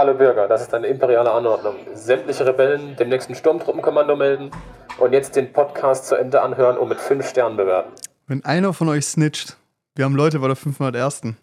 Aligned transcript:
Alle 0.00 0.14
Bürger, 0.14 0.48
das 0.48 0.62
ist 0.62 0.72
eine 0.72 0.86
imperiale 0.86 1.30
Anordnung. 1.30 1.74
Sämtliche 1.92 2.46
Rebellen 2.46 2.96
dem 2.96 3.10
nächsten 3.10 3.34
Sturmtruppenkommando 3.34 4.16
melden 4.16 4.50
und 4.96 5.12
jetzt 5.12 5.36
den 5.36 5.52
Podcast 5.52 6.06
zu 6.06 6.14
Ende 6.14 6.40
anhören 6.40 6.78
und 6.78 6.88
mit 6.88 6.98
5 6.98 7.28
Sternen 7.28 7.58
bewerten. 7.58 7.90
Wenn 8.26 8.42
einer 8.42 8.72
von 8.72 8.88
euch 8.88 9.04
snitcht, 9.04 9.58
wir 9.94 10.06
haben 10.06 10.16
Leute 10.16 10.38
bei 10.38 10.46
der 10.46 10.56
501. 10.56 11.34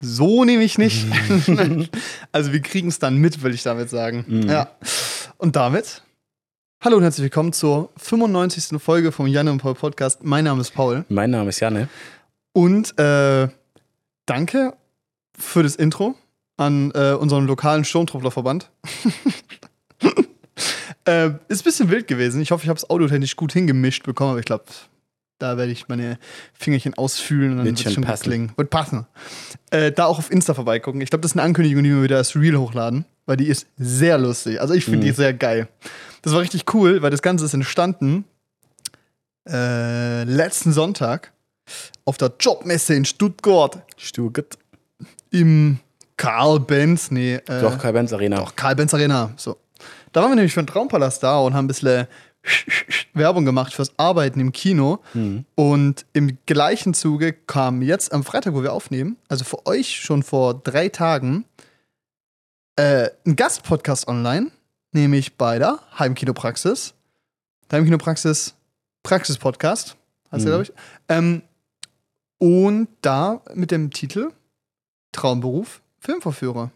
So 0.00 0.44
nehme 0.44 0.64
ich 0.64 0.76
nicht. 0.76 1.06
also 2.32 2.52
wir 2.52 2.60
kriegen 2.60 2.88
es 2.88 2.98
dann 2.98 3.16
mit, 3.16 3.42
will 3.42 3.54
ich 3.54 3.62
damit 3.62 3.88
sagen. 3.88 4.22
Mhm. 4.28 4.50
Ja. 4.50 4.68
Und 5.38 5.56
damit, 5.56 6.02
hallo 6.84 6.98
und 6.98 7.04
herzlich 7.04 7.22
willkommen 7.22 7.54
zur 7.54 7.88
95. 7.96 8.82
Folge 8.82 9.12
vom 9.12 9.26
Janne 9.26 9.50
und 9.50 9.62
Paul 9.62 9.74
Podcast. 9.74 10.22
Mein 10.22 10.44
Name 10.44 10.60
ist 10.60 10.74
Paul. 10.74 11.06
Mein 11.08 11.30
Name 11.30 11.48
ist 11.48 11.60
Janne. 11.60 11.88
Und 12.52 12.98
äh, 12.98 13.48
danke 14.26 14.74
für 15.38 15.62
das 15.62 15.74
Intro 15.74 16.16
an 16.58 16.90
äh, 16.94 17.12
unseren 17.12 17.46
lokalen 17.46 17.84
Sturmtrupplerverband. 17.84 18.70
äh, 21.06 21.30
ist 21.48 21.60
ein 21.60 21.64
bisschen 21.64 21.90
wild 21.90 22.06
gewesen. 22.06 22.42
Ich 22.42 22.50
hoffe, 22.50 22.64
ich 22.64 22.68
habe 22.68 22.76
es 22.76 22.90
audiotechnisch 22.90 23.36
gut 23.36 23.52
hingemischt 23.52 24.04
bekommen, 24.04 24.32
aber 24.32 24.40
ich 24.40 24.44
glaube, 24.44 24.64
da 25.38 25.56
werde 25.56 25.70
ich 25.70 25.88
meine 25.88 26.18
Fingerchen 26.52 26.94
ausfühlen 26.94 27.52
und 27.52 27.58
dann 27.58 27.66
Wird 27.66 27.80
schon 27.80 28.02
passen. 28.02 28.24
klingen. 28.24 28.52
Wird 28.56 28.70
passen. 28.70 29.06
Äh, 29.70 29.92
da 29.92 30.06
auch 30.06 30.18
auf 30.18 30.30
Insta 30.30 30.52
vorbeigucken. 30.52 31.00
Ich 31.00 31.10
glaube, 31.10 31.22
das 31.22 31.30
ist 31.32 31.36
eine 31.36 31.44
Ankündigung, 31.44 31.84
die 31.84 31.90
wir 31.90 32.02
wieder 32.02 32.16
als 32.16 32.34
Reel 32.34 32.58
hochladen, 32.58 33.04
weil 33.24 33.36
die 33.36 33.46
ist 33.46 33.66
sehr 33.76 34.18
lustig. 34.18 34.60
Also 34.60 34.74
ich 34.74 34.84
finde 34.84 35.06
die 35.06 35.12
sehr 35.12 35.32
geil. 35.32 35.68
Das 36.22 36.32
war 36.32 36.40
richtig 36.40 36.74
cool, 36.74 37.02
weil 37.02 37.10
das 37.10 37.22
Ganze 37.22 37.44
ist 37.44 37.54
entstanden 37.54 38.24
äh, 39.48 40.24
letzten 40.24 40.72
Sonntag 40.72 41.32
auf 42.04 42.16
der 42.18 42.32
Jobmesse 42.40 42.94
in 42.94 43.04
Stuttgart 43.04 43.82
Stuttgart. 43.96 44.58
im 45.30 45.78
Karl-Benz, 46.18 47.10
nee, 47.10 47.36
äh, 47.36 47.60
Doch, 47.62 47.78
Karl-Benz 47.78 48.12
Arena. 48.12 48.36
doch, 48.36 48.54
Karl-Benz 48.54 48.92
Arena. 48.92 49.32
So. 49.36 49.56
Da 50.12 50.20
waren 50.20 50.30
wir 50.32 50.36
nämlich 50.36 50.52
für 50.52 50.60
den 50.62 50.66
Traumpalast 50.66 51.22
da 51.22 51.38
und 51.38 51.54
haben 51.54 51.64
ein 51.64 51.68
bisschen 51.68 52.06
Werbung 53.14 53.44
gemacht 53.44 53.72
fürs 53.74 53.92
Arbeiten 53.98 54.40
im 54.40 54.52
Kino. 54.52 55.00
Mhm. 55.14 55.44
Und 55.54 56.04
im 56.12 56.38
gleichen 56.46 56.92
Zuge 56.94 57.32
kam 57.32 57.80
jetzt 57.82 58.12
am 58.12 58.24
Freitag, 58.24 58.54
wo 58.54 58.62
wir 58.62 58.72
aufnehmen, 58.72 59.16
also 59.28 59.44
für 59.44 59.66
euch 59.66 59.96
schon 60.00 60.22
vor 60.22 60.54
drei 60.54 60.88
Tagen, 60.88 61.44
äh, 62.76 63.08
ein 63.26 63.36
Gastpodcast 63.36 64.06
online, 64.08 64.50
nämlich 64.92 65.36
bei 65.36 65.58
der 65.58 65.78
Heimkinopraxis. 65.98 66.94
Der 67.70 67.78
Heimkinopraxis 67.78 68.54
Praxis-Podcast, 69.02 69.96
heißt 70.32 70.44
Mhm. 70.44 70.48
glaube 70.48 70.62
ich. 70.64 70.72
Ähm, 71.08 71.42
und 72.38 72.88
da 73.02 73.40
mit 73.54 73.70
dem 73.70 73.90
Titel 73.90 74.30
Traumberuf 75.12 75.80
Filmverführer. 76.08 76.70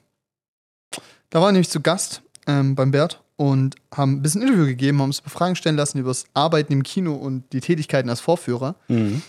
Da 1.30 1.40
war 1.40 1.48
ich 1.48 1.52
nämlich 1.52 1.70
zu 1.70 1.80
Gast 1.80 2.20
ähm, 2.46 2.74
beim 2.74 2.90
Bert 2.90 3.22
und 3.36 3.76
haben 3.90 4.16
ein 4.16 4.22
bisschen 4.22 4.42
Interview 4.42 4.66
gegeben, 4.66 5.00
haben 5.00 5.06
uns 5.08 5.22
Fragen 5.26 5.56
stellen 5.56 5.76
lassen 5.76 5.98
über 5.98 6.10
das 6.10 6.26
Arbeiten 6.34 6.70
im 6.70 6.82
Kino 6.82 7.14
und 7.14 7.50
die 7.54 7.60
Tätigkeiten 7.60 8.10
als 8.10 8.20
Vorführer. 8.20 8.76
Mhm. 8.88 9.22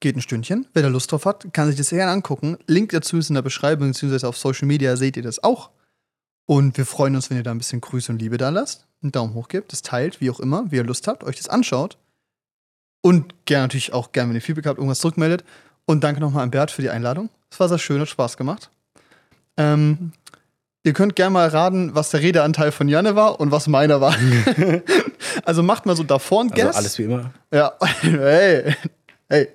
Geht 0.00 0.16
ein 0.16 0.22
Stündchen. 0.22 0.66
Wer 0.72 0.84
da 0.84 0.88
Lust 0.88 1.12
drauf 1.12 1.26
hat, 1.26 1.52
kann 1.52 1.68
sich 1.68 1.76
das 1.76 1.88
sehr 1.88 1.98
gerne 1.98 2.12
angucken. 2.12 2.56
Link 2.66 2.92
dazu 2.92 3.18
ist 3.18 3.28
in 3.28 3.34
der 3.34 3.42
Beschreibung, 3.42 3.88
beziehungsweise 3.88 4.26
auf 4.26 4.38
Social 4.38 4.66
Media 4.66 4.96
seht 4.96 5.18
ihr 5.18 5.22
das 5.22 5.44
auch. 5.44 5.68
Und 6.46 6.78
wir 6.78 6.86
freuen 6.86 7.14
uns, 7.14 7.28
wenn 7.28 7.36
ihr 7.36 7.42
da 7.42 7.50
ein 7.50 7.58
bisschen 7.58 7.82
Grüße 7.82 8.10
und 8.10 8.18
Liebe 8.18 8.38
da 8.38 8.48
lasst, 8.48 8.86
einen 9.02 9.12
Daumen 9.12 9.34
hoch 9.34 9.48
gebt, 9.48 9.72
das 9.72 9.82
teilt, 9.82 10.22
wie 10.22 10.30
auch 10.30 10.40
immer, 10.40 10.70
wie 10.70 10.76
ihr 10.76 10.84
Lust 10.84 11.06
habt, 11.06 11.22
euch 11.22 11.36
das 11.36 11.50
anschaut. 11.50 11.98
Und 13.02 13.44
gerne 13.44 13.64
natürlich 13.64 13.92
auch 13.92 14.12
gerne, 14.12 14.30
wenn 14.30 14.36
ihr 14.36 14.42
Feedback 14.42 14.64
habt, 14.64 14.78
irgendwas 14.78 15.00
zurückmeldet. 15.00 15.44
Und 15.84 16.02
danke 16.02 16.22
nochmal 16.22 16.44
an 16.44 16.50
Bert 16.50 16.70
für 16.70 16.80
die 16.80 16.90
Einladung. 16.90 17.28
Es 17.50 17.60
war 17.60 17.68
sehr 17.68 17.78
schön, 17.78 18.00
hat 18.00 18.08
Spaß 18.08 18.38
gemacht. 18.38 18.70
Ähm, 19.56 20.12
ihr 20.84 20.92
könnt 20.92 21.16
gerne 21.16 21.30
mal 21.32 21.48
raten, 21.48 21.94
was 21.94 22.10
der 22.10 22.20
Redeanteil 22.20 22.72
von 22.72 22.88
Janne 22.88 23.16
war 23.16 23.40
und 23.40 23.50
was 23.50 23.68
meiner 23.68 24.00
war. 24.00 24.16
also 25.44 25.62
macht 25.62 25.86
mal 25.86 25.96
so 25.96 26.02
davor 26.02 26.42
ein 26.44 26.52
Also 26.52 26.66
Guess. 26.66 26.76
alles 26.76 26.98
wie 26.98 27.04
immer. 27.04 27.32
Ja, 27.52 27.72
hey, 28.00 28.74
hey. 29.28 29.48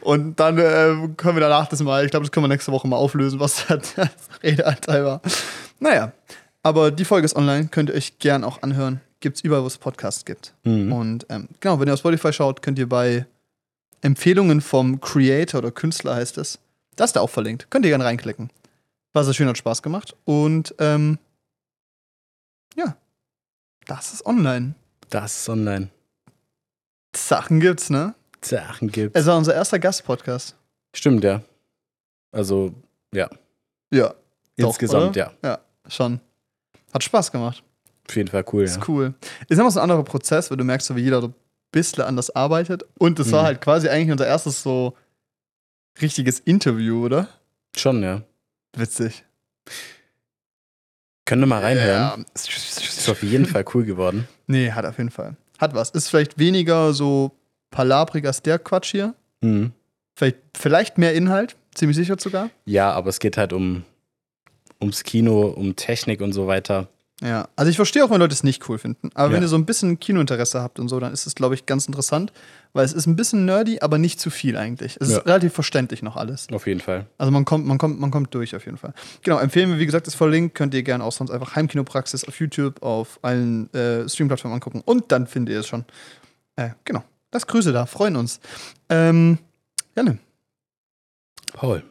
Und 0.00 0.40
dann 0.40 0.58
äh, 0.58 1.08
können 1.16 1.36
wir 1.36 1.40
danach 1.40 1.68
das 1.68 1.80
mal, 1.82 2.04
ich 2.04 2.10
glaube, 2.10 2.24
das 2.24 2.32
können 2.32 2.44
wir 2.44 2.48
nächste 2.48 2.72
Woche 2.72 2.88
mal 2.88 2.96
auflösen, 2.96 3.38
was 3.38 3.66
der 3.68 4.10
Redeanteil 4.42 5.04
war. 5.04 5.20
Naja, 5.78 6.12
aber 6.62 6.90
die 6.90 7.04
Folge 7.04 7.24
ist 7.24 7.36
online, 7.36 7.68
könnt 7.68 7.90
ihr 7.90 7.94
euch 7.94 8.18
gern 8.18 8.44
auch 8.44 8.62
anhören. 8.62 9.00
Gibt's 9.20 9.42
überall, 9.42 9.62
wo 9.62 9.66
es 9.66 9.78
Podcasts 9.78 10.24
gibt. 10.24 10.54
Mhm. 10.64 10.92
Und 10.92 11.26
ähm, 11.28 11.48
genau, 11.60 11.78
wenn 11.78 11.88
ihr 11.88 11.94
auf 11.94 12.00
Spotify 12.00 12.32
schaut, 12.32 12.62
könnt 12.62 12.78
ihr 12.78 12.88
bei 12.88 13.26
Empfehlungen 14.00 14.60
vom 14.60 15.00
Creator 15.00 15.58
oder 15.58 15.70
Künstler 15.70 16.16
heißt 16.16 16.38
es, 16.38 16.58
das 17.00 17.10
ist 17.10 17.16
da 17.16 17.20
auch 17.20 17.30
verlinkt. 17.30 17.70
Könnt 17.70 17.84
ihr 17.84 17.90
gerne 17.90 18.04
reinklicken. 18.04 18.50
War 19.12 19.24
sehr 19.24 19.34
schön, 19.34 19.48
hat 19.48 19.58
Spaß 19.58 19.82
gemacht. 19.82 20.14
Und 20.24 20.74
ähm, 20.78 21.18
ja, 22.76 22.96
das 23.86 24.12
ist 24.12 24.24
online. 24.26 24.74
Das 25.08 25.38
ist 25.40 25.48
online. 25.48 25.88
Sachen 27.16 27.58
gibt's, 27.60 27.90
ne? 27.90 28.14
Sachen 28.42 28.88
gibt's. 28.90 29.18
Es 29.18 29.26
war 29.26 29.36
unser 29.36 29.54
erster 29.54 29.78
Gastpodcast. 29.78 30.54
Stimmt, 30.94 31.24
ja. 31.24 31.42
Also, 32.32 32.72
ja. 33.12 33.28
Ja. 33.92 34.14
Doch, 34.56 34.68
Insgesamt, 34.68 35.16
oder? 35.16 35.32
ja. 35.42 35.48
Ja, 35.50 35.58
schon. 35.88 36.20
Hat 36.92 37.02
Spaß 37.02 37.32
gemacht. 37.32 37.62
Auf 38.08 38.16
jeden 38.16 38.28
Fall 38.28 38.44
cool, 38.52 38.64
Ist 38.64 38.76
ja. 38.76 38.82
cool. 38.88 39.14
Ist 39.48 39.58
immer 39.58 39.70
so 39.70 39.80
ein 39.80 39.84
anderer 39.84 40.04
Prozess, 40.04 40.50
weil 40.50 40.56
du 40.58 40.64
merkst, 40.64 40.86
so, 40.86 40.96
wie 40.96 41.00
jeder 41.02 41.20
so 41.20 41.28
ein 41.28 41.34
bisschen 41.72 42.04
anders 42.04 42.30
arbeitet. 42.30 42.84
Und 42.98 43.18
es 43.18 43.30
war 43.32 43.42
Mhm. 43.42 43.46
halt 43.46 43.60
quasi 43.60 43.88
eigentlich 43.88 44.12
unser 44.12 44.26
erstes 44.26 44.62
so 44.62 44.96
richtiges 46.00 46.40
Interview, 46.40 47.04
oder? 47.04 47.28
Schon, 47.76 48.02
ja. 48.02 48.22
Witzig. 48.76 49.24
Können 51.24 51.42
wir 51.42 51.46
mal 51.46 51.62
reinhören. 51.62 52.20
Ja. 52.20 52.24
Ist 52.34 53.08
auf 53.08 53.22
jeden 53.22 53.46
Fall 53.46 53.64
cool 53.74 53.84
geworden. 53.84 54.26
Nee, 54.46 54.72
hat 54.72 54.84
auf 54.84 54.98
jeden 54.98 55.10
Fall. 55.12 55.36
Hat 55.60 55.74
was. 55.74 55.90
Ist 55.90 56.08
vielleicht 56.08 56.36
weniger 56.36 56.92
so 56.92 57.30
palabrig 57.70 58.26
als 58.26 58.42
der 58.42 58.58
Quatsch 58.58 58.90
hier. 58.90 59.14
Mhm. 59.42 59.70
Vielleicht, 60.16 60.38
vielleicht 60.56 60.98
mehr 60.98 61.14
Inhalt, 61.14 61.54
ziemlich 61.72 61.96
sicher 61.96 62.16
sogar. 62.18 62.50
Ja, 62.64 62.90
aber 62.90 63.10
es 63.10 63.20
geht 63.20 63.36
halt 63.36 63.52
um 63.52 63.84
ums 64.80 65.04
Kino, 65.04 65.42
um 65.42 65.76
Technik 65.76 66.20
und 66.20 66.32
so 66.32 66.48
weiter. 66.48 66.88
Ja, 67.22 67.48
also 67.54 67.68
ich 67.68 67.76
verstehe 67.76 68.02
auch, 68.02 68.08
wenn 68.10 68.18
Leute 68.18 68.32
es 68.32 68.44
nicht 68.44 68.66
cool 68.70 68.78
finden. 68.78 69.10
Aber 69.14 69.28
wenn 69.28 69.36
Ja. 69.36 69.42
ihr 69.42 69.48
so 69.48 69.56
ein 69.56 69.66
bisschen 69.66 70.00
Kinointeresse 70.00 70.62
habt 70.62 70.78
und 70.80 70.88
so, 70.88 70.98
dann 71.00 71.12
ist 71.12 71.26
es, 71.26 71.34
glaube 71.34 71.54
ich, 71.54 71.66
ganz 71.66 71.84
interessant, 71.84 72.32
weil 72.72 72.82
es 72.86 72.94
ist 72.94 73.06
ein 73.06 73.14
bisschen 73.14 73.44
nerdy, 73.44 73.80
aber 73.80 73.98
nicht 73.98 74.18
zu 74.18 74.30
viel 74.30 74.56
eigentlich. 74.56 74.96
Es 75.00 75.10
Ja. 75.10 75.18
ist 75.18 75.26
relativ 75.26 75.52
verständlich 75.52 76.02
noch 76.02 76.16
alles. 76.16 76.46
Auf 76.50 76.66
jeden 76.66 76.80
Fall. 76.80 77.06
Also 77.18 77.30
man 77.30 77.44
kommt, 77.44 77.66
man 77.66 77.76
kommt, 77.76 78.00
man 78.00 78.10
kommt 78.10 78.34
durch 78.34 78.56
auf 78.56 78.64
jeden 78.64 78.78
Fall. 78.78 78.94
Genau, 79.22 79.38
empfehlen 79.38 79.68
wir, 79.70 79.78
wie 79.78 79.84
gesagt, 79.84 80.06
ist 80.06 80.14
verlinkt. 80.14 80.54
Könnt 80.54 80.72
ihr 80.72 80.82
gerne 80.82 81.04
auch 81.04 81.12
sonst 81.12 81.30
einfach 81.30 81.56
Heimkinopraxis 81.56 82.24
auf 82.24 82.40
YouTube, 82.40 82.82
auf 82.82 83.18
allen 83.20 83.70
äh, 83.74 84.08
Streamplattformen 84.08 84.54
angucken. 84.54 84.80
Und 84.86 85.12
dann 85.12 85.26
findet 85.26 85.52
ihr 85.52 85.60
es 85.60 85.66
schon. 85.66 85.84
Äh, 86.56 86.70
genau. 86.86 87.04
Lasst 87.32 87.48
Grüße 87.48 87.70
da, 87.72 87.84
freuen 87.84 88.16
uns. 88.16 88.40
Ähm, 88.88 89.36
Janne, 89.94 90.18
Paul. 91.52 91.82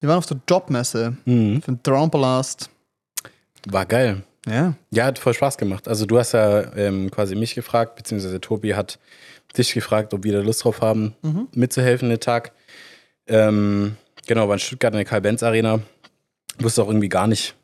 wir 0.00 0.08
waren 0.08 0.18
auf 0.18 0.26
der 0.26 0.40
Jobmesse 0.48 1.16
Mhm. 1.26 1.60
für 1.62 1.72
den 1.72 1.82
Traumpalast. 1.82 2.70
War 3.68 3.86
geil. 3.86 4.22
Ja. 4.48 4.74
Ja, 4.90 5.04
hat 5.06 5.18
voll 5.18 5.34
Spaß 5.34 5.56
gemacht. 5.56 5.86
Also 5.88 6.04
du 6.06 6.18
hast 6.18 6.32
ja 6.32 6.74
ähm, 6.76 7.10
quasi 7.10 7.34
mich 7.36 7.54
gefragt, 7.54 7.96
beziehungsweise 7.96 8.40
Tobi 8.40 8.74
hat 8.74 8.98
dich 9.56 9.72
gefragt, 9.74 10.12
ob 10.14 10.24
wir 10.24 10.32
da 10.32 10.40
Lust 10.40 10.64
drauf 10.64 10.80
haben, 10.80 11.14
Mhm. 11.22 11.48
mitzuhelfen 11.54 12.08
den 12.08 12.18
Tag. 12.20 12.52
Ähm, 13.28 13.96
genau, 14.26 14.48
war 14.48 14.54
in 14.54 14.58
Stuttgart 14.60 14.92
in 14.92 14.96
der 14.98 15.04
Karl-Benz 15.04 15.42
Arena. 15.42 15.80
Wusste 16.58 16.82
auch 16.82 16.88
irgendwie 16.88 17.08
gar 17.08 17.26
nicht, 17.28 17.54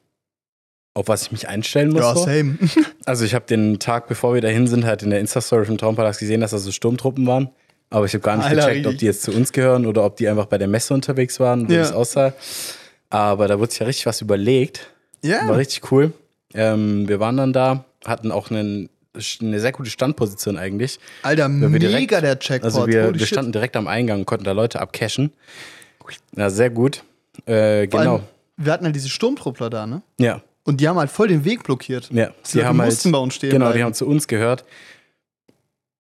auf 0.94 1.08
was 1.08 1.22
ich 1.22 1.32
mich 1.32 1.48
einstellen 1.48 1.90
muss. 1.90 2.02
Ja, 2.02 2.14
so. 2.14 2.24
same. 2.24 2.58
Also 3.04 3.24
ich 3.24 3.34
habe 3.34 3.46
den 3.46 3.78
Tag, 3.78 4.06
bevor 4.06 4.34
wir 4.34 4.40
dahin 4.42 4.66
sind, 4.66 4.84
halt 4.84 5.02
in 5.02 5.10
der 5.10 5.18
Insta-Story 5.20 5.64
vom 5.64 5.78
Traumpalast 5.78 6.20
gesehen, 6.20 6.42
dass 6.42 6.50
da 6.50 6.58
so 6.58 6.70
Sturmtruppen 6.70 7.26
waren. 7.26 7.48
Aber 7.90 8.04
ich 8.04 8.12
habe 8.12 8.20
gar 8.22 8.36
nicht 8.36 8.44
Alter, 8.46 8.68
gecheckt, 8.68 8.86
ob 8.86 8.98
die 8.98 9.06
jetzt 9.06 9.22
zu 9.22 9.32
uns 9.32 9.50
gehören 9.50 9.86
oder 9.86 10.04
ob 10.04 10.16
die 10.16 10.28
einfach 10.28 10.44
bei 10.44 10.58
der 10.58 10.68
Messe 10.68 10.92
unterwegs 10.92 11.40
waren, 11.40 11.68
wie 11.70 11.74
Ja. 11.74 11.80
das 11.80 11.92
aussah. 11.92 12.34
Aber 13.08 13.48
da 13.48 13.58
wurde 13.58 13.70
sich 13.70 13.80
ja 13.80 13.86
richtig 13.86 14.04
was 14.04 14.20
überlegt. 14.20 14.90
Ja. 15.22 15.46
War 15.48 15.56
richtig 15.56 15.90
cool. 15.92 16.12
Ähm, 16.54 17.08
wir 17.08 17.20
waren 17.20 17.36
dann 17.36 17.52
da, 17.52 17.84
hatten 18.06 18.30
auch 18.32 18.50
einen, 18.50 18.88
eine 19.40 19.60
sehr 19.60 19.72
gute 19.72 19.90
Standposition 19.90 20.56
eigentlich. 20.56 20.98
Alter, 21.22 21.48
wir 21.48 21.68
mega 21.68 21.78
direkt- 21.88 22.12
der 22.12 22.38
Jackpot. 22.40 22.64
Also 22.64 22.86
wir, 22.86 23.14
wir 23.14 23.26
standen 23.26 23.52
direkt 23.52 23.76
am 23.76 23.86
Eingang 23.88 24.20
und 24.20 24.24
konnten 24.26 24.44
da 24.44 24.52
Leute 24.52 24.80
abcashen. 24.80 25.32
Ja, 26.36 26.48
sehr 26.50 26.70
gut. 26.70 27.02
Äh, 27.46 27.88
Vor 27.88 28.00
allem, 28.00 28.10
genau. 28.10 28.20
Wir 28.56 28.72
hatten 28.72 28.84
halt 28.86 28.96
diese 28.96 29.08
Sturmtruppler 29.08 29.70
da, 29.70 29.86
ne? 29.86 30.02
Ja, 30.18 30.40
Und 30.64 30.80
die 30.80 30.88
haben 30.88 30.98
halt 30.98 31.10
voll 31.10 31.28
den 31.28 31.44
Weg 31.44 31.62
blockiert. 31.64 32.08
ja. 32.12 32.30
Die 32.52 32.64
haben 32.64 32.78
mussten 32.78 33.12
bei 33.12 33.18
uns 33.18 33.34
stehen 33.34 33.50
Genau, 33.50 33.66
die 33.66 33.72
bleiben. 33.72 33.84
haben 33.86 33.94
zu 33.94 34.06
uns 34.06 34.26
gehört. 34.26 34.64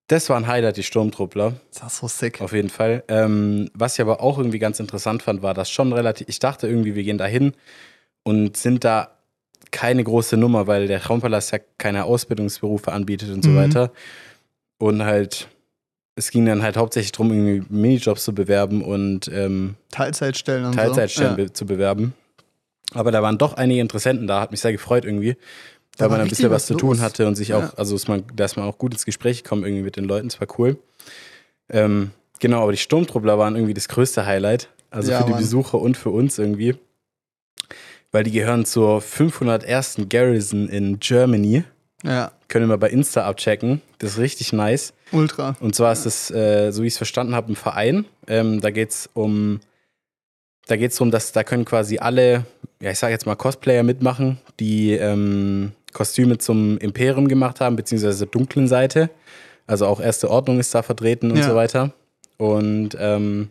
Das 0.08 0.30
war 0.30 0.38
ein 0.38 0.46
Highlight, 0.46 0.78
die 0.78 0.82
Sturmtruppler. 0.82 1.54
Das 1.78 1.92
ist 1.92 1.98
so 2.00 2.08
sick. 2.08 2.40
Auf 2.40 2.52
jeden 2.54 2.70
Fall. 2.70 3.04
Ähm, 3.08 3.70
was 3.74 3.94
ich 3.94 4.00
aber 4.00 4.22
auch 4.22 4.38
irgendwie 4.38 4.58
ganz 4.58 4.80
interessant 4.80 5.22
fand, 5.22 5.42
war 5.42 5.52
das 5.52 5.70
schon 5.70 5.92
relativ. 5.92 6.26
Ich 6.30 6.38
dachte 6.38 6.66
irgendwie, 6.66 6.94
wir 6.94 7.02
gehen 7.02 7.18
da 7.18 7.26
hin 7.26 7.52
und 8.24 8.56
sind 8.56 8.84
da 8.84 9.10
keine 9.70 10.02
große 10.04 10.36
Nummer, 10.36 10.66
weil 10.66 10.86
der 10.86 11.00
Traumpalast 11.00 11.52
ja 11.52 11.58
keine 11.76 12.04
Ausbildungsberufe 12.04 12.90
anbietet 12.92 13.30
und 13.30 13.42
so 13.44 13.50
Mhm. 13.50 13.56
weiter. 13.56 13.92
Und 14.78 15.04
halt, 15.04 15.48
es 16.14 16.30
ging 16.30 16.46
dann 16.46 16.62
halt 16.62 16.76
hauptsächlich 16.76 17.12
darum, 17.12 17.32
irgendwie 17.32 17.62
Minijobs 17.68 18.24
zu 18.24 18.34
bewerben 18.34 18.82
und 18.82 19.28
ähm, 19.28 19.74
Teilzeitstellen 19.90 20.64
und 20.66 20.74
Teilzeitstellen 20.74 21.32
so. 21.32 21.36
be 21.36 21.52
zu 21.52 21.66
bewerben. 21.66 22.14
Aber 22.94 23.10
da 23.12 23.22
waren 23.22 23.36
doch 23.38 23.54
einige 23.54 23.80
Interessenten 23.80 24.26
da, 24.26 24.40
hat 24.40 24.50
mich 24.50 24.60
sehr 24.60 24.72
gefreut 24.72 25.04
irgendwie. 25.04 25.36
Da 25.98 26.04
Weil 26.04 26.10
man 26.12 26.20
ein 26.22 26.28
bisschen 26.28 26.50
was 26.50 26.66
zu 26.66 26.74
tun 26.74 26.90
los. 26.96 27.00
hatte 27.00 27.26
und 27.26 27.34
sich 27.34 27.52
auch, 27.54 27.60
Ja. 27.62 27.72
also 27.76 27.94
ist 27.96 28.08
man, 28.08 28.22
dass 28.34 28.56
man 28.56 28.64
auch 28.66 28.78
gut 28.78 28.92
ins 28.94 29.04
Gespräch 29.04 29.42
kommt 29.44 29.64
irgendwie 29.66 29.82
mit 29.82 29.96
den 29.96 30.04
Leuten, 30.04 30.28
das 30.28 30.40
war 30.40 30.48
cool. 30.58 30.78
Ähm, 31.68 32.12
genau, 32.38 32.62
aber 32.62 32.72
die 32.72 32.78
Sturmtruppler 32.78 33.36
waren 33.38 33.56
irgendwie 33.56 33.74
das 33.74 33.88
größte 33.88 34.24
Highlight. 34.24 34.70
Also 34.90 35.10
Ja, 35.10 35.18
für 35.18 35.26
die 35.26 35.32
Mann. 35.32 35.40
Besucher 35.42 35.78
und 35.80 35.96
für 35.96 36.10
uns 36.10 36.38
irgendwie. 36.38 36.76
Weil 38.12 38.24
die 38.24 38.30
gehören 38.32 38.64
zur 38.64 39.00
501. 39.00 39.96
Garrison 40.08 40.68
in 40.68 40.98
Germany. 40.98 41.64
Ja, 42.04 42.30
Können 42.48 42.68
wir 42.68 42.78
bei 42.78 42.88
Insta 42.90 43.24
abchecken. 43.26 43.82
Das 43.98 44.12
ist 44.12 44.18
richtig 44.18 44.52
nice. 44.52 44.92
ultra. 45.12 45.56
Und 45.60 45.74
zwar 45.74 45.92
ist 45.92 46.06
es, 46.06 46.30
äh, 46.30 46.70
so 46.70 46.82
wie 46.82 46.86
ich 46.86 46.94
es 46.94 46.96
verstanden 46.96 47.34
habe, 47.34 47.52
ein 47.52 47.56
Verein. 47.56 48.06
Ähm, 48.28 48.60
da 48.60 48.70
geht 48.70 48.90
es 48.90 49.10
um, 49.14 49.60
da 50.68 50.76
geht 50.76 50.92
es 50.92 50.96
darum, 50.96 51.10
dass 51.10 51.32
da 51.32 51.42
können 51.44 51.64
quasi 51.64 51.98
alle, 51.98 52.46
ja, 52.80 52.90
ich 52.92 52.98
sage 52.98 53.12
jetzt 53.12 53.26
mal 53.26 53.34
Cosplayer 53.34 53.82
mitmachen, 53.82 54.38
die 54.60 54.92
ähm, 54.92 55.72
Kostüme 55.92 56.38
zum 56.38 56.78
Imperium 56.78 57.26
gemacht 57.28 57.60
haben, 57.60 57.74
beziehungsweise 57.76 58.18
zur 58.18 58.26
dunklen 58.28 58.68
Seite. 58.68 59.10
Also 59.66 59.86
auch 59.86 60.00
Erste 60.00 60.30
Ordnung 60.30 60.60
ist 60.60 60.74
da 60.74 60.82
vertreten 60.82 61.30
und 61.32 61.38
Ja. 61.38 61.48
so 61.48 61.54
weiter. 61.56 61.92
Und 62.38 62.90
ähm, 62.98 63.50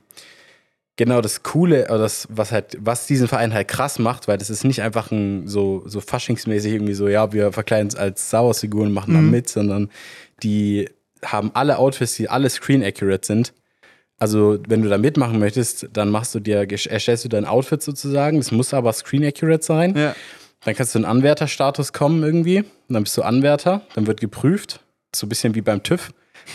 genau 0.97 1.21
das 1.21 1.44
Coole, 1.44 1.85
oder 1.85 1.99
das, 1.99 2.27
was 2.29 2.51
halt, 2.51 2.77
was 2.81 3.07
diesen 3.07 3.27
Verein 3.27 3.53
halt 3.53 3.67
krass 3.67 3.99
macht, 3.99 4.27
weil 4.27 4.38
das 4.38 4.49
ist 4.49 4.63
nicht 4.65 4.81
einfach 4.81 5.11
ein 5.11 5.47
so, 5.47 5.83
so 5.85 6.01
faschingsmäßig 6.01 6.73
irgendwie 6.73 6.94
so, 6.94 7.07
ja, 7.07 7.31
wir 7.31 7.53
verkleiden 7.53 7.85
uns 7.88 7.95
als 7.95 8.27
Star 8.27 8.45
Wars 8.45 8.59
Figuren 8.59 8.91
machen 8.91 9.13
da 9.13 9.21
Mhm. 9.21 9.31
mit, 9.31 9.47
sondern 9.49 9.89
die 10.44 10.89
haben 11.23 11.51
alle 11.53 11.77
Outfits, 11.77 12.15
die 12.15 12.29
alle 12.29 12.49
screen 12.49 12.83
accurate 12.83 13.25
sind. 13.25 13.53
Also, 14.19 14.57
wenn 14.67 14.81
du 14.81 14.89
da 14.89 14.97
mitmachen 14.97 15.38
möchtest, 15.39 15.89
dann 15.94 16.09
machst 16.09 16.33
du 16.33 16.39
dir, 16.39 16.67
erstellst 16.69 17.23
du 17.23 17.29
dein 17.29 17.45
Outfit 17.45 17.83
sozusagen. 17.83 18.38
Das 18.38 18.51
muss 18.51 18.73
aber 18.73 18.91
screen 18.94 19.23
accurate 19.23 19.63
sein. 19.63 19.95
Ja. 19.95 20.15
Dann 20.65 20.75
kannst 20.75 20.95
du 20.95 20.99
in 20.99 21.05
Anwärterstatus 21.05 21.94
kommen 21.94 22.23
irgendwie. 22.23 22.59
Und 22.61 22.67
dann 22.89 23.03
bist 23.03 23.15
du 23.15 23.21
Anwärter. 23.21 23.83
Dann 23.94 24.07
wird 24.07 24.19
geprüft. 24.19 24.79
So 25.15 25.27
ein 25.27 25.29
bisschen 25.29 25.53
wie 25.53 25.61
beim 25.61 25.83
TÜV. 25.83 26.09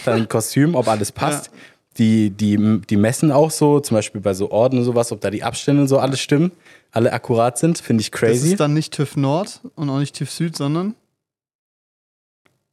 Dann 0.05 0.29
Kostüm, 0.29 0.75
ob 0.75 0.89
alles 0.89 1.12
passt. 1.12 1.50
Die, 1.99 2.31
die, 2.31 2.81
die 2.89 2.97
messen 2.97 3.31
auch 3.33 3.50
so, 3.50 3.81
zum 3.81 3.97
Beispiel 3.97 4.21
bei 4.21 4.33
so 4.35 4.50
Orden 4.50 4.79
und 4.79 4.85
sowas, 4.85 5.12
ob 5.12 5.21
da 5.21 5.31
die 5.31 5.43
Abstände 5.43 5.83
und 5.83 5.89
so 5.89 5.99
alles 5.99 6.21
stimmen. 6.21 6.53
Alle 6.91 7.12
akkurat 7.12 7.59
sind. 7.59 7.79
Finde 7.79 8.00
ich 8.00 8.11
Das 8.11 8.21
crazy. 8.21 8.53
ist 8.53 8.61
dann 8.61 8.75
nicht 8.75 8.93
TÜV 8.94 9.17
Nord 9.17 9.61
und 9.75 9.91
auch 9.91 9.99
nicht 9.99 10.15
TÜV 10.15 10.31
Süd, 10.31 10.56
sondern 10.56 10.94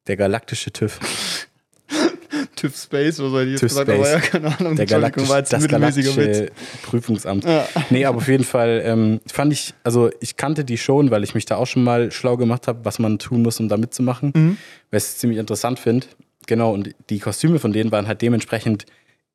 Der 0.08 0.18
galaktische 0.18 0.72
TÜV. 0.72 1.00
TÜV 2.56 2.76
Space, 2.76 3.20
was 3.20 3.32
soll 3.32 3.44
ich 3.46 3.52
jetzt 3.52 3.60
TÜV 3.62 3.70
gesagt, 3.70 3.90
aber 3.90 4.10
ja, 4.10 4.20
keine 4.20 4.58
Ahnung. 4.60 4.76
Der 4.76 4.86
galaktische, 4.86 5.30
war 5.30 5.38
jetzt 5.38 5.54
das 5.54 5.62
mittelmäßiger 5.62 6.14
galaktische 6.14 6.44
Witz. 6.48 6.82
Prüfungsamt. 6.84 7.46
Ja. 7.46 7.68
Nee, 7.90 8.06
aber 8.06 8.18
auf 8.18 8.28
jeden 8.28 8.44
Fall 8.44 8.82
ähm, 8.84 9.22
fand 9.32 9.54
ich, 9.54 9.74
also 9.84 10.10
ich 10.20 10.36
kannte 10.36 10.66
die 10.66 10.78
schon, 10.78 11.12
weil 11.12 11.24
ich 11.24 11.36
mich 11.36 11.46
da 11.46 11.56
auch 11.56 11.68
schon 11.68 11.84
mal 11.84 12.12
schlau 12.12 12.36
gemacht 12.38 12.68
habe, 12.68 12.84
was 12.84 13.00
man 13.00 13.18
tun 13.20 13.44
muss, 13.44 13.60
um 13.60 13.70
da 13.70 13.78
mitzumachen. 13.78 14.34
Mhm. 14.36 14.58
Weil 14.92 14.98
ich 14.98 15.04
es 15.06 15.18
ziemlich 15.18 15.40
interessant 15.40 15.80
finde. 15.80 16.08
Genau, 16.48 16.74
und 16.74 16.90
die 17.10 17.20
Kostüme 17.20 17.60
von 17.60 17.72
denen 17.72 17.92
waren 17.92 18.08
halt 18.08 18.22
dementsprechend 18.22 18.86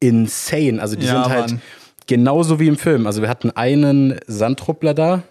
insane. 0.08 0.80
Also 0.80 0.96
die 0.96 1.06
Ja, 1.06 1.24
sind 1.24 1.32
halt 1.34 1.50
Mann. 1.52 1.62
genauso 2.06 2.60
wie 2.60 2.68
im 2.68 2.76
Film. 2.76 3.06
Also 3.06 3.22
wir 3.22 3.28
hatten 3.28 3.50
einen 3.50 4.18
Sandtruppler 4.26 4.94
da, 4.94 5.22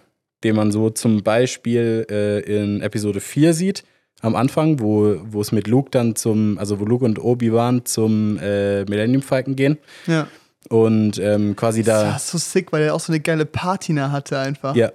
den 0.42 0.56
man 0.56 0.72
so 0.72 0.90
zum 0.90 1.22
Beispiel 1.22 2.06
äh, 2.10 2.40
in 2.40 2.80
Episode 2.82 3.20
4 3.20 3.54
sieht, 3.54 3.84
am 4.20 4.36
Anfang, 4.36 4.80
wo, 4.80 5.16
wo 5.24 5.40
es 5.40 5.52
mit 5.52 5.66
Luke 5.66 5.90
dann 5.90 6.16
zum, 6.16 6.58
also 6.58 6.80
wo 6.80 6.84
Luke 6.84 7.04
und 7.04 7.18
Obi-Wan 7.22 7.84
zum 7.84 8.38
äh, 8.38 8.84
Millennium 8.84 9.22
Falcon 9.22 9.54
gehen. 9.56 9.78
Ja. 10.06 10.26
Und 10.70 11.18
ähm, 11.18 11.56
quasi 11.56 11.82
Das 11.82 12.00
da. 12.02 12.08
war 12.12 12.18
so 12.18 12.38
sick, 12.38 12.72
weil 12.72 12.82
er 12.84 12.94
auch 12.94 13.00
so 13.00 13.12
eine 13.12 13.20
geile 13.20 13.44
Patina 13.44 14.10
hatte 14.12 14.38
einfach. 14.38 14.74
Ja. 14.74 14.90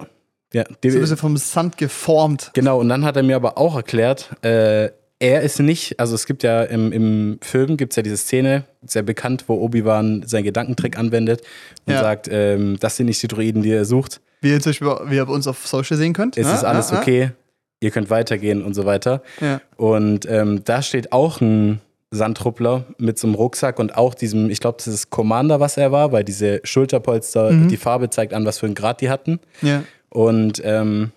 Ja, 0.52 0.64
die, 0.82 0.90
So 0.90 0.98
ein 0.98 1.02
bisschen 1.02 1.16
vom 1.16 1.36
Sand 1.36 1.76
geformt. 1.78 2.50
Genau, 2.54 2.80
und 2.80 2.88
dann 2.88 3.04
hat 3.04 3.16
er 3.16 3.22
mir 3.22 3.36
aber 3.36 3.56
auch 3.56 3.76
erklärt, 3.76 4.30
äh, 4.42 4.90
er 5.20 5.42
ist 5.42 5.60
nicht, 5.60 6.00
also 6.00 6.14
es 6.14 6.26
gibt 6.26 6.42
ja 6.42 6.62
im, 6.64 6.90
im 6.92 7.38
Film 7.42 7.76
gibt 7.76 7.92
es 7.92 7.96
ja 7.96 8.02
diese 8.02 8.16
Szene, 8.16 8.64
sehr 8.84 9.02
bekannt, 9.02 9.44
wo 9.46 9.54
Obi-Wan 9.60 10.24
seinen 10.26 10.44
Gedankentrick 10.44 10.98
anwendet 10.98 11.42
und 11.86 11.92
Ja. 11.92 12.00
sagt, 12.00 12.28
ähm, 12.30 12.78
das 12.80 12.96
sind 12.96 13.06
nicht 13.06 13.22
die 13.22 13.28
Droiden, 13.28 13.62
die 13.62 13.70
er 13.70 13.84
sucht. 13.84 14.20
Wie 14.40 14.50
ihr 14.50 14.60
zum 14.60 14.70
Beispiel 14.70 14.88
wie 15.06 15.16
ihr 15.16 15.24
bei 15.26 15.32
uns 15.32 15.46
auf 15.46 15.66
Social 15.66 15.96
sehen 15.98 16.14
könnt. 16.14 16.36
Es 16.38 16.46
Ja, 16.46 16.54
ist 16.54 16.64
alles 16.64 16.90
ja, 16.90 16.98
okay, 16.98 17.30
ihr 17.80 17.90
könnt 17.90 18.08
weitergehen 18.10 18.62
und 18.64 18.72
so 18.74 18.86
weiter. 18.86 19.22
Und 19.76 20.26
ähm, 20.28 20.62
da 20.64 20.80
steht 20.82 21.12
auch 21.12 21.40
ein 21.42 21.80
Sandtruppler 22.10 22.86
mit 22.98 23.18
so 23.18 23.26
einem 23.28 23.34
Rucksack 23.36 23.78
und 23.78 23.96
auch 23.96 24.14
diesem, 24.14 24.50
ich 24.50 24.58
glaube, 24.60 24.78
das 24.78 24.88
ist 24.88 25.10
Commander, 25.10 25.60
was 25.60 25.76
er 25.76 25.92
war, 25.92 26.10
weil 26.12 26.24
diese 26.24 26.60
Schulterpolster, 26.64 27.52
Mhm. 27.52 27.68
die 27.68 27.76
Farbe 27.76 28.10
zeigt 28.10 28.32
an, 28.34 28.44
was 28.46 28.58
für 28.58 28.66
einen 28.66 28.74
Grad 28.74 29.00
die 29.00 29.10
hatten. 29.10 29.38
ja. 29.62 29.82
Und 30.08 30.60
ähm, 30.64 31.12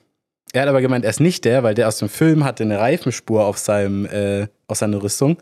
er 0.54 0.62
hat 0.62 0.70
aber 0.70 0.82
gemeint, 0.82 1.04
er 1.04 1.10
ist 1.10 1.20
nicht 1.20 1.44
der, 1.46 1.64
weil 1.64 1.74
der 1.76 1.88
aus 1.88 1.98
dem 1.98 2.10
Film 2.10 2.44
hatte 2.46 2.64
eine 2.64 2.80
Reifenspur 2.80 3.46
auf, 3.46 3.58
seinem, 3.58 4.06
äh, 4.06 4.48
auf 4.68 4.78
seiner 4.78 5.02
Rüstung. 5.04 5.32
Und 5.38 5.40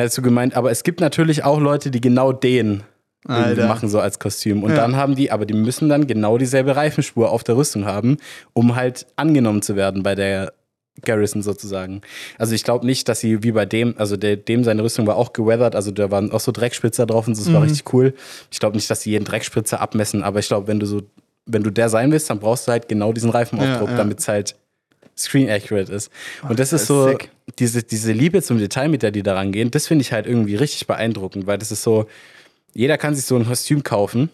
er 0.00 0.02
hat 0.02 0.06
dazu 0.10 0.22
gemeint, 0.22 0.54
aber 0.56 0.70
es 0.70 0.82
gibt 0.82 1.00
natürlich 1.00 1.44
auch 1.44 1.60
Leute, 1.60 1.90
die 1.90 2.00
genau 2.00 2.32
den 2.32 2.82
machen, 3.68 3.88
so 3.88 4.00
als 4.00 4.18
Kostüm. 4.18 4.62
Und 4.62 4.70
Ja. 4.70 4.76
dann 4.76 4.96
haben 4.96 5.14
die, 5.14 5.30
aber 5.30 5.46
die 5.46 5.54
müssen 5.54 5.88
dann 5.88 6.06
genau 6.06 6.36
dieselbe 6.36 6.76
Reifenspur 6.76 7.30
auf 7.30 7.42
der 7.44 7.56
Rüstung 7.56 7.86
haben, 7.86 8.18
um 8.52 8.76
halt 8.76 9.06
angenommen 9.16 9.62
zu 9.62 9.76
werden 9.76 10.02
bei 10.02 10.14
der 10.14 10.52
Garrison 11.02 11.40
sozusagen. 11.42 12.02
Also 12.38 12.54
ich 12.54 12.64
glaube 12.64 12.84
nicht, 12.86 13.08
dass 13.08 13.20
sie 13.20 13.42
wie 13.42 13.52
bei 13.52 13.64
dem, 13.66 13.94
also 13.96 14.16
der, 14.16 14.36
dem 14.36 14.62
seine 14.62 14.82
Rüstung 14.82 15.06
war 15.06 15.16
auch 15.16 15.32
geweathert, 15.32 15.74
also 15.74 15.90
da 15.90 16.10
waren 16.10 16.30
auch 16.32 16.40
so 16.40 16.52
Dreckspritzer 16.52 17.06
drauf 17.06 17.26
und 17.26 17.34
so, 17.34 17.44
das 17.44 17.52
war 17.52 17.60
Mhm. 17.60 17.68
richtig 17.68 17.92
cool. 17.94 18.14
Ich 18.50 18.60
glaube 18.60 18.76
nicht, 18.76 18.90
dass 18.90 19.00
sie 19.02 19.10
jeden 19.12 19.24
Dreckspritzer 19.24 19.80
abmessen, 19.80 20.22
aber 20.22 20.38
ich 20.40 20.46
glaube, 20.48 20.66
wenn 20.68 20.78
du 20.78 20.86
so, 20.86 21.00
wenn 21.46 21.62
du 21.62 21.70
der 21.70 21.88
sein 21.88 22.10
willst, 22.12 22.30
dann 22.30 22.38
brauchst 22.40 22.66
du 22.68 22.72
halt 22.72 22.88
genau 22.88 23.12
diesen 23.12 23.30
Reifenaufdruck, 23.30 23.88
Ja, 23.88 23.92
ja. 23.92 23.98
damit 23.98 24.20
es 24.20 24.28
halt 24.28 24.56
screen 25.16 25.48
accurate 25.48 25.92
ist. 25.92 26.10
Und 26.42 26.58
das 26.58 26.70
das 26.70 26.82
ist 26.82 26.88
so, 26.88 27.08
sick. 27.08 27.30
diese, 27.58 27.82
diese 27.82 28.12
Liebe 28.12 28.42
zum 28.42 28.58
Detail, 28.58 28.88
mit 28.88 29.02
der 29.02 29.10
die 29.10 29.22
da 29.22 29.34
rangehen, 29.34 29.70
das 29.70 29.86
finde 29.86 30.02
ich 30.02 30.12
halt 30.12 30.26
irgendwie 30.26 30.56
richtig 30.56 30.86
beeindruckend, 30.86 31.46
weil 31.46 31.58
das 31.58 31.70
ist 31.70 31.82
so, 31.82 32.06
jeder 32.72 32.98
kann 32.98 33.14
sich 33.14 33.24
so 33.24 33.36
ein 33.36 33.46
Kostüm 33.46 33.84
kaufen 33.84 34.30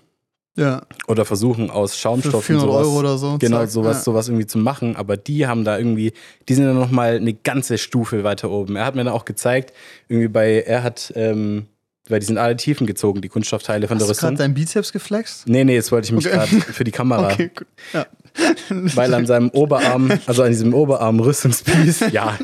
ja. 0.56 0.80
oder 1.06 1.24
versuchen 1.26 1.68
aus 1.70 1.94
Für 1.94 2.00
Schaumstoff 2.00 2.44
400 2.46 2.66
und 2.68 2.72
sowas. 2.72 2.86
Euro 2.86 2.98
oder 2.98 3.18
so. 3.18 3.36
Genau, 3.38 3.66
sowas, 3.66 3.98
Ja. 3.98 4.02
sowas 4.04 4.28
irgendwie 4.28 4.46
zu 4.46 4.56
machen, 4.58 4.96
aber 4.96 5.16
die 5.18 5.46
haben 5.46 5.64
da 5.64 5.76
irgendwie, 5.76 6.12
die 6.48 6.54
sind 6.54 6.64
dann 6.64 6.76
nochmal 6.78 7.16
eine 7.16 7.34
ganze 7.34 7.76
Stufe 7.76 8.24
weiter 8.24 8.50
oben. 8.50 8.76
Er 8.76 8.86
hat 8.86 8.94
mir 8.94 9.04
dann 9.04 9.12
auch 9.12 9.26
gezeigt, 9.26 9.74
irgendwie 10.08 10.28
bei, 10.28 10.62
er 10.62 10.82
hat, 10.82 11.12
ähm, 11.16 11.66
weil 12.10 12.20
die 12.20 12.26
sind 12.26 12.38
alle 12.38 12.56
Tiefen 12.56 12.86
gezogen, 12.86 13.20
die 13.20 13.28
Kunststoffteile 13.28 13.88
von 13.88 13.96
Hast 13.98 14.06
der 14.06 14.14
du 14.14 14.20
gerade 14.20 14.32
Rüstung. 14.32 14.36
deinen 14.44 14.54
Bizeps 14.54 14.92
geflext? 14.92 15.48
Nee, 15.48 15.64
nee, 15.64 15.74
jetzt 15.74 15.92
wollte 15.92 16.06
ich 16.06 16.12
mich 16.12 16.26
Okay. 16.26 16.36
gerade 16.36 16.72
für 16.72 16.84
die 16.84 16.90
Kamera, 16.90 17.32
Okay, 17.32 17.50
gut. 17.54 17.66
Ja. 17.92 18.06
weil 18.70 19.12
an 19.14 19.26
seinem 19.26 19.50
Oberarm, 19.50 20.10
also 20.26 20.42
an 20.42 20.50
diesem 20.50 20.72
Oberarm 20.74 21.20
Rüstungspiece, 21.20 22.04
ja. 22.12 22.38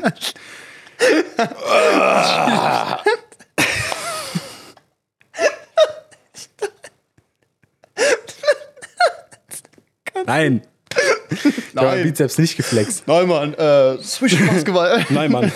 Nein. 10.25 10.61
Ich 11.29 11.73
Nein. 11.73 12.03
Bizeps 12.03 12.37
nicht 12.37 12.57
geflext. 12.57 13.03
Nein, 13.07 13.27
Mann, 13.27 13.53
äh, 13.53 13.97
Zwischenmachtgewalt. 14.01 15.11
Nein, 15.11 15.31
Mann. 15.31 15.51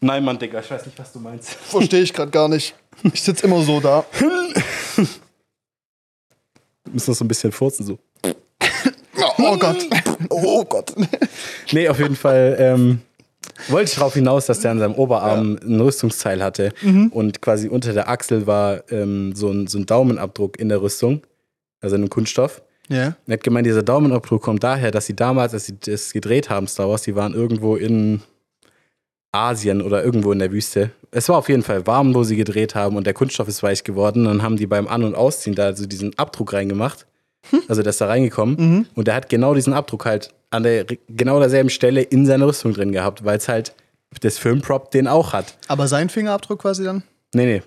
Nein, 0.00 0.24
Mann, 0.24 0.38
Digga, 0.38 0.60
ich 0.60 0.70
weiß 0.70 0.84
nicht, 0.86 0.98
was 0.98 1.12
du 1.12 1.20
meinst. 1.20 1.50
Verstehe 1.54 2.02
ich 2.02 2.12
gerade 2.12 2.30
gar 2.30 2.48
nicht. 2.48 2.74
Ich 3.12 3.22
sitze 3.22 3.46
immer 3.46 3.62
so 3.62 3.80
da. 3.80 4.04
Wir 4.18 4.28
müssen 6.92 7.10
noch 7.10 7.16
so 7.16 7.24
ein 7.24 7.28
bisschen 7.28 7.52
furzen, 7.52 7.86
so. 7.86 7.98
Oh 9.38 9.56
Gott. 9.56 9.86
Oh 10.30 10.64
Gott. 10.64 10.94
Nee, 11.72 11.88
auf 11.88 11.98
jeden 11.98 12.16
Fall 12.16 12.56
ähm, 12.58 13.00
wollte 13.68 13.90
ich 13.90 13.96
darauf 13.96 14.14
hinaus, 14.14 14.46
dass 14.46 14.60
der 14.60 14.70
an 14.72 14.78
seinem 14.78 14.94
Oberarm 14.94 15.58
ein 15.62 15.80
Rüstungsteil 15.80 16.42
hatte 16.42 16.72
und 17.10 17.40
quasi 17.40 17.68
unter 17.68 17.92
der 17.92 18.08
Achsel 18.08 18.46
war 18.46 18.82
ähm, 18.90 19.34
so, 19.34 19.50
ein, 19.50 19.66
so 19.66 19.78
ein 19.78 19.86
Daumenabdruck 19.86 20.58
in 20.58 20.68
der 20.68 20.82
Rüstung, 20.82 21.22
also 21.80 21.96
in 21.96 22.02
einem 22.02 22.10
Kunststoff. 22.10 22.62
Ja. 22.88 23.16
Er 23.26 23.32
hat 23.32 23.42
gemeint, 23.42 23.66
dieser 23.66 23.82
Daumenabdruck 23.82 24.42
kommt 24.42 24.62
daher, 24.62 24.90
dass 24.90 25.06
sie 25.06 25.16
damals, 25.16 25.54
als 25.54 25.66
sie 25.66 25.76
das 25.78 26.12
gedreht 26.12 26.50
haben, 26.50 26.66
Star 26.66 26.88
Wars, 26.88 27.02
die 27.02 27.16
waren 27.16 27.34
irgendwo 27.34 27.76
in 27.76 28.20
Asien 29.32 29.82
oder 29.82 30.04
irgendwo 30.04 30.32
in 30.32 30.38
der 30.38 30.52
Wüste. 30.52 30.90
Es 31.16 31.30
war 31.30 31.38
auf 31.38 31.48
jeden 31.48 31.62
Fall 31.62 31.86
warm, 31.86 32.14
wo 32.14 32.24
sie 32.24 32.36
gedreht 32.36 32.74
haben 32.74 32.94
und 32.94 33.06
der 33.06 33.14
Kunststoff 33.14 33.48
ist 33.48 33.62
weich 33.62 33.84
geworden. 33.84 34.26
Dann 34.26 34.42
haben 34.42 34.56
die 34.56 34.66
beim 34.66 34.86
An- 34.86 35.02
und 35.02 35.14
Ausziehen 35.14 35.56
da 35.56 35.64
also 35.64 35.86
diesen 35.86 36.16
Abdruck 36.18 36.52
reingemacht. 36.52 37.06
Also 37.68 37.82
der 37.82 37.90
ist 37.90 38.00
da 38.02 38.06
reingekommen 38.06 38.86
und 38.94 39.08
der 39.08 39.14
hat 39.14 39.30
genau 39.30 39.54
diesen 39.54 39.72
Abdruck 39.72 40.04
halt 40.04 40.34
an 40.50 40.64
der 40.64 40.84
genau 41.08 41.38
derselben 41.38 41.70
Stelle 41.70 42.02
in 42.02 42.26
seiner 42.26 42.46
Rüstung 42.46 42.74
drin 42.74 42.92
gehabt, 42.92 43.24
weil 43.24 43.38
es 43.38 43.48
halt 43.48 43.72
das 44.20 44.36
Filmprop 44.36 44.90
den 44.90 45.08
auch 45.08 45.32
hat. 45.32 45.56
Aber 45.68 45.88
sein 45.88 46.10
Fingerabdruck 46.10 46.60
quasi 46.60 46.84
dann? 46.84 47.02
Nee, 47.34 47.46
nee. 47.46 47.62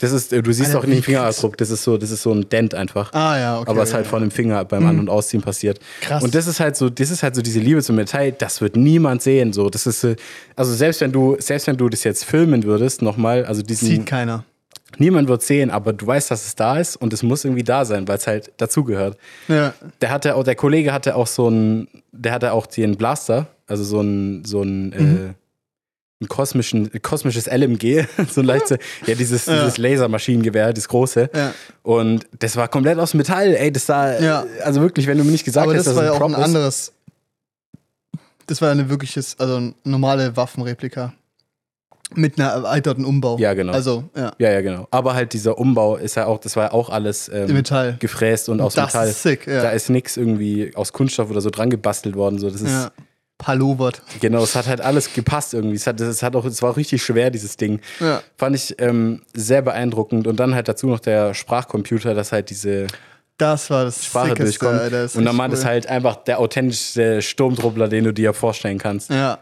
Das 0.00 0.12
ist, 0.12 0.32
äh, 0.32 0.42
du 0.42 0.50
siehst 0.50 0.70
Alter, 0.70 0.80
auch 0.80 0.84
nicht 0.84 0.98
den. 0.98 1.02
Fingerabdruck, 1.02 1.58
das 1.58 1.70
ist 1.70 1.84
so, 1.84 1.98
das 1.98 2.10
ist 2.10 2.22
so 2.22 2.32
ein 2.32 2.48
Dent 2.48 2.74
einfach. 2.74 3.12
Ah 3.12 3.38
ja, 3.38 3.60
okay. 3.60 3.70
aber 3.70 3.82
es 3.82 3.90
ja, 3.90 3.96
halt 3.96 4.06
ja. 4.06 4.10
von 4.10 4.22
dem 4.22 4.30
Finger 4.30 4.64
beim 4.64 4.86
An- 4.86 4.98
und 4.98 5.10
Ausziehen 5.10 5.42
passiert. 5.42 5.78
Krass. 6.00 6.24
Und 6.24 6.34
das 6.34 6.46
ist 6.46 6.58
halt 6.58 6.74
so, 6.74 6.88
das 6.88 7.10
ist 7.10 7.22
halt 7.22 7.34
so 7.34 7.42
diese 7.42 7.60
Liebe 7.60 7.82
zum 7.82 7.96
Detail, 7.96 8.32
das 8.32 8.62
wird 8.62 8.76
niemand 8.76 9.20
sehen. 9.22 9.52
So, 9.52 9.68
das 9.68 9.86
ist, 9.86 10.02
äh, 10.04 10.16
also 10.56 10.72
selbst 10.72 11.02
wenn 11.02 11.12
du, 11.12 11.36
selbst 11.38 11.66
wenn 11.66 11.76
du 11.76 11.88
das 11.90 12.02
jetzt 12.04 12.24
filmen 12.24 12.64
würdest, 12.64 13.02
nochmal, 13.02 13.44
also 13.44 13.62
diesen, 13.62 13.88
Sieht 13.88 14.06
keiner. 14.06 14.44
Niemand 14.98 15.28
wird 15.28 15.42
sehen, 15.42 15.70
aber 15.70 15.92
du 15.92 16.06
weißt, 16.06 16.30
dass 16.30 16.46
es 16.46 16.56
da 16.56 16.78
ist 16.78 16.96
und 16.96 17.12
es 17.12 17.22
muss 17.22 17.44
irgendwie 17.44 17.62
da 17.62 17.84
sein, 17.84 18.08
weil 18.08 18.16
es 18.16 18.26
halt 18.26 18.52
dazugehört. 18.56 19.16
Ja. 19.48 19.72
Der 20.00 20.10
hatte 20.10 20.34
auch, 20.34 20.42
der 20.42 20.56
Kollege 20.56 20.92
hatte 20.92 21.14
auch 21.14 21.26
so 21.26 21.46
einen, 21.46 21.88
der 22.10 22.32
hatte 22.32 22.52
auch 22.52 22.66
den 22.66 22.96
Blaster, 22.96 23.46
also 23.66 23.84
so 23.84 24.00
ein, 24.00 24.44
so 24.44 24.62
ein, 24.62 24.92
äh, 24.92 25.34
ein 26.22 26.28
kosmischen, 26.28 26.90
kosmisches 27.02 27.46
LMG, 27.46 28.04
so 28.30 28.40
ein 28.42 28.46
leichtes, 28.46 28.78
ja, 29.06 29.14
dieses, 29.14 29.46
Ja. 29.46 29.56
dieses 29.60 29.78
Lasermaschinengewehr, 29.78 30.72
das 30.72 30.86
große. 30.88 31.30
Ja. 31.34 31.54
Und 31.82 32.26
das 32.38 32.56
war 32.56 32.68
komplett 32.68 32.98
aus 32.98 33.14
Metall, 33.14 33.54
ey, 33.54 33.72
das 33.72 33.86
sah, 33.86 34.20
Ja. 34.20 34.44
also 34.62 34.80
wirklich, 34.82 35.06
wenn 35.06 35.16
du 35.18 35.24
mir 35.24 35.30
nicht 35.32 35.44
gesagt 35.44 35.64
Aber 35.64 35.72
hättest, 35.72 35.88
das 35.88 35.96
war 35.96 36.04
ja 36.04 36.12
auch 36.12 36.20
ein 36.20 36.34
anderes. 36.34 36.92
Das 38.46 38.60
war 38.60 38.68
ja 38.68 38.72
eine 38.72 38.90
wirkliches, 38.90 39.36
also 39.38 39.72
normale 39.84 40.36
Waffenreplika. 40.36 41.14
Mit 42.16 42.40
einer 42.40 42.48
erweiterten 42.50 43.04
Umbau. 43.04 43.38
Ja, 43.38 43.54
genau. 43.54 43.72
Also, 43.72 44.02
ja. 44.16 44.32
Ja, 44.38 44.50
ja, 44.50 44.60
genau. 44.62 44.88
Aber 44.90 45.14
halt 45.14 45.32
dieser 45.32 45.56
Umbau 45.58 45.94
ist 45.96 46.16
ja 46.16 46.26
auch, 46.26 46.40
das 46.40 46.56
war 46.56 46.64
ja 46.64 46.72
auch 46.72 46.90
alles 46.90 47.30
ähm, 47.32 47.52
Metall. 47.52 47.96
gefräst 48.00 48.48
und 48.48 48.60
aus 48.60 48.74
das 48.74 48.86
Metall. 48.94 49.08
ist 49.10 49.22
sick, 49.22 49.46
ja. 49.46 49.62
Da 49.62 49.70
ist 49.70 49.90
nichts 49.90 50.16
irgendwie 50.16 50.72
aus 50.74 50.92
Kunststoff 50.92 51.30
oder 51.30 51.40
so 51.40 51.50
dran 51.50 51.70
gebastelt 51.70 52.16
worden. 52.16 52.40
So, 52.40 52.50
das 52.50 52.62
ist, 52.62 52.68
ja. 52.72 52.90
Palovert. 53.40 54.02
Genau, 54.20 54.42
es 54.44 54.54
hat 54.54 54.68
halt 54.68 54.80
alles 54.80 55.12
gepasst 55.12 55.54
irgendwie. 55.54 55.74
Es, 55.74 55.86
hat, 55.88 56.00
es, 56.00 56.22
hat 56.22 56.36
auch, 56.36 56.44
es 56.44 56.62
war 56.62 56.70
auch 56.70 56.76
richtig 56.76 57.02
schwer, 57.02 57.30
dieses 57.30 57.56
Ding. 57.56 57.80
Ja. 57.98 58.22
Fand 58.36 58.54
ich 58.54 58.76
ähm, 58.80 59.22
sehr 59.34 59.62
beeindruckend. 59.62 60.28
Und 60.28 60.38
dann 60.38 60.54
halt 60.54 60.68
dazu 60.68 60.86
noch 60.86 61.00
der 61.00 61.34
Sprachcomputer, 61.34 62.14
dass 62.14 62.30
halt 62.30 62.50
diese 62.50 62.86
Das 63.38 63.70
war 63.70 63.84
das 63.84 64.04
Sprache 64.04 64.28
Sickeste, 64.28 64.44
durchkommt. 64.60 64.80
Alter. 64.80 65.02
Das 65.02 65.16
und 65.16 65.24
dann 65.24 65.36
war 65.38 65.48
das 65.48 65.60
cool. 65.60 65.66
halt 65.66 65.86
einfach 65.88 66.16
der 66.16 66.38
authentischste 66.38 67.22
Sturmtruppler, 67.22 67.88
den 67.88 68.04
du 68.04 68.12
dir 68.12 68.32
vorstellen 68.34 68.78
kannst. 68.78 69.10
Ja. 69.10 69.38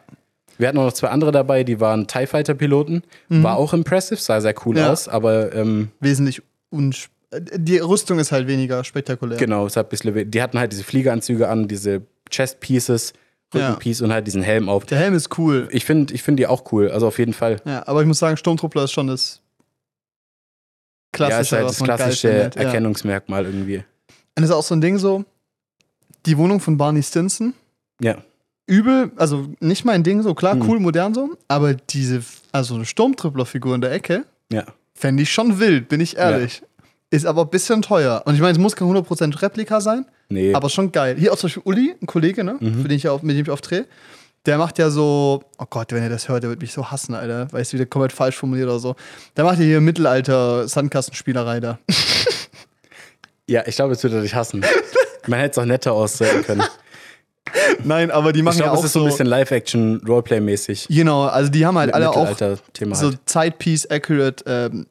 Wir 0.56 0.68
hatten 0.68 0.78
auch 0.78 0.84
noch 0.86 0.92
zwei 0.92 1.08
andere 1.08 1.30
dabei, 1.30 1.62
die 1.62 1.78
waren 1.78 2.06
TIE 2.08 2.26
Fighter 2.26 2.54
Piloten. 2.54 3.02
War 3.28 3.56
auch 3.56 3.72
impressive, 3.74 4.20
sah 4.20 4.40
sehr 4.40 4.54
cool 4.64 4.74
Mhm. 4.74 4.80
Ja. 4.80 4.92
aus, 4.92 5.06
aber 5.08 5.54
ähm, 5.54 5.90
Wesentlich 6.00 6.42
unsp 6.70 7.10
Die 7.56 7.78
Rüstung 7.78 8.18
ist 8.18 8.32
halt 8.32 8.46
weniger 8.48 8.82
spektakulär. 8.84 9.38
genau, 9.38 9.66
es 9.66 9.76
hat 9.76 9.86
ein 9.86 9.90
bisschen, 9.90 10.30
die 10.30 10.42
hatten 10.42 10.58
halt 10.58 10.72
diese 10.72 10.82
Fliegeranzüge 10.82 11.48
an, 11.48 11.68
diese 11.68 12.02
Chest 12.30 12.58
Pieces, 12.60 13.12
Ja. 13.54 13.68
Rückenpiece 13.68 14.02
und 14.02 14.12
halt 14.12 14.26
diesen 14.26 14.42
Helm 14.42 14.68
auf. 14.68 14.84
Der 14.86 14.98
Helm 14.98 15.14
ist 15.14 15.38
cool. 15.38 15.68
Ich 15.72 15.84
finde 15.86 16.12
ich 16.14 16.22
find 16.22 16.38
die 16.38 16.46
auch 16.46 16.70
cool, 16.72 16.90
also 16.90 17.06
auf 17.06 17.18
jeden 17.18 17.32
Fall. 17.32 17.56
Ja, 17.64 17.86
aber 17.86 18.02
ich 18.02 18.06
muss 18.06 18.18
sagen, 18.18 18.36
Sturmtruppler 18.36 18.84
ist 18.84 18.92
schon 18.92 19.06
das 19.06 19.40
klassische, 21.12 21.34
ja, 21.34 21.40
ist 21.40 21.52
halt 21.52 21.64
das 21.68 21.82
klassische 21.82 22.28
findet. 22.28 22.56
Ja. 22.56 22.62
Erkennungsmerkmal 22.62 23.44
irgendwie. 23.46 23.76
Und 23.78 23.84
das 24.34 24.46
ist 24.46 24.50
auch 24.52 24.62
so 24.62 24.74
ein 24.74 24.80
Ding 24.80 24.98
so, 24.98 25.24
die 26.26 26.36
Wohnung 26.36 26.60
von 26.60 26.76
Barney 26.76 27.02
Stinson, 27.02 27.54
Ja. 28.00 28.18
übel, 28.66 29.12
also 29.16 29.48
nicht 29.60 29.84
mein 29.84 30.02
Ding 30.02 30.22
so, 30.22 30.34
klar, 30.34 30.52
Hm. 30.54 30.68
cool, 30.68 30.78
modern 30.80 31.14
so, 31.14 31.36
aber 31.48 31.74
diese, 31.74 32.22
also 32.52 32.74
eine 32.74 32.84
Sturmtruppler-Figur 32.84 33.74
in 33.74 33.80
der 33.80 33.92
Ecke, 33.92 34.24
Ja. 34.52 34.64
fände 34.94 35.22
ich 35.22 35.32
schon 35.32 35.58
wild, 35.58 35.88
bin 35.88 36.00
ich 36.00 36.16
ehrlich. 36.16 36.62
Ist 37.10 37.24
aber 37.24 37.42
ein 37.42 37.50
bisschen 37.50 37.80
teuer. 37.80 38.22
Und 38.26 38.34
ich 38.34 38.40
meine, 38.40 38.52
es 38.52 38.58
muss 38.58 38.76
kein 38.76 38.86
100% 38.88 39.40
Replika 39.40 39.80
sein, 39.80 40.04
Nee. 40.30 40.52
aber 40.54 40.68
schon 40.68 40.92
geil. 40.92 41.16
Hier 41.18 41.32
auch 41.32 41.36
zum 41.36 41.48
Beispiel 41.48 41.62
Uli, 41.64 41.94
ein 42.02 42.06
Kollege, 42.06 42.44
ne, 42.44 42.56
Mhm. 42.60 42.82
für 42.82 42.88
den 42.88 42.96
ich 42.96 43.08
auf, 43.08 43.22
mit 43.22 43.36
dem 43.36 43.42
ich 43.44 43.50
aufdrehe, 43.50 43.86
der 44.46 44.58
macht 44.58 44.78
ja 44.78 44.90
so, 44.90 45.42
oh 45.58 45.64
Gott, 45.68 45.92
wenn 45.92 46.02
er 46.02 46.08
das 46.10 46.28
hört, 46.28 46.42
der 46.42 46.50
wird 46.50 46.60
mich 46.60 46.72
so 46.72 46.90
hassen, 46.90 47.14
Alter, 47.14 47.48
weil 47.50 47.62
ich 47.62 47.68
es 47.68 47.74
wieder 47.74 47.86
komplett 47.86 48.12
falsch 48.12 48.36
formuliert 48.36 48.68
oder 48.68 48.78
so. 48.78 48.94
Der 49.36 49.44
macht 49.44 49.58
ja 49.58 49.64
hier 49.64 49.80
Mittelalter-Sandkastenspielerei 49.80 51.60
da. 51.60 51.78
ja, 53.46 53.62
ich 53.66 53.76
glaube, 53.76 53.92
jetzt 53.94 54.02
würde 54.04 54.16
er 54.16 54.22
dich 54.22 54.34
hassen. 54.34 54.64
Man 55.26 55.40
hätte 55.40 55.52
es 55.52 55.58
auch 55.58 55.66
netter 55.68 55.92
ausdrücken 55.92 56.42
können. 56.44 56.62
Nein, 57.84 58.10
aber 58.10 58.32
die 58.32 58.42
machen 58.42 58.56
Ich 58.56 58.62
glaube, 58.62 58.74
ja 58.74 58.78
auch 58.78 58.80
es 58.80 58.86
ist 58.86 58.92
so 58.92 59.00
ein 59.04 59.06
bisschen 59.06 59.26
Live-Action-Roleplay-mäßig. 59.26 60.86
Genau, 60.88 61.24
also 61.24 61.50
die 61.50 61.64
haben 61.64 61.78
halt 61.78 61.92
alle 61.94 62.10
auch 62.10 62.36
so. 62.92 63.12
Zeitpiece-accurate 63.24 64.44
ähm, 64.46 64.86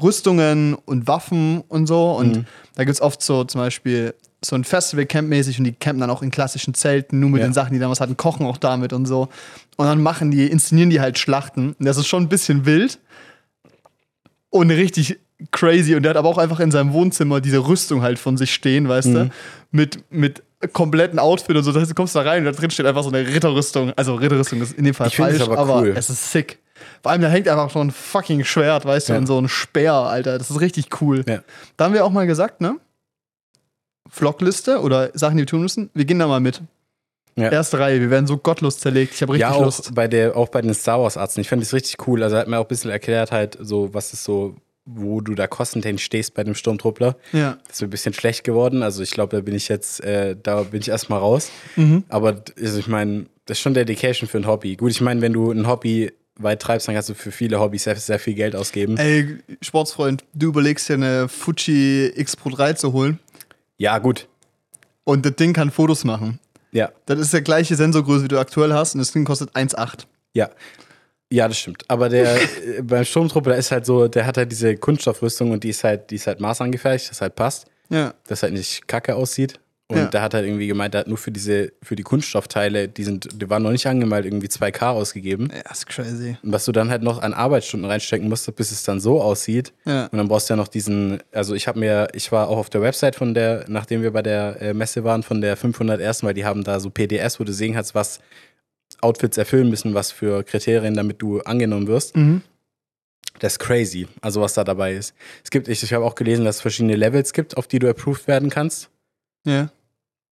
Rüstungen 0.00 0.74
und 0.74 1.06
Waffen 1.08 1.62
und 1.68 1.86
so. 1.86 2.12
Und 2.12 2.36
Mhm. 2.36 2.44
da 2.74 2.84
gibt 2.84 2.94
es 2.96 3.00
oft 3.00 3.22
so 3.22 3.44
zum 3.44 3.60
Beispiel 3.62 4.14
so 4.44 4.54
ein 4.54 4.64
Festival-Camp-mäßig 4.64 5.58
und 5.58 5.64
die 5.64 5.72
campen 5.72 6.00
dann 6.00 6.10
auch 6.10 6.22
in 6.22 6.30
klassischen 6.30 6.74
Zelten, 6.74 7.20
nur 7.20 7.30
mit 7.30 7.40
Ja. 7.40 7.48
den 7.48 7.52
Sachen, 7.54 7.72
die 7.72 7.78
damals 7.78 8.00
hatten, 8.00 8.16
kochen 8.16 8.46
auch 8.46 8.58
damit 8.58 8.92
und 8.92 9.06
so. 9.06 9.28
Und 9.76 9.86
dann 9.86 10.02
machen 10.02 10.30
die, 10.30 10.46
inszenieren 10.46 10.90
die 10.90 11.00
halt 11.00 11.18
Schlachten. 11.18 11.74
Und 11.78 11.84
das 11.86 11.96
ist 11.96 12.06
schon 12.06 12.24
ein 12.24 12.28
bisschen 12.28 12.66
wild 12.66 12.98
und 14.50 14.70
richtig 14.70 15.18
crazy. 15.50 15.94
Und 15.94 16.02
der 16.02 16.10
hat 16.10 16.16
aber 16.16 16.28
auch 16.28 16.38
einfach 16.38 16.60
in 16.60 16.70
seinem 16.70 16.92
Wohnzimmer 16.92 17.40
diese 17.40 17.66
Rüstung 17.66 18.02
halt 18.02 18.18
von 18.18 18.36
sich 18.36 18.52
stehen, 18.54 18.88
weißt 18.88 19.08
Mhm. 19.08 19.14
du? 19.14 19.30
Mit, 19.70 20.04
mit 20.10 20.42
kompletten 20.72 21.18
Outfit 21.18 21.56
und 21.56 21.62
so. 21.64 21.72
Das 21.72 21.82
heißt, 21.82 21.90
du 21.90 21.94
kommst 21.94 22.14
da 22.14 22.22
rein 22.22 22.38
und 22.38 22.44
da 22.46 22.52
drin 22.52 22.70
steht 22.70 22.86
einfach 22.86 23.02
so 23.02 23.10
eine 23.10 23.26
Ritterrüstung. 23.26 23.92
Also 23.96 24.14
Ritterrüstung 24.14 24.60
ist 24.62 24.72
in 24.78 24.84
dem 24.84 24.94
Fall 24.94 25.08
Ich 25.08 25.16
falsch, 25.16 25.40
aber 25.42 25.58
aber, 25.58 25.80
cool. 25.80 25.94
es 25.96 26.08
ist 26.08 26.32
sick. 26.32 26.58
Vor 27.02 27.12
allem, 27.12 27.20
da 27.22 27.28
hängt 27.28 27.48
einfach 27.48 27.70
so 27.70 27.80
ein 27.80 27.90
fucking 27.90 28.44
Schwert, 28.44 28.84
weißt 28.84 29.08
du, 29.08 29.12
Ja. 29.14 29.18
und 29.18 29.26
so 29.26 29.38
ein 29.40 29.48
Speer, 29.48 29.92
Alter. 29.94 30.38
Das 30.38 30.50
ist 30.50 30.60
richtig 30.60 30.88
cool. 31.00 31.24
Ja. 31.28 31.40
Da 31.76 31.84
haben 31.86 31.94
wir 31.94 32.04
auch 32.04 32.10
mal 32.10 32.26
gesagt, 32.26 32.60
ne? 32.60 32.76
Vlogliste 34.08 34.80
oder 34.80 35.10
Sachen, 35.14 35.36
die 35.36 35.42
wir 35.42 35.46
tun 35.46 35.62
müssen. 35.62 35.90
Wir 35.94 36.04
gehen 36.04 36.18
da 36.18 36.26
mal 36.26 36.40
mit. 36.40 36.62
Ja. 37.38 37.50
Erste 37.50 37.78
Reihe, 37.78 38.00
wir 38.00 38.10
werden 38.10 38.26
so 38.26 38.38
gottlos 38.38 38.78
zerlegt. 38.78 39.14
Ich 39.14 39.20
habe 39.22 39.34
richtig 39.34 39.48
Ja, 39.50 39.54
auch 39.54 39.64
Lust. 39.64 39.94
bei, 39.94 40.08
der, 40.08 40.36
auch 40.36 40.48
bei 40.48 40.62
den 40.62 40.72
Star 40.72 41.00
Wars-Arzten. 41.02 41.42
Ich 41.42 41.48
fand 41.50 41.60
das 41.60 41.74
richtig 41.74 42.06
cool. 42.08 42.22
Also 42.22 42.36
er 42.36 42.40
hat 42.40 42.48
mir 42.48 42.58
auch 42.58 42.64
ein 42.64 42.68
bisschen 42.68 42.90
erklärt, 42.90 43.30
halt, 43.30 43.58
so, 43.60 43.92
was 43.92 44.14
ist 44.14 44.24
so, 44.24 44.56
wo 44.86 45.20
du 45.20 45.34
da 45.34 45.46
kostentechnisch 45.46 46.04
stehst 46.04 46.32
bei 46.32 46.44
dem 46.44 46.54
Sturmtruppler. 46.54 47.16
Ja. 47.32 47.58
Das 47.66 47.76
ist 47.76 47.82
mir 47.82 47.88
ein 47.88 47.90
bisschen 47.90 48.14
schlecht 48.14 48.42
geworden. 48.44 48.82
Also 48.82 49.02
ich 49.02 49.10
glaube, 49.10 49.36
da 49.36 49.42
bin 49.42 49.54
ich 49.54 49.68
jetzt, 49.68 50.02
äh, 50.02 50.34
da 50.42 50.62
bin 50.62 50.80
ich 50.80 50.88
erstmal 50.88 51.18
raus. 51.18 51.50
Mhm. 51.74 52.04
Aber 52.08 52.42
also 52.58 52.78
ich 52.78 52.88
meine, 52.88 53.26
das 53.44 53.58
ist 53.58 53.62
schon 53.62 53.74
Dedication 53.74 54.28
für 54.30 54.38
ein 54.38 54.46
Hobby. 54.46 54.76
Gut, 54.76 54.92
ich 54.92 55.02
meine, 55.02 55.20
wenn 55.20 55.34
du 55.34 55.50
ein 55.50 55.66
Hobby 55.66 56.12
weit 56.38 56.60
treibst, 56.60 56.86
dann 56.86 56.94
kannst 56.94 57.08
du 57.08 57.14
für 57.14 57.32
viele 57.32 57.58
Hobbys 57.60 57.84
sehr, 57.84 57.96
sehr 57.96 58.18
viel 58.18 58.34
Geld 58.34 58.54
ausgeben. 58.54 58.96
Ey, 58.98 59.38
Sportsfreund, 59.62 60.22
du 60.34 60.48
überlegst 60.48 60.88
dir 60.88 60.94
eine 60.94 61.28
Fuji 61.28 62.12
X 62.14 62.36
Pro 62.36 62.50
3 62.50 62.74
zu 62.74 62.92
holen 62.92 63.18
Ja, 63.78 63.98
gut. 63.98 64.28
und 65.04 65.24
das 65.26 65.36
Ding 65.36 65.52
kann 65.52 65.70
Fotos 65.70 66.04
machen. 66.04 66.38
Ja, 66.72 66.90
Das 67.06 67.18
ist 67.20 67.32
der 67.32 67.42
gleiche 67.42 67.74
Sensorgröße, 67.76 68.24
wie 68.24 68.28
du 68.28 68.38
aktuell 68.38 68.72
hast 68.72 68.94
und 68.94 68.98
das 69.00 69.12
Ding 69.12 69.24
kostet 69.24 69.50
1,8. 69.56 70.06
ja. 70.34 70.50
Ja, 71.28 71.48
das 71.48 71.58
stimmt. 71.58 71.82
Aber 71.88 72.08
der 72.08 72.36
äh, 72.78 72.82
beim 72.82 73.04
Sturmtruppler 73.04 73.56
ist 73.56 73.72
halt 73.72 73.84
so, 73.84 74.06
der 74.06 74.26
hat 74.26 74.36
halt 74.36 74.52
diese 74.52 74.76
Kunststoffrüstung 74.76 75.50
und 75.50 75.64
die 75.64 75.70
ist 75.70 75.82
halt, 75.82 76.10
die 76.10 76.14
ist 76.16 76.28
halt 76.28 76.38
maßangefertigt, 76.40 77.10
das 77.10 77.20
halt 77.20 77.34
passt, 77.34 77.66
Ja. 77.88 78.14
das 78.28 78.42
halt 78.44 78.52
nicht 78.52 78.86
kacke 78.86 79.16
aussieht. 79.16 79.58
Und 79.88 79.98
Ja. 79.98 80.06
der 80.06 80.22
hat 80.22 80.34
halt 80.34 80.44
irgendwie 80.44 80.66
gemeint, 80.66 80.94
der 80.94 81.02
hat 81.02 81.06
nur 81.06 81.16
für 81.16 81.30
diese, 81.30 81.72
für 81.80 81.94
die 81.94 82.02
Kunststoffteile, 82.02 82.88
die 82.88 83.04
sind, 83.04 83.28
die 83.40 83.48
waren 83.48 83.62
noch 83.62 83.70
nicht 83.70 83.86
angemalt, 83.86 84.24
irgendwie 84.24 84.48
2K 84.48 84.90
ausgegeben. 84.90 85.48
Ja, 85.54 85.70
ist 85.70 85.86
crazy. 85.86 86.36
Und 86.42 86.52
was 86.52 86.64
du 86.64 86.72
dann 86.72 86.90
halt 86.90 87.02
noch 87.04 87.22
an 87.22 87.32
Arbeitsstunden 87.32 87.88
reinstecken 87.88 88.28
musst, 88.28 88.52
bis 88.56 88.72
es 88.72 88.82
dann 88.82 88.98
so 88.98 89.22
aussieht. 89.22 89.72
Ja. 89.84 90.06
Und 90.06 90.18
dann 90.18 90.26
brauchst 90.26 90.50
du 90.50 90.54
ja 90.54 90.56
noch 90.56 90.66
diesen, 90.66 91.20
also 91.30 91.54
ich 91.54 91.68
habe 91.68 91.78
mir, 91.78 92.08
ich 92.14 92.32
war 92.32 92.48
auch 92.48 92.56
auf 92.58 92.68
der 92.68 92.82
Website 92.82 93.14
von 93.14 93.32
der, 93.32 93.64
nachdem 93.68 94.02
wir 94.02 94.10
bei 94.12 94.22
der 94.22 94.60
äh, 94.60 94.74
Messe 94.74 95.04
waren, 95.04 95.22
von 95.22 95.40
der 95.40 95.56
501. 95.56 96.24
weil 96.24 96.34
die 96.34 96.44
haben 96.44 96.64
da 96.64 96.80
so 96.80 96.90
PDS, 96.90 97.38
wo 97.38 97.44
du 97.44 97.52
sehen 97.52 97.74
kannst, 97.74 97.94
was 97.94 98.18
Outfits 99.02 99.36
erfüllen 99.38 99.68
müssen, 99.70 99.94
was 99.94 100.10
für 100.10 100.42
Kriterien, 100.42 100.94
damit 100.94 101.22
du 101.22 101.40
angenommen 101.42 101.86
wirst. 101.86 102.16
Mhm. 102.16 102.42
Das 103.38 103.52
ist 103.52 103.58
crazy, 103.60 104.08
also 104.22 104.40
was 104.40 104.54
da 104.54 104.64
dabei 104.64 104.94
ist. 104.94 105.14
Es 105.44 105.50
gibt, 105.50 105.68
ich, 105.68 105.82
ich 105.82 105.92
habe 105.92 106.04
auch 106.04 106.14
gelesen, 106.16 106.44
dass 106.44 106.56
es 106.56 106.62
verschiedene 106.62 106.96
Levels 106.96 107.32
gibt, 107.32 107.56
auf 107.56 107.68
die 107.68 107.78
du 107.78 107.88
approved 107.88 108.26
werden 108.26 108.48
kannst. 108.50 108.88
Ja. 109.44 109.68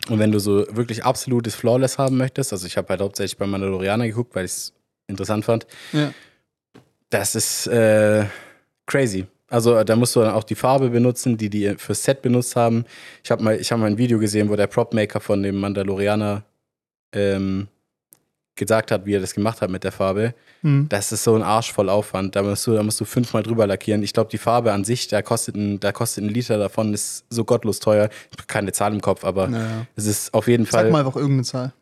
Und 0.09 0.19
wenn 0.19 0.31
du 0.31 0.39
so 0.39 0.65
wirklich 0.75 1.05
absolutes 1.05 1.55
Flawless 1.55 1.97
haben 1.97 2.17
möchtest, 2.17 2.51
also 2.51 2.67
ich 2.67 2.75
habe 2.77 2.89
halt 2.89 3.01
hauptsächlich 3.01 3.37
bei 3.37 3.45
Mandalorianer 3.47 4.05
geguckt, 4.07 4.35
weil 4.35 4.45
ich 4.45 4.51
es 4.51 4.73
interessant 5.07 5.45
fand, 5.45 5.65
Ja. 5.93 6.13
das 7.09 7.35
ist 7.35 7.67
äh, 7.67 8.25
crazy. 8.85 9.25
Also 9.49 9.83
da 9.83 9.95
musst 9.95 10.15
du 10.15 10.21
dann 10.21 10.33
auch 10.33 10.43
die 10.43 10.55
Farbe 10.55 10.89
benutzen, 10.89 11.37
die 11.37 11.49
die 11.49 11.75
fürs 11.77 12.03
Set 12.03 12.21
benutzt 12.21 12.55
haben. 12.55 12.85
Ich 13.23 13.29
habe 13.31 13.43
mal, 13.43 13.55
ich 13.59 13.71
hab 13.71 13.79
mal 13.79 13.85
ein 13.85 13.97
Video 13.97 14.17
gesehen, 14.19 14.49
wo 14.49 14.55
der 14.55 14.67
Prop-Maker 14.67 15.19
von 15.19 15.43
dem 15.43 15.57
Mandalorianer 15.59 16.43
ähm, 17.13 17.67
gesagt 18.55 18.91
hat, 18.91 19.05
wie 19.05 19.15
er 19.15 19.19
das 19.19 19.33
gemacht 19.33 19.61
hat 19.61 19.69
mit 19.71 19.83
der 19.83 19.91
Farbe. 19.91 20.35
Mhm. 20.61 20.87
Das 20.89 21.11
ist 21.11 21.23
so 21.23 21.35
ein 21.35 21.41
Arsch 21.41 21.71
voll 21.73 21.89
Aufwand. 21.89 22.35
Da 22.35 22.43
musst 22.43 22.67
du, 22.67 22.73
da 22.73 22.83
musst 22.83 22.99
du 23.01 23.05
fünfmal 23.05 23.41
drüber 23.43 23.65
lackieren. 23.65 24.03
Ich 24.03 24.13
glaube, 24.13 24.29
die 24.29 24.37
Farbe 24.37 24.71
an 24.73 24.83
sich, 24.83 25.07
da 25.07 25.21
kostet, 25.21 25.55
ein, 25.55 25.79
da 25.79 25.91
kostet 25.91 26.23
ein 26.23 26.29
Liter 26.29 26.57
davon, 26.57 26.93
ist 26.93 27.25
so 27.29 27.45
gottlos 27.45 27.79
teuer. 27.79 28.09
Ich 28.31 28.37
habe 28.37 28.47
keine 28.47 28.71
Zahl 28.71 28.93
im 28.93 29.01
Kopf, 29.01 29.25
aber 29.25 29.47
Naja. 29.47 29.87
es 29.95 30.05
ist 30.05 30.33
auf 30.33 30.47
jeden 30.47 30.65
Sag 30.65 30.71
Fall 30.81 30.91
mal 30.91 30.99
einfach 30.99 31.15
irgendeine 31.15 31.43
Zahl. 31.43 31.73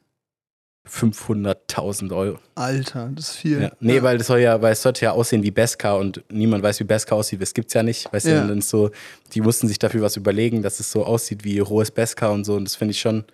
500.000 0.89 2.11
Euro. 2.15 2.39
Alter, 2.55 3.09
das 3.15 3.29
ist 3.29 3.35
viel. 3.35 3.61
Ja. 3.61 3.71
Nee, 3.79 4.01
weil 4.01 4.17
das 4.17 4.27
soll 4.27 4.39
ja, 4.39 4.61
weil 4.61 4.73
es 4.73 4.81
sollte 4.81 5.05
ja 5.05 5.11
aussehen 5.11 5.43
wie 5.43 5.51
Beskar 5.51 5.97
und 5.97 6.23
niemand 6.31 6.63
weiß, 6.63 6.79
wie 6.79 6.83
Beskar 6.85 7.17
aussieht. 7.17 7.41
Das 7.41 7.53
gibt's 7.53 7.73
ja 7.73 7.83
nicht. 7.83 8.11
Weißt 8.11 8.25
du, 8.25 8.31
Ja. 8.31 8.41
und 8.41 8.47
dann 8.47 8.57
ist 8.59 8.69
so, 8.69 8.89
die 9.33 9.41
mussten 9.41 9.67
sich 9.67 9.77
dafür 9.77 10.01
was 10.01 10.17
überlegen, 10.17 10.61
dass 10.63 10.79
es 10.79 10.91
so 10.91 11.05
aussieht 11.05 11.43
wie 11.43 11.59
rohes 11.59 11.91
Beskar 11.91 12.31
und 12.31 12.45
so. 12.45 12.55
Und 12.55 12.65
das 12.65 12.75
finde 12.75 12.91
ich 12.93 12.99
schon, 12.99 13.25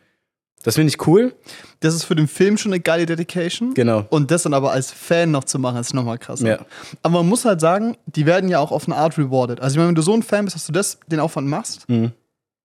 das 0.64 0.76
finde 0.76 0.90
ich 0.90 1.08
cool. 1.08 1.34
Das 1.80 1.94
ist 1.94 2.04
für 2.04 2.16
den 2.16 2.28
Film 2.28 2.58
schon 2.58 2.74
eine 2.74 2.82
geile 2.82 3.06
Dedication. 3.06 3.74
Genau. 3.74 4.06
Und 4.10 4.32
das 4.32 4.44
dann 4.44 4.54
aber 4.54 4.72
als 4.72 4.92
Fan 4.92 5.32
noch 5.32 5.44
zu 5.46 5.60
machen, 5.60 5.80
ist 5.80 5.94
nochmal 5.94 6.18
krass. 6.18 6.42
Ja. 6.42 6.60
Aber 7.04 7.20
man 7.20 7.28
muss 7.30 7.46
halt 7.46 7.62
sagen, 7.62 7.96
die 8.08 8.26
werden 8.26 8.50
ja 8.50 8.60
auch 8.60 8.72
auf 8.72 8.88
eine 8.88 8.96
Art 8.98 9.18
rewarded. 9.18 9.62
Also 9.62 9.76
ich 9.76 9.78
meine, 9.78 9.90
wenn 9.90 9.96
du 9.96 10.02
so 10.02 10.14
ein 10.14 10.24
Fan 10.24 10.46
bist, 10.46 10.56
dass 10.56 10.66
du 10.66 10.74
das, 10.74 11.00
den 11.08 11.20
Aufwand 11.20 11.48
machst, 11.48 11.88
Mhm. 11.88 12.12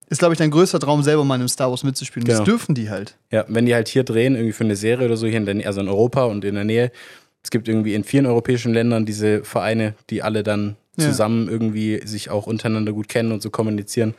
ist, 0.09 0.19
glaube 0.19 0.35
ich, 0.35 0.39
dein 0.39 0.51
größter 0.51 0.81
Traum, 0.81 1.03
selber 1.03 1.25
mal 1.25 1.37
in 1.37 1.43
einem 1.43 1.49
Star 1.49 1.71
Wars 1.71 1.85
mitzuspielen. 1.85 2.25
Genau. 2.25 2.39
Das 2.39 2.45
dürfen 2.47 2.75
die 2.75 2.91
halt. 2.91 3.17
Ja, 3.31 3.45
wenn 3.49 3.67
die 3.67 3.75
halt 3.75 3.89
hier 3.89 4.05
drehen, 4.05 4.35
irgendwie 4.35 4.53
für 4.53 4.65
eine 4.65 4.77
Serie 4.77 5.07
oder 5.07 5.17
so, 5.17 5.27
hier 5.27 5.37
in 5.39 5.47
der, 5.47 5.67
also 5.67 5.81
in 5.81 5.89
Europa 5.89 6.25
und 6.25 6.45
in 6.45 6.55
der 6.55 6.65
Nähe, 6.65 6.91
es 7.45 7.51
gibt 7.51 7.69
irgendwie 7.69 7.95
in 7.95 8.05
vielen 8.05 8.27
europäischen 8.27 8.73
Ländern 8.73 9.05
diese 9.07 9.45
Vereine, 9.45 9.95
die 10.11 10.23
alle 10.23 10.43
dann 10.43 10.77
Ja. 10.97 11.07
zusammen 11.07 11.49
irgendwie 11.49 12.01
sich 12.07 12.31
auch 12.31 12.47
untereinander 12.47 12.93
gut 12.93 13.09
kennen 13.09 13.33
und 13.33 13.43
so 13.43 13.51
kommunizieren. 13.51 14.15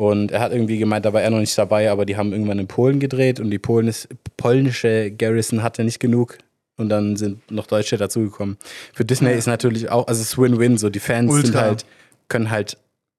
Und 0.00 0.30
er 0.32 0.40
hat 0.40 0.52
irgendwie 0.52 0.78
gemeint, 0.78 1.04
da 1.04 1.12
war 1.12 1.20
er 1.20 1.28
noch 1.28 1.40
nicht 1.40 1.58
dabei, 1.58 1.90
aber 1.90 2.06
die 2.06 2.16
haben 2.16 2.32
irgendwann 2.32 2.58
in 2.58 2.66
Polen 2.68 3.00
gedreht 3.00 3.38
und 3.38 3.50
die 3.50 3.58
Polnis, 3.58 4.08
polnische 4.38 5.10
Garrison 5.10 5.62
hatte 5.62 5.84
nicht 5.84 6.00
genug. 6.00 6.38
Und 6.78 6.88
dann 6.88 7.16
sind 7.16 7.50
noch 7.50 7.66
Deutsche 7.66 7.98
dazugekommen. 7.98 8.56
Für 8.94 9.04
Disney 9.04 9.28
Ja. 9.28 9.34
ist 9.36 9.46
natürlich 9.46 9.90
auch, 9.90 10.06
also 10.06 10.22
es 10.22 10.28
ist 10.28 10.38
Win-Win, 10.38 10.78
so 10.78 10.88
die 10.88 11.00
Fans 11.00 11.34
sind 11.34 11.54
halt, 11.54 11.84
können 12.28 12.50
halt 12.50 12.78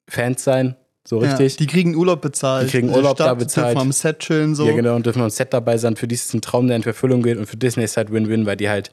Fans 0.09 0.43
sein, 0.43 0.75
so 1.07 1.19
richtig. 1.19 1.51
Ja, 1.53 1.57
die 1.59 1.67
kriegen 1.67 1.95
Urlaub 1.95 2.21
bezahlt. 2.21 2.67
Die 2.67 2.71
kriegen 2.71 2.89
Urlaub 2.89 3.15
da 3.17 3.25
Stadt, 3.25 3.37
bezahlt. 3.37 3.75
dürfen 3.75 3.81
am 3.87 3.91
Set 3.91 4.17
chillen 4.17 4.55
so. 4.55 4.65
Ja, 4.65 4.73
genau, 4.73 4.95
und 4.95 5.05
dürfen 5.05 5.21
am 5.21 5.29
Set 5.29 5.53
dabei 5.53 5.77
sein. 5.77 5.95
Für 5.95 6.07
die 6.07 6.15
ist 6.15 6.29
es 6.29 6.33
ein 6.33 6.41
Traum, 6.41 6.65
der 6.65 6.77
in 6.77 6.81
Verfüllung 6.83 7.21
geht. 7.21 7.37
Und 7.37 7.45
für 7.45 7.57
Disney 7.57 7.83
ist 7.83 7.95
halt 7.95 8.11
Win-Win, 8.11 8.47
weil 8.47 8.57
die 8.57 8.69
halt, 8.69 8.91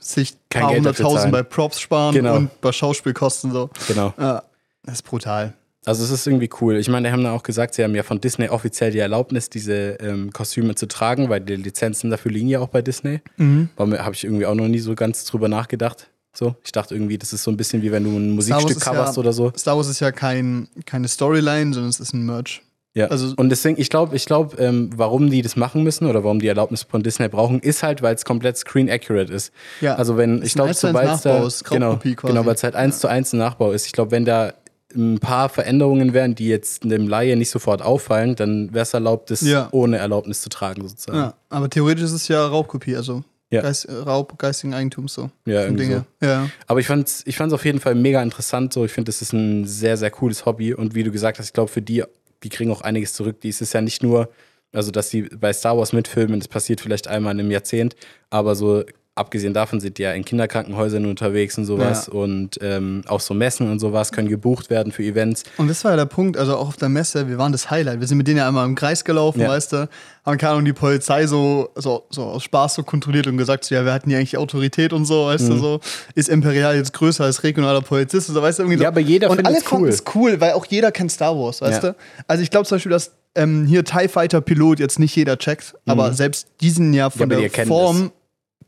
Sich 0.00 0.32
ein 0.32 0.36
Kein 0.48 0.62
paar 0.62 0.74
hunderttausend 0.76 1.32
bei 1.32 1.42
Props 1.42 1.80
sparen 1.80 2.14
Genau. 2.14 2.36
und 2.36 2.60
bei 2.62 2.72
Schauspielkosten 2.72 3.52
so. 3.52 3.68
genau. 3.88 4.14
Ja, 4.18 4.42
das 4.84 4.94
ist 4.96 5.02
brutal. 5.02 5.52
Also 5.86 6.04
es 6.04 6.10
ist 6.10 6.26
irgendwie 6.26 6.48
cool. 6.60 6.76
Ich 6.76 6.88
meine, 6.88 7.08
die 7.08 7.12
haben 7.12 7.22
dann 7.22 7.32
auch 7.32 7.42
gesagt, 7.42 7.74
sie 7.74 7.84
haben 7.84 7.94
ja 7.94 8.02
von 8.02 8.20
Disney 8.20 8.48
offiziell 8.48 8.90
die 8.90 8.98
Erlaubnis, 8.98 9.50
diese 9.50 9.98
ähm, 10.00 10.32
Kostüme 10.32 10.74
zu 10.74 10.86
tragen, 10.86 11.28
weil 11.28 11.40
die 11.40 11.56
Lizenzen 11.56 12.10
dafür 12.10 12.32
liegen 12.32 12.48
ja 12.48 12.60
auch 12.60 12.68
bei 12.68 12.80
Disney. 12.82 13.20
Mhm. 13.36 13.68
Habe 13.78 14.14
ich 14.14 14.24
irgendwie 14.24 14.46
auch 14.46 14.54
noch 14.54 14.68
nie 14.68 14.78
so 14.78 14.94
ganz 14.94 15.24
drüber 15.24 15.48
nachgedacht. 15.48 16.08
So, 16.36 16.56
ich 16.64 16.72
dachte 16.72 16.94
irgendwie, 16.94 17.16
das 17.16 17.32
ist 17.32 17.44
so 17.44 17.50
ein 17.50 17.56
bisschen 17.56 17.82
wie 17.82 17.92
wenn 17.92 18.02
du 18.02 18.10
ein 18.10 18.30
Musikstück 18.32 18.80
coverst 18.80 19.16
ja- 19.16 19.20
oder 19.20 19.32
so. 19.32 19.52
Star 19.56 19.76
Wars 19.76 19.88
ist 19.88 20.00
ja 20.00 20.10
kein, 20.10 20.68
keine 20.84 21.06
Storyline, 21.06 21.72
sondern 21.72 21.90
es 21.90 22.00
ist 22.00 22.12
ein 22.12 22.26
Merch. 22.26 22.62
Ja. 22.96 23.06
also- 23.08 23.34
und 23.36 23.50
deswegen, 23.50 23.80
ich 23.80 23.90
glaube, 23.90 24.14
ich 24.14 24.24
glaube, 24.24 24.56
ähm, 24.56 24.90
warum 24.96 25.28
die 25.28 25.42
das 25.42 25.56
machen 25.56 25.82
müssen 25.82 26.06
oder 26.06 26.22
warum 26.22 26.38
die 26.40 26.46
Erlaubnis 26.46 26.84
von 26.84 27.02
Disney 27.02 27.28
brauchen, 27.28 27.58
ist 27.60 27.82
halt, 27.82 28.02
weil 28.02 28.14
es 28.14 28.24
komplett 28.24 28.56
screen 28.56 28.88
accurate 28.88 29.32
ist. 29.32 29.52
Ja. 29.80 29.96
Also 29.96 30.16
wenn, 30.16 30.38
Ist 30.38 30.48
ich 30.48 30.54
glaube, 30.54 30.68
1 30.70 30.78
zu 30.80 30.86
1 30.88 31.22
sobald 31.22 31.46
es 31.48 31.62
da, 31.62 31.68
genau, 31.74 31.96
quasi. 31.96 32.14
genau, 32.14 32.46
weil 32.46 32.54
es 32.54 32.62
halt 32.62 32.76
eins 32.76 33.00
zu 33.00 33.08
eins 33.08 33.32
ein 33.32 33.38
Nachbau 33.38 33.72
ist. 33.72 33.86
Ich 33.86 33.92
glaube, 33.92 34.12
wenn 34.12 34.24
da 34.24 34.54
ein 34.94 35.18
paar 35.18 35.48
Veränderungen 35.48 36.12
wären, 36.12 36.34
die 36.34 36.48
jetzt 36.48 36.84
dem 36.84 37.08
Laie 37.08 37.36
nicht 37.36 37.50
sofort 37.50 37.82
auffallen, 37.82 38.36
dann 38.36 38.72
wäre 38.72 38.82
es 38.82 38.94
erlaubt, 38.94 39.30
das 39.30 39.40
Ja. 39.42 39.68
ohne 39.72 39.98
Erlaubnis 39.98 40.40
zu 40.42 40.48
tragen, 40.48 40.86
sozusagen. 40.88 41.18
ja, 41.18 41.34
aber 41.48 41.68
theoretisch 41.70 42.04
ist 42.04 42.12
es 42.12 42.28
ja 42.28 42.46
Raubkopie, 42.46 42.96
also 42.96 43.22
Ja. 43.50 43.60
Geist, 43.62 43.88
Raub 43.88 44.36
geistigen 44.38 44.74
Eigentums 44.74 45.14
so. 45.14 45.30
Ja, 45.46 45.68
Dinge. 45.68 46.04
Ja. 46.20 46.48
Aber 46.66 46.80
ich 46.80 46.86
fand 46.86 47.06
es 47.06 47.22
ich 47.26 47.36
fand's 47.36 47.54
auf 47.54 47.64
jeden 47.64 47.78
Fall 47.78 47.94
mega 47.94 48.20
interessant. 48.22 48.72
So. 48.72 48.84
Ich 48.84 48.90
finde, 48.92 49.10
das 49.10 49.22
ist 49.22 49.32
ein 49.32 49.64
sehr, 49.66 49.96
sehr 49.96 50.10
cooles 50.10 50.44
Hobby. 50.44 50.74
Und 50.74 50.94
wie 50.96 51.04
du 51.04 51.12
gesagt 51.12 51.38
hast, 51.38 51.46
ich 51.46 51.52
glaube, 51.52 51.70
für 51.70 51.82
die, 51.82 52.02
die 52.42 52.48
kriegen 52.48 52.72
auch 52.72 52.80
einiges 52.80 53.12
zurück. 53.12 53.40
Die 53.42 53.50
ist 53.50 53.62
es 53.62 53.72
ja 53.72 53.80
nicht 53.80 54.02
nur, 54.02 54.28
also 54.72 54.90
dass 54.90 55.10
sie 55.10 55.22
bei 55.22 55.52
Star 55.52 55.78
Wars 55.78 55.92
mitfilmen, 55.92 56.40
das 56.40 56.48
passiert 56.48 56.80
vielleicht 56.80 57.06
einmal 57.06 57.38
im 57.38 57.48
Jahrzehnt, 57.50 57.94
aber 58.28 58.56
so 58.56 58.82
abgesehen 59.16 59.54
davon 59.54 59.78
sind 59.80 59.98
die 59.98 60.02
ja 60.02 60.12
in 60.12 60.24
Kinderkrankenhäusern 60.24 61.06
unterwegs 61.06 61.56
und 61.56 61.66
sowas 61.66 62.06
Ja. 62.08 62.18
und 62.18 62.58
ähm, 62.60 63.02
auch 63.06 63.20
so 63.20 63.32
Messen 63.32 63.70
und 63.70 63.78
sowas 63.78 64.10
können 64.10 64.28
gebucht 64.28 64.70
werden 64.70 64.90
für 64.92 65.04
Events. 65.04 65.44
Und 65.56 65.68
das 65.68 65.84
war 65.84 65.92
ja 65.92 65.96
der 65.98 66.06
Punkt, 66.06 66.36
also 66.36 66.56
auch 66.56 66.66
auf 66.68 66.76
der 66.76 66.88
Messe, 66.88 67.28
wir 67.28 67.38
waren 67.38 67.52
das 67.52 67.70
Highlight. 67.70 68.00
Wir 68.00 68.08
sind 68.08 68.18
mit 68.18 68.26
denen 68.26 68.38
ja 68.38 68.48
einmal 68.48 68.66
im 68.66 68.74
Kreis 68.74 69.04
gelaufen, 69.04 69.40
Ja. 69.40 69.48
weißt 69.50 69.72
du, 69.72 69.88
haben 70.26 70.38
keine 70.38 70.52
Ahnung, 70.54 70.64
die 70.64 70.72
Polizei 70.72 71.26
so, 71.28 71.68
so, 71.76 72.04
so 72.10 72.22
aus 72.24 72.42
Spaß 72.42 72.74
so 72.74 72.82
kontrolliert 72.82 73.26
und 73.28 73.36
gesagt, 73.36 73.64
so, 73.64 73.74
ja, 73.74 73.84
wir 73.84 73.92
hatten 73.92 74.10
ja 74.10 74.18
eigentlich 74.18 74.36
Autorität 74.36 74.92
und 74.92 75.04
so, 75.04 75.26
weißt 75.26 75.44
Mhm. 75.44 75.48
du, 75.50 75.56
so, 75.58 75.80
ist 76.16 76.28
Imperial 76.28 76.74
jetzt 76.76 76.92
größer 76.92 77.22
als 77.24 77.44
regionaler 77.44 77.82
Polizist 77.82 78.28
und 78.30 78.34
so, 78.34 78.42
weißt 78.42 78.58
du, 78.58 78.62
irgendwie 78.64 78.78
so. 78.78 78.82
Ja, 78.82 78.88
aber 78.88 79.00
jeder 79.00 79.30
findet's 79.30 79.62
fanden 79.62 79.84
cool. 79.84 79.88
es 79.90 80.02
cool, 80.16 80.40
weil 80.40 80.52
auch 80.54 80.66
jeder 80.66 80.90
kennt 80.90 81.12
Star 81.12 81.36
Wars, 81.38 81.60
weißt 81.60 81.82
Ja. 81.84 81.90
du. 81.90 81.96
Also 82.26 82.42
ich 82.42 82.50
glaube 82.50 82.66
zum 82.66 82.76
Beispiel, 82.76 82.90
dass 82.90 83.12
ähm, 83.36 83.64
hier 83.66 83.84
TIE 83.84 84.08
Fighter 84.08 84.40
Pilot 84.40 84.78
jetzt 84.80 84.98
nicht 84.98 85.14
jeder 85.16 85.36
checkt, 85.38 85.74
aber 85.86 86.12
selbst 86.14 86.48
diesen 86.60 86.92
ja 86.94 87.10
von 87.10 87.28
Mhm. 87.28 87.48
der 87.50 87.66
Form 87.66 88.10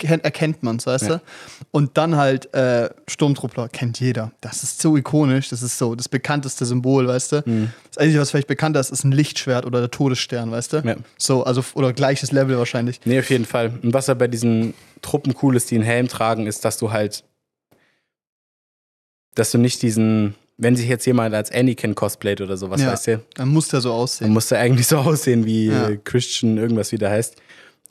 erkennt 0.02 0.62
man 0.62 0.76
es, 0.76 0.86
weißt 0.86 1.04
Ja. 1.08 1.16
du? 1.16 1.22
Und 1.70 1.96
dann 1.98 2.16
halt 2.16 2.52
äh, 2.54 2.90
Sturmtruppler 3.08 3.68
kennt 3.68 3.98
jeder. 4.00 4.32
Das 4.40 4.62
ist 4.62 4.80
so 4.80 4.96
ikonisch, 4.96 5.48
das 5.48 5.62
ist 5.62 5.78
so 5.78 5.94
das 5.94 6.08
bekannteste 6.08 6.64
Symbol, 6.66 7.06
weißt 7.08 7.32
du? 7.32 7.42
Mhm. 7.46 7.70
Das 7.88 7.98
Einzige, 7.98 8.20
was 8.20 8.30
vielleicht 8.30 8.48
bekannter 8.48 8.80
ist, 8.80 8.90
ist 8.90 9.04
ein 9.04 9.12
Lichtschwert 9.12 9.66
oder 9.66 9.80
der 9.80 9.90
Todesstern, 9.90 10.50
weißt 10.50 10.72
du? 10.74 10.76
Ja. 10.78 10.96
So, 11.18 11.44
also, 11.44 11.64
oder 11.74 11.92
gleiches 11.92 12.32
Level 12.32 12.58
wahrscheinlich. 12.58 13.00
Nee, 13.04 13.18
auf 13.20 13.30
jeden 13.30 13.44
Fall. 13.46 13.72
Und 13.82 13.92
was 13.94 14.06
ja 14.06 14.14
bei 14.14 14.28
diesen 14.28 14.74
Truppen 15.02 15.34
cool 15.42 15.56
ist, 15.56 15.70
die 15.70 15.76
einen 15.76 15.84
Helm 15.84 16.08
tragen, 16.08 16.46
ist, 16.46 16.64
dass 16.64 16.78
du 16.78 16.90
halt, 16.92 17.24
dass 19.34 19.50
du 19.50 19.58
nicht 19.58 19.82
diesen, 19.82 20.34
wenn 20.56 20.76
sich 20.76 20.88
jetzt 20.88 21.04
jemand 21.06 21.34
als 21.34 21.52
Anakin 21.52 21.94
cosplayt 21.94 22.40
oder 22.40 22.56
sowas, 22.56 22.80
Ja. 22.80 22.92
weißt 22.92 23.06
du, 23.08 23.20
Dann 23.34 23.48
muss 23.48 23.68
der 23.68 23.80
so 23.80 23.90
dann 23.90 23.98
aussehen. 23.98 24.32
muss 24.32 24.50
er 24.50 24.58
eigentlich 24.60 24.86
so 24.86 24.98
aussehen 24.98 25.44
wie 25.44 25.66
Ja. 25.66 25.90
äh, 25.90 25.98
Christian, 26.02 26.56
irgendwas 26.56 26.92
wie 26.92 26.98
der 26.98 27.10
heißt, 27.10 27.36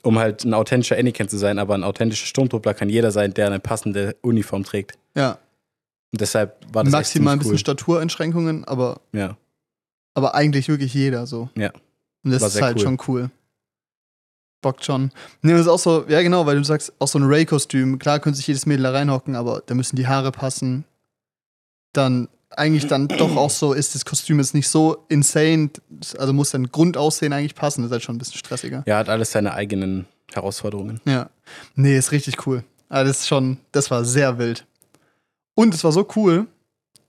um 0.06 0.18
halt 0.18 0.44
ein 0.44 0.54
authentischer 0.54 0.96
Anakin 0.96 1.28
zu 1.28 1.36
sein. 1.36 1.58
Aber 1.58 1.74
ein 1.74 1.84
authentischer 1.84 2.26
Sturmtruppler 2.26 2.74
kann 2.74 2.88
jeder 2.88 3.10
sein, 3.10 3.34
der 3.34 3.46
eine 3.46 3.60
passende 3.60 4.16
Uniform 4.22 4.64
trägt. 4.64 4.98
Ja. 5.14 5.38
Und 6.12 6.20
deshalb 6.20 6.64
war 6.72 6.84
das 6.84 6.92
Maximal 6.92 7.34
ein 7.34 7.38
bisschen 7.38 7.58
Statureinschränkungen, 7.58 8.64
aber. 8.64 9.00
Ja, 9.12 9.36
aber 10.16 10.34
eigentlich 10.34 10.68
wirklich 10.68 10.94
jeder 10.94 11.26
so. 11.26 11.50
Ja. 11.56 11.70
Und 12.24 12.30
das 12.30 12.40
War 12.40 12.48
ist 12.48 12.62
halt 12.62 12.76
cool. 12.78 12.82
schon 12.82 12.98
cool. 13.06 13.30
Bockt 14.62 14.84
schon. 14.84 15.12
Nee, 15.42 15.52
das 15.52 15.62
ist 15.62 15.68
auch 15.68 15.78
so, 15.78 16.06
ja 16.08 16.22
genau, 16.22 16.46
weil 16.46 16.56
du 16.56 16.64
sagst, 16.64 16.94
auch 16.98 17.06
so 17.06 17.18
ein 17.18 17.24
Ray-Kostüm, 17.24 17.98
klar 17.98 18.18
könnte 18.18 18.38
sich 18.38 18.46
jedes 18.46 18.64
Mädel 18.64 18.84
da 18.84 18.92
reinhocken, 18.92 19.36
aber 19.36 19.62
da 19.66 19.74
müssen 19.74 19.96
die 19.96 20.06
Haare 20.08 20.32
passen. 20.32 20.84
Dann 21.92 22.28
eigentlich 22.56 22.86
dann 22.86 23.08
doch 23.08 23.36
auch 23.36 23.50
so 23.50 23.72
ist 23.72 23.94
das 23.94 24.04
Kostüm 24.04 24.38
jetzt 24.38 24.54
nicht 24.54 24.68
so 24.68 25.04
insane, 25.08 25.70
also 26.18 26.32
muss 26.32 26.50
dein 26.50 26.70
Grundaussehen 26.70 27.32
eigentlich 27.32 27.54
passen, 27.54 27.82
das 27.82 27.88
ist 27.88 27.92
halt 27.92 28.02
schon 28.02 28.16
ein 28.16 28.18
bisschen 28.18 28.38
stressiger. 28.38 28.82
er 28.86 28.98
hat 28.98 29.08
alles 29.08 29.32
seine 29.32 29.52
eigenen 29.54 30.06
Herausforderungen. 30.32 31.00
Ja. 31.04 31.30
Nee, 31.74 31.96
ist 31.96 32.12
richtig 32.12 32.46
cool. 32.46 32.64
Aber 32.88 33.04
das 33.04 33.20
ist 33.20 33.28
schon, 33.28 33.58
das 33.72 33.90
war 33.90 34.04
sehr 34.04 34.38
wild. 34.38 34.66
Und 35.54 35.74
es 35.74 35.84
war 35.84 35.92
so 35.92 36.06
cool, 36.16 36.46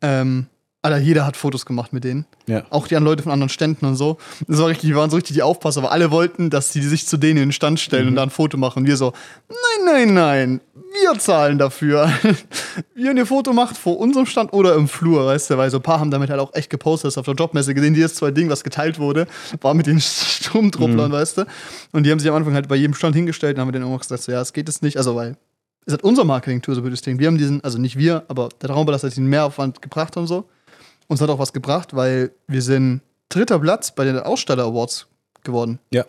ähm, 0.01 0.47
Alter, 0.83 0.99
jeder 0.99 1.25
hat 1.25 1.35
Fotos 1.35 1.65
gemacht 1.65 1.91
mit 1.91 2.03
denen. 2.03 2.25
Ja. 2.47 2.63
Auch 2.69 2.87
die 2.87 2.95
anderen 2.95 3.11
Leute 3.13 3.23
von 3.23 3.31
anderen 3.31 3.49
Ständen 3.49 3.85
und 3.85 3.95
so. 3.95 4.17
Das 4.47 4.59
war 4.59 4.67
richtig, 4.67 4.89
die 4.89 4.95
waren 4.95 5.09
so 5.09 5.15
richtig 5.17 5.33
die 5.33 5.41
Aufpasser, 5.41 5.79
aber 5.81 5.91
alle 5.91 6.11
wollten, 6.11 6.49
dass 6.49 6.71
sie 6.71 6.81
sich 6.81 7.07
zu 7.07 7.17
denen 7.17 7.37
in 7.37 7.47
den 7.47 7.51
Stand 7.51 7.79
stellen 7.79 8.03
Mhm. 8.03 8.09
und 8.09 8.15
da 8.15 8.23
ein 8.23 8.29
Foto 8.29 8.57
machen. 8.57 8.79
Und 8.83 8.85
wir 8.87 8.95
so, 8.95 9.11
nein, 9.49 9.85
nein, 9.85 10.13
nein, 10.13 10.61
wir 10.75 11.19
zahlen 11.19 11.57
dafür. 11.57 12.09
Wie 12.95 13.03
ihr 13.05 13.09
ein 13.09 13.25
Foto 13.25 13.53
macht 13.53 13.75
vor 13.75 13.97
unserem 13.99 14.27
Stand 14.27 14.53
oder 14.53 14.75
im 14.75 14.87
Flur, 14.87 15.25
weißt 15.25 15.49
du, 15.49 15.57
weil 15.57 15.69
so 15.71 15.77
ein 15.77 15.83
paar 15.83 15.99
haben 15.99 16.11
damit 16.11 16.29
halt 16.29 16.39
auch 16.39 16.53
echt 16.53 16.69
gepostet, 16.69 17.07
das 17.07 17.17
auf 17.17 17.25
der 17.25 17.33
Jobmesse 17.35 17.73
gesehen, 17.73 17.95
die 17.95 17.99
jetzt 17.99 18.15
zwei 18.15 18.31
Ding, 18.31 18.49
was 18.49 18.63
geteilt 18.63 18.99
wurde, 18.99 19.27
war 19.61 19.73
mit 19.73 19.87
den 19.87 19.95
Mhm. 19.95 20.01
Sturmtrupplern, 20.01 21.11
weißt 21.11 21.39
du. 21.39 21.45
Und 21.91 22.03
die 22.03 22.11
haben 22.11 22.19
sich 22.19 22.29
am 22.29 22.35
Anfang 22.35 22.53
halt 22.53 22.67
bei 22.67 22.75
jedem 22.75 22.93
Stand 22.93 23.15
hingestellt 23.15 23.57
und 23.57 23.61
haben 23.61 23.71
dann 23.71 23.83
auch 23.83 23.99
gesagt, 23.99 24.21
so, 24.23 24.31
ja, 24.31 24.41
es 24.41 24.53
geht 24.53 24.69
es 24.69 24.81
nicht, 24.83 24.97
also 24.97 25.15
weil 25.15 25.37
es 25.85 25.93
hat 25.93 26.03
unser 26.03 26.23
Marketing-Tour 26.23 26.75
so 26.75 26.81
das 26.81 27.01
Ding. 27.01 27.17
Wir 27.17 27.27
haben 27.27 27.37
diesen, 27.37 27.63
also 27.63 27.77
nicht 27.79 27.97
wir, 27.97 28.23
aber 28.27 28.49
der 28.61 28.69
Traumpalast 28.69 29.03
hat 29.05 29.11
diesen 29.11 29.27
Mehraufwand 29.27 29.81
gebracht 29.81 30.15
und 30.17 30.27
so. 30.27 30.47
Uns 31.07 31.21
hat 31.21 31.29
auch 31.29 31.39
was 31.39 31.53
gebracht, 31.53 31.95
weil 31.95 32.31
wir 32.47 32.61
sind 32.61 33.01
dritter 33.29 33.59
Platz 33.59 33.91
bei 33.91 34.03
den 34.03 34.19
Aussteller 34.19 34.65
Awards 34.65 35.07
geworden. 35.43 35.79
Ja. 35.91 36.05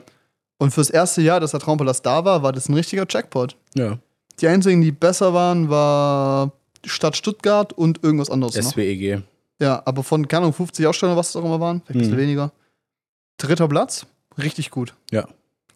Und 0.58 0.72
fürs 0.72 0.90
erste 0.90 1.22
Jahr, 1.22 1.38
dass 1.40 1.52
der 1.52 1.60
Traumpalast 1.60 2.04
da 2.04 2.24
war, 2.24 2.42
war 2.42 2.52
das 2.52 2.68
ein 2.68 2.74
richtiger 2.74 3.06
Jackpot. 3.08 3.56
Ja. 3.74 3.98
Die 4.40 4.48
einzigen, 4.48 4.80
die 4.82 4.92
besser 4.92 5.32
waren, 5.34 5.68
war 5.70 6.52
Stadt 6.84 7.16
Stuttgart 7.16 7.72
und 7.72 8.02
irgendwas 8.02 8.30
anderes 8.30 8.56
noch. 8.56 8.72
SWEG. 8.72 9.22
Ja, 9.60 9.82
aber 9.84 10.02
von, 10.04 10.26
keine 10.28 10.42
Ahnung, 10.42 10.52
50 10.54 10.86
Ausstellern, 10.86 11.16
was 11.16 11.30
es 11.30 11.36
auch 11.36 11.44
immer 11.44 11.60
waren, 11.60 11.80
vielleicht 11.82 11.96
ein 11.96 11.98
bisschen 11.98 12.14
Mhm. 12.14 12.20
weniger. 12.20 12.52
Dritter 13.38 13.68
Platz, 13.68 14.06
richtig 14.36 14.70
gut. 14.70 14.94
Ja. 15.10 15.28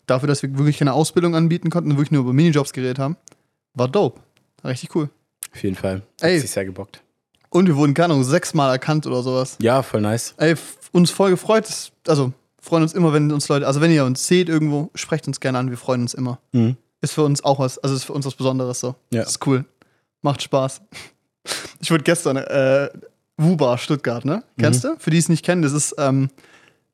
Dafür, 0.06 0.26
dass 0.28 0.42
wir 0.42 0.56
wirklich 0.58 0.78
keine 0.78 0.92
Ausbildung 0.92 1.34
anbieten 1.36 1.70
konnten 1.70 1.90
und 1.92 1.96
wirklich 1.96 2.10
nur 2.12 2.22
über 2.22 2.32
Minijobs 2.32 2.72
geredet 2.72 2.98
haben, 2.98 3.16
war 3.74 3.88
dope. 3.88 4.20
Richtig 4.64 4.94
cool. 4.96 5.08
Auf 5.52 5.62
jeden 5.62 5.76
Fall. 5.76 6.02
Ey. 6.20 6.34
Hat 6.36 6.42
sich 6.42 6.50
sehr 6.50 6.64
gebockt. 6.64 7.02
Und 7.52 7.66
wir 7.66 7.76
wurden, 7.76 7.92
keine 7.92 8.14
Ahnung, 8.14 8.24
sechsmal 8.24 8.70
erkannt 8.70 9.06
oder 9.06 9.22
sowas. 9.22 9.58
Ja, 9.60 9.82
voll 9.82 10.00
nice. 10.00 10.34
Ey, 10.38 10.54
uns 10.90 11.10
voll 11.10 11.30
gefreut. 11.30 11.68
Also, 12.08 12.32
freuen 12.58 12.82
uns 12.82 12.94
immer, 12.94 13.12
wenn 13.12 13.30
uns 13.30 13.46
Leute, 13.48 13.66
also 13.66 13.82
wenn 13.82 13.90
ihr 13.90 14.06
uns 14.06 14.26
seht 14.26 14.48
irgendwo, 14.48 14.90
sprecht 14.94 15.26
uns 15.26 15.38
gerne 15.38 15.58
an, 15.58 15.68
wir 15.68 15.76
freuen 15.76 16.00
uns 16.00 16.14
immer. 16.14 16.38
Mhm. 16.52 16.76
Ist 17.02 17.12
für 17.12 17.24
uns 17.24 17.44
auch 17.44 17.58
was, 17.58 17.78
also 17.78 17.94
ist 17.94 18.04
für 18.04 18.14
uns 18.14 18.24
was 18.24 18.34
Besonderes 18.36 18.80
so. 18.80 18.94
Ja. 19.12 19.22
Ist 19.22 19.46
cool. 19.46 19.66
Macht 20.22 20.42
Spaß. 20.42 20.80
Ich 21.80 21.90
wurde 21.90 22.04
gestern, 22.04 22.36
äh, 22.36 22.88
Wubar 23.36 23.76
Stuttgart, 23.76 24.24
ne? 24.24 24.44
Kennst 24.56 24.84
du? 24.84 24.94
Für 25.00 25.10
die 25.10 25.18
es 25.18 25.28
nicht 25.28 25.44
kennen, 25.44 25.62
das 25.62 25.72
ist 25.72 25.96
ähm, 25.98 26.28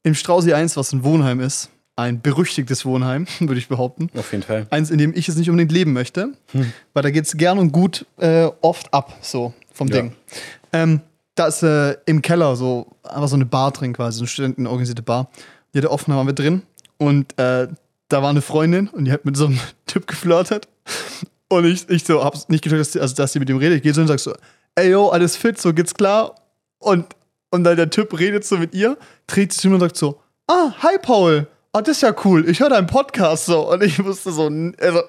im 0.02 0.14
Strausi 0.14 0.54
1, 0.54 0.78
was 0.78 0.94
ein 0.94 1.04
Wohnheim 1.04 1.40
ist. 1.40 1.68
Ein 1.94 2.22
berüchtigtes 2.22 2.86
Wohnheim, 2.86 3.26
würde 3.40 3.58
ich 3.58 3.68
behaupten. 3.68 4.08
Auf 4.16 4.32
jeden 4.32 4.44
Fall. 4.44 4.66
Eins, 4.70 4.88
in 4.88 4.96
dem 4.96 5.12
ich 5.14 5.28
es 5.28 5.36
nicht 5.36 5.50
unbedingt 5.50 5.72
leben 5.72 5.92
möchte, 5.92 6.32
weil 6.94 7.02
da 7.02 7.10
geht 7.10 7.26
es 7.26 7.36
gern 7.36 7.58
und 7.58 7.72
gut 7.72 8.06
äh, 8.16 8.48
oft 8.62 8.94
ab, 8.94 9.18
so 9.20 9.52
vom 9.78 9.88
Ja. 9.88 9.96
Ding. 9.96 10.12
Ähm, 10.72 11.00
da 11.34 11.46
ist 11.46 11.62
äh, 11.62 11.96
im 12.04 12.20
Keller 12.20 12.56
so 12.56 12.88
einfach 13.04 13.28
so 13.28 13.36
eine 13.36 13.46
Bar 13.46 13.70
drin 13.70 13.92
quasi, 13.92 14.18
so 14.18 14.22
eine 14.22 14.28
studentenorganisierte 14.28 15.02
Bar. 15.02 15.30
Die 15.72 15.78
hatte 15.78 15.90
offen, 15.90 16.10
da 16.10 16.16
waren 16.16 16.26
wir 16.26 16.34
drin 16.34 16.62
und 16.98 17.38
äh, 17.38 17.68
da 18.08 18.22
war 18.22 18.30
eine 18.30 18.42
Freundin 18.42 18.88
und 18.88 19.04
die 19.04 19.12
hat 19.12 19.24
mit 19.24 19.36
so 19.36 19.46
einem 19.46 19.60
Typ 19.86 20.06
geflirtet. 20.06 20.68
Und 21.48 21.64
ich, 21.64 21.88
ich 21.88 22.04
so, 22.04 22.22
hab's 22.24 22.48
nicht 22.48 22.62
gecheckt, 22.62 22.80
dass 22.80 22.92
sie, 22.92 23.00
also, 23.00 23.14
dass 23.14 23.32
sie 23.32 23.38
mit 23.38 23.48
ihm 23.48 23.56
redet. 23.56 23.78
Ich 23.78 23.82
gehe 23.82 23.94
so 23.94 24.00
und 24.02 24.08
sag 24.08 24.20
so, 24.20 24.34
ey 24.74 24.90
yo, 24.90 25.08
alles 25.08 25.36
fit, 25.36 25.58
so 25.60 25.72
geht's 25.72 25.94
klar. 25.94 26.34
Und, 26.78 27.06
und 27.50 27.64
dann 27.64 27.76
der 27.76 27.88
Typ 27.88 28.18
redet 28.18 28.44
so 28.44 28.58
mit 28.58 28.74
ihr, 28.74 28.98
dreht 29.26 29.52
sich 29.52 29.62
zu 29.62 29.68
mir 29.68 29.74
und 29.74 29.80
sagt 29.80 29.96
so, 29.96 30.20
ah, 30.46 30.72
hi 30.82 30.98
Paul, 31.00 31.46
ah, 31.72 31.80
das 31.80 31.96
ist 31.96 32.02
ja 32.02 32.14
cool, 32.24 32.48
ich 32.48 32.60
höre 32.60 32.68
deinen 32.70 32.86
Podcast 32.86 33.46
so. 33.46 33.70
Und 33.70 33.82
ich 33.82 33.98
musste 33.98 34.32
so, 34.32 34.50
also, 34.80 35.02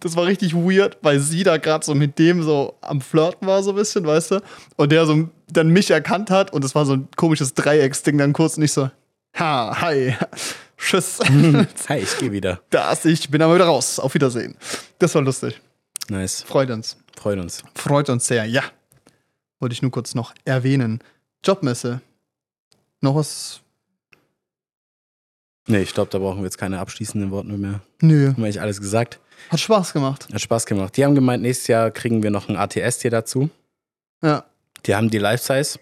das 0.00 0.16
war 0.16 0.26
richtig 0.26 0.54
weird, 0.54 0.98
weil 1.02 1.20
sie 1.20 1.42
da 1.42 1.56
gerade 1.56 1.84
so 1.84 1.94
mit 1.94 2.18
dem 2.18 2.42
so 2.42 2.76
am 2.80 3.00
Flirten 3.00 3.46
war, 3.46 3.62
so 3.62 3.70
ein 3.70 3.76
bisschen, 3.76 4.06
weißt 4.06 4.32
du? 4.32 4.40
Und 4.76 4.92
der 4.92 5.06
so 5.06 5.28
dann 5.50 5.68
mich 5.68 5.90
erkannt 5.90 6.30
hat 6.30 6.52
und 6.52 6.64
es 6.64 6.74
war 6.74 6.86
so 6.86 6.94
ein 6.94 7.08
komisches 7.16 7.54
Dreiecksding 7.54 8.18
dann 8.18 8.32
kurz 8.32 8.56
und 8.56 8.62
ich 8.64 8.72
so, 8.72 8.90
ha, 9.38 9.80
hi, 9.80 10.14
tschüss. 10.78 11.18
Hi, 11.88 11.98
ich 11.98 12.18
gehe 12.18 12.32
wieder. 12.32 12.60
das, 12.70 13.04
ich 13.04 13.30
bin 13.30 13.40
aber 13.42 13.54
wieder 13.54 13.66
raus. 13.66 13.98
Auf 13.98 14.14
Wiedersehen. 14.14 14.56
Das 14.98 15.14
war 15.14 15.22
lustig. 15.22 15.60
Nice. 16.08 16.42
Freut 16.42 16.70
uns. 16.70 16.96
Freut 17.16 17.38
uns. 17.38 17.62
Freut 17.74 18.10
uns 18.10 18.26
sehr, 18.26 18.44
ja. 18.44 18.62
Wollte 19.60 19.72
ich 19.72 19.82
nur 19.82 19.90
kurz 19.90 20.14
noch 20.14 20.34
erwähnen. 20.44 21.00
Jobmesse. 21.42 22.00
Noch 23.00 23.14
was? 23.14 23.60
Nee, 25.66 25.82
ich 25.82 25.94
glaube, 25.94 26.10
da 26.10 26.18
brauchen 26.18 26.38
wir 26.38 26.44
jetzt 26.44 26.58
keine 26.58 26.78
abschließenden 26.78 27.30
Worte 27.30 27.52
mehr. 27.52 27.80
Nö. 28.00 28.28
Haben 28.28 28.36
wir 28.36 28.44
eigentlich 28.44 28.60
alles 28.60 28.80
gesagt. 28.80 29.20
Hat 29.50 29.60
Spaß 29.60 29.92
gemacht. 29.92 30.28
Hat 30.32 30.40
Spaß 30.40 30.66
gemacht. 30.66 30.96
Die 30.96 31.04
haben 31.04 31.14
gemeint, 31.14 31.42
nächstes 31.42 31.66
Jahr 31.68 31.90
kriegen 31.90 32.22
wir 32.22 32.30
noch 32.30 32.48
ein 32.48 32.56
ATS 32.56 33.02
hier 33.02 33.10
dazu. 33.10 33.50
Ja. 34.22 34.44
Die 34.86 34.94
haben 34.94 35.10
die 35.10 35.18
Life-Size. 35.18 35.78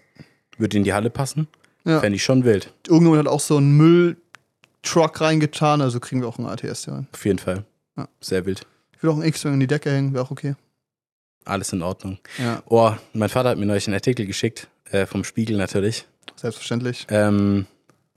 Würde 0.57 0.77
in 0.77 0.83
die 0.83 0.93
Halle 0.93 1.09
passen. 1.09 1.47
Ja. 1.85 1.99
Fände 1.99 2.15
ich 2.15 2.23
schon 2.23 2.43
wild. 2.45 2.71
Irgendjemand 2.87 3.25
hat 3.25 3.33
auch 3.33 3.39
so 3.39 3.57
einen 3.57 3.75
Mülltruck 3.77 5.19
reingetan, 5.21 5.81
also 5.81 5.99
kriegen 5.99 6.21
wir 6.21 6.27
auch 6.27 6.37
einen 6.37 6.47
ATS 6.47 6.85
hier 6.85 6.93
rein. 6.93 7.07
Auf 7.13 7.25
jeden 7.25 7.39
Fall. 7.39 7.63
Ja. 7.97 8.07
Sehr 8.21 8.45
wild. 8.45 8.65
Ich 8.95 9.03
will 9.03 9.09
auch 9.09 9.15
einen 9.15 9.23
X-Wing 9.23 9.53
in 9.55 9.59
die 9.59 9.67
Decke 9.67 9.91
hängen, 9.91 10.13
wäre 10.13 10.23
auch 10.23 10.31
okay. 10.31 10.55
Alles 11.45 11.73
in 11.73 11.81
Ordnung. 11.81 12.19
Ja, 12.37 12.63
Oh, 12.67 12.93
mein 13.13 13.27
Vater 13.29 13.49
hat 13.49 13.57
mir 13.57 13.65
neulich 13.65 13.87
einen 13.87 13.95
Artikel 13.95 14.25
geschickt, 14.25 14.67
äh, 14.91 15.05
vom 15.05 15.23
Spiegel 15.25 15.57
natürlich, 15.57 16.05
selbstverständlich. 16.37 17.05
ähm, 17.09 17.65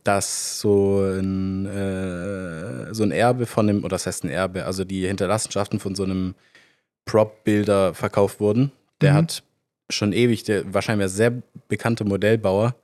dass 0.06 0.60
so 0.60 1.00
ein, 1.02 1.66
äh, 1.66 2.92
so 2.94 3.02
ein 3.02 3.10
Erbe 3.10 3.46
von 3.46 3.66
dem, 3.66 3.80
oder 3.80 3.90
das 3.94 4.06
heißt 4.06 4.24
ein 4.24 4.30
Erbe, 4.30 4.64
also 4.64 4.84
die 4.84 5.06
Hinterlassenschaften 5.06 5.80
von 5.80 5.94
so 5.94 6.04
einem 6.04 6.34
Prop-Builder 7.04 7.94
verkauft 7.94 8.40
wurden. 8.40 8.72
Der 9.00 9.12
Mhm. 9.12 9.16
hat 9.16 9.42
schon 9.90 10.12
ewig, 10.12 10.44
der 10.44 10.72
wahrscheinlich 10.74 11.04
ein 11.06 11.08
sehr 11.10 11.32
bekannter 11.68 12.04
Modellbauer, 12.04 12.74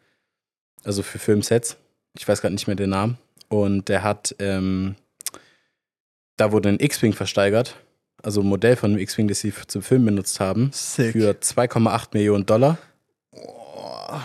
also 0.85 1.03
für 1.03 1.19
Filmsets. 1.19 1.77
Ich 2.17 2.27
weiß 2.29 2.41
gerade 2.41 2.55
nicht 2.55 2.67
mehr 2.67 2.77
den 2.77 2.91
Namen. 2.91 3.19
Und 3.49 3.89
der 3.89 4.03
hat, 4.03 4.35
ähm, 4.39 4.95
da 6.37 6.53
wurde 6.53 6.69
ein 6.71 6.81
X-Wing 6.81 7.13
versteigert, 7.13 7.77
also 8.23 8.41
ein 8.41 8.47
Modell 8.47 8.77
von 8.77 8.91
einem 8.93 9.01
X-Wing, 9.01 9.29
das 9.29 9.41
sie 9.41 9.53
zum 9.67 9.83
Film 9.83 10.05
benutzt 10.05 10.41
haben, 10.41 10.71
Sick. 10.73 11.13
für 11.13 11.41
2,8 11.41 12.09
Millionen 12.15 12.47
Dollar. 12.47 12.79
Oh. 13.33 14.19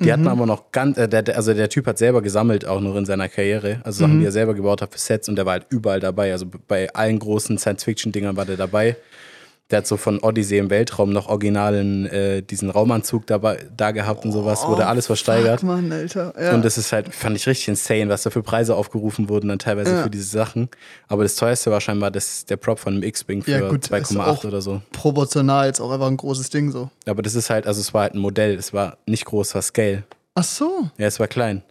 Die 0.00 0.12
hatten 0.12 0.22
Mhm. 0.22 0.28
aber 0.28 0.46
noch 0.46 0.70
ganz, 0.70 0.96
äh, 0.96 1.08
der, 1.08 1.22
der- 1.22 1.36
also 1.36 1.52
der 1.54 1.68
Typ 1.68 1.86
hat 1.86 1.98
selber 1.98 2.22
gesammelt, 2.22 2.64
auch 2.66 2.80
noch 2.80 2.94
in 2.94 3.04
seiner 3.04 3.28
Karriere. 3.28 3.80
Also 3.82 4.00
Sachen, 4.00 4.16
Mhm. 4.16 4.20
die 4.20 4.26
er 4.26 4.32
selber 4.32 4.54
gebaut 4.54 4.80
hat 4.80 4.92
für 4.92 4.98
Sets 4.98 5.28
und 5.28 5.34
der 5.36 5.44
war 5.44 5.54
halt 5.54 5.66
überall 5.70 5.98
dabei. 5.98 6.30
Also 6.30 6.46
bei 6.68 6.92
allen 6.94 7.18
großen 7.18 7.58
Science-Fiction-Dingern 7.58 8.36
war 8.36 8.44
der 8.44 8.56
dabei. 8.56 8.96
Der 9.70 9.78
hat 9.78 9.86
so 9.86 9.98
von 9.98 10.18
Odyssey 10.20 10.56
im 10.56 10.70
Weltraum 10.70 11.12
noch 11.12 11.28
originalen, 11.28 12.06
äh, 12.06 12.42
diesen 12.42 12.70
Raumanzug 12.70 13.26
dabei, 13.26 13.66
da 13.76 13.90
gehabt 13.90 14.24
und 14.24 14.32
sowas, 14.32 14.66
wurde 14.66 14.86
alles 14.86 15.04
versteigert. 15.06 15.56
Oh, 15.62 15.66
Fuck, 15.66 15.76
Mann, 15.76 15.92
Alter. 15.92 16.32
Ja. 16.40 16.54
Und 16.54 16.64
das 16.64 16.78
ist 16.78 16.90
halt, 16.90 17.14
fand 17.14 17.36
ich 17.36 17.46
richtig 17.46 17.68
insane, 17.68 18.08
was 18.08 18.22
da 18.22 18.30
für 18.30 18.42
Preise 18.42 18.74
aufgerufen 18.74 19.28
wurden 19.28 19.48
dann 19.48 19.58
teilweise 19.58 19.92
Ja. 19.96 20.02
für 20.04 20.08
diese 20.10 20.24
Sachen. 20.24 20.70
Aber 21.06 21.22
das 21.22 21.36
teuerste 21.36 21.70
war 21.70 21.82
scheinbar 21.82 22.10
das, 22.10 22.46
der 22.46 22.56
Prop 22.56 22.78
von 22.78 22.94
einem 22.94 23.02
X-Wing 23.02 23.42
für 23.42 23.50
Ja, 23.50 23.68
gut, 23.68 23.80
ist 23.84 23.88
2,8 23.92 24.26
auch- 24.26 24.44
oder 24.44 24.62
so. 24.62 24.80
proportional 24.92 25.66
jetzt 25.66 25.80
auch 25.80 25.90
einfach 25.92 26.06
ein 26.06 26.16
großes 26.16 26.48
Ding 26.48 26.70
so. 26.72 26.88
Aber 27.04 27.20
das 27.20 27.34
ist 27.34 27.50
halt, 27.50 27.66
also 27.66 27.82
es 27.82 27.92
war 27.92 28.02
halt 28.02 28.14
ein 28.14 28.20
Modell, 28.20 28.54
es 28.54 28.72
war 28.72 28.96
nicht 29.04 29.26
großer 29.26 29.60
Scale. 29.60 30.04
Ach 30.34 30.44
so. 30.44 30.88
Ja, 30.96 31.06
es 31.08 31.20
war 31.20 31.26
klein. 31.28 31.62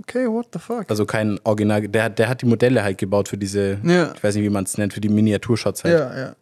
Okay, 0.00 0.26
what 0.28 0.46
the 0.52 0.60
fuck? 0.60 0.84
Also 0.88 1.04
kein 1.04 1.40
Original, 1.42 1.88
der, 1.88 2.04
hat- 2.04 2.18
der 2.20 2.28
hat 2.28 2.42
die 2.42 2.46
Modelle 2.46 2.84
halt 2.84 2.98
gebaut 2.98 3.28
für 3.28 3.36
diese, 3.38 3.78
ja. 3.82 4.12
ich 4.14 4.22
weiß 4.22 4.36
nicht, 4.36 4.44
wie 4.44 4.50
man 4.50 4.62
es 4.64 4.78
nennt, 4.78 4.92
für 4.92 5.00
die 5.00 5.08
Miniaturshots 5.08 5.82
halt. 5.82 5.98
Ja, 5.98 6.16
ja. 6.16 6.36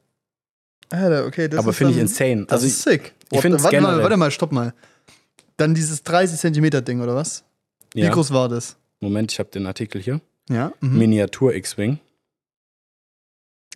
Alter, 0.93 1.27
okay, 1.27 1.49
das 1.49 1.59
Aber 1.61 1.73
finde 1.73 1.95
ich 1.95 1.99
insane. 1.99 2.45
Das 2.47 2.53
Also 2.63 2.67
ist 2.67 2.83
sick. 2.83 3.15
ich 3.31 3.41
find's 3.41 3.63
warte, 3.63 3.81
mal, 3.81 4.03
warte 4.03 4.17
mal, 4.17 4.31
stopp 4.31 4.53
mal. 4.53 4.75
Dann 5.57 5.75
dieses 5.75 6.03
30 6.03 6.39
Zentimeter 6.39 6.83
Ding, 6.83 7.01
oder 7.01 7.15
was? 7.15 7.45
Wie 7.95 8.01
ja, 8.03 8.11
groß 8.11 8.33
war 8.33 8.49
das? 8.49 8.77
Moment, 9.01 9.33
ich 9.33 9.39
habe 9.39 9.51
den 9.51 9.67
Artikel 9.67 10.01
hier. 10.01 10.21
Ja. 10.51 10.73
Mhm. 10.81 10.99
Miniatur 10.99 11.55
X-Wing. 11.55 11.99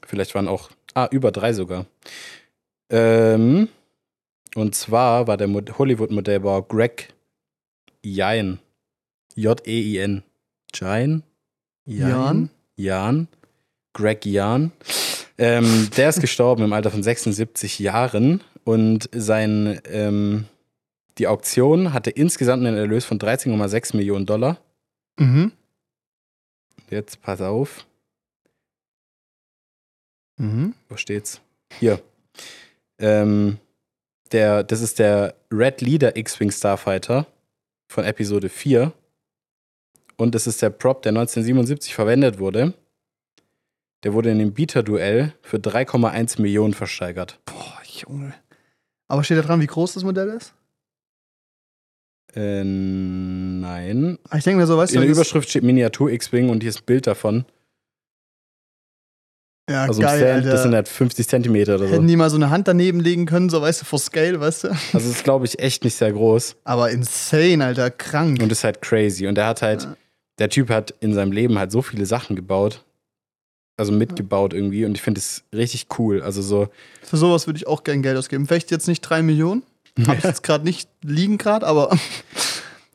Vielleicht 0.04 0.34
waren 0.34 0.48
auch, 0.48 0.70
ah, 0.94 1.08
über 1.10 1.32
drei 1.32 1.52
sogar. 1.52 1.86
Ähm, 2.90 3.68
und 4.54 4.74
zwar 4.74 5.26
war 5.26 5.36
der 5.36 5.48
Mod- 5.48 5.78
Hollywood-Modellbauer 5.78 6.66
Greg 6.68 7.12
Jain. 8.02 8.58
J-E-I-N. 9.34 10.22
Jain? 10.72 11.22
Jan? 11.86 12.50
Jan. 12.76 13.28
Greg 13.92 14.24
Jan. 14.26 14.72
Ähm, 15.38 15.90
der 15.96 16.08
ist 16.08 16.20
gestorben 16.20 16.64
im 16.64 16.72
Alter 16.72 16.90
von 16.90 17.02
76 17.02 17.78
Jahren 17.78 18.42
und 18.64 19.08
sein, 19.12 19.80
ähm, 19.86 20.46
die 21.18 21.26
Auktion 21.26 21.92
hatte 21.92 22.10
insgesamt 22.10 22.64
einen 22.64 22.76
Erlös 22.76 23.04
von 23.04 23.18
13,6 23.18 23.96
Millionen 23.96 24.26
Dollar. 24.26 24.58
Mhm. 25.18 25.52
Jetzt 26.90 27.20
pass 27.22 27.40
auf. 27.40 27.86
Mhm. 30.38 30.74
Wo 30.88 30.96
steht's? 30.96 31.40
Hier. 31.78 32.00
Ähm, 32.98 33.58
der, 34.32 34.62
das 34.62 34.80
ist 34.80 34.98
der 34.98 35.34
Red 35.52 35.80
Leader 35.80 36.16
X-Wing 36.16 36.50
Starfighter 36.50 37.26
von 37.88 38.04
Episode 38.04 38.48
4. 38.48 38.92
Und 40.16 40.34
das 40.34 40.46
ist 40.46 40.62
der 40.62 40.70
Prop, 40.70 41.02
der 41.02 41.10
1977 41.10 41.94
verwendet 41.94 42.38
wurde. 42.38 42.74
Der 44.04 44.12
wurde 44.12 44.30
in 44.30 44.38
dem 44.38 44.52
Bieter-Duell 44.52 45.32
für 45.42 45.56
3,1 45.58 46.40
Millionen 46.40 46.74
versteigert. 46.74 47.40
Boah, 47.44 47.80
Junge. 47.84 48.34
Aber 49.08 49.24
steht 49.24 49.38
da 49.38 49.42
dran, 49.42 49.60
wie 49.60 49.66
groß 49.66 49.94
das 49.94 50.04
Modell 50.04 50.28
ist? 50.28 50.54
Äh, 52.34 52.62
nein. 52.64 54.18
Ich 54.36 54.44
denke 54.44 54.58
mir 54.60 54.66
so, 54.66 54.76
weißt 54.76 54.92
In 54.94 55.00
der 55.00 55.08
du, 55.08 55.14
das- 55.14 55.18
Überschrift 55.18 55.48
steht 55.48 55.62
Miniatur 55.62 56.10
X-Wing 56.10 56.50
und 56.50 56.62
hier 56.62 56.70
ist 56.70 56.80
ein 56.82 56.84
Bild 56.86 57.06
davon. 57.06 57.46
ja, 59.70 59.84
Also 59.84 60.02
geil, 60.02 60.18
Stand, 60.18 60.32
Alter. 60.34 60.50
das 60.50 60.62
sind 60.62 60.74
halt 60.74 60.88
50 60.88 61.26
Zentimeter 61.28 61.76
oder 61.76 61.86
Hätten 61.86 62.02
so. 62.02 62.06
die 62.08 62.16
mal 62.16 62.28
so 62.30 62.36
eine 62.36 62.50
Hand 62.50 62.68
daneben 62.68 63.00
legen 63.00 63.26
können, 63.26 63.48
so 63.48 63.62
weißt 63.62 63.80
du, 63.80 63.84
for 63.86 63.98
scale, 63.98 64.38
weißt 64.38 64.64
du? 64.64 64.68
Also 64.68 64.78
das 64.92 65.06
ist, 65.06 65.24
glaube 65.24 65.46
ich, 65.46 65.58
echt 65.58 65.82
nicht 65.84 65.94
sehr 65.94 66.12
groß. 66.12 66.56
Aber 66.64 66.90
insane, 66.90 67.64
Alter, 67.64 67.90
krank. 67.90 68.40
Und 68.42 68.52
ist 68.52 68.64
halt 68.64 68.82
crazy. 68.82 69.26
Und 69.26 69.38
er 69.38 69.46
hat 69.46 69.62
halt, 69.62 69.84
Ja. 69.84 69.96
der 70.38 70.50
Typ 70.50 70.68
hat 70.68 70.94
in 71.00 71.14
seinem 71.14 71.32
Leben 71.32 71.58
halt 71.58 71.72
so 71.72 71.80
viele 71.82 72.06
Sachen 72.06 72.36
gebaut. 72.36 72.84
Also 73.76 73.92
mitgebaut 73.92 74.54
irgendwie. 74.54 74.84
Und 74.84 74.94
ich 74.96 75.02
finde 75.02 75.18
es 75.20 75.44
richtig 75.54 75.86
cool. 75.98 76.22
Also 76.22 76.40
so, 76.42 76.68
Für 77.02 77.16
sowas 77.16 77.46
würde 77.46 77.58
ich 77.58 77.66
auch 77.66 77.84
gern 77.84 78.02
Geld 78.02 78.16
ausgeben. 78.16 78.46
Vielleicht 78.46 78.70
jetzt 78.70 78.88
nicht 78.88 79.02
drei 79.02 79.22
Millionen. 79.22 79.62
Habe 80.06 80.16
ich 80.18 80.24
jetzt 80.24 80.42
gerade 80.42 80.64
nicht 80.64 80.88
liegen 81.02 81.38
gerade, 81.38 81.66
aber 81.66 81.96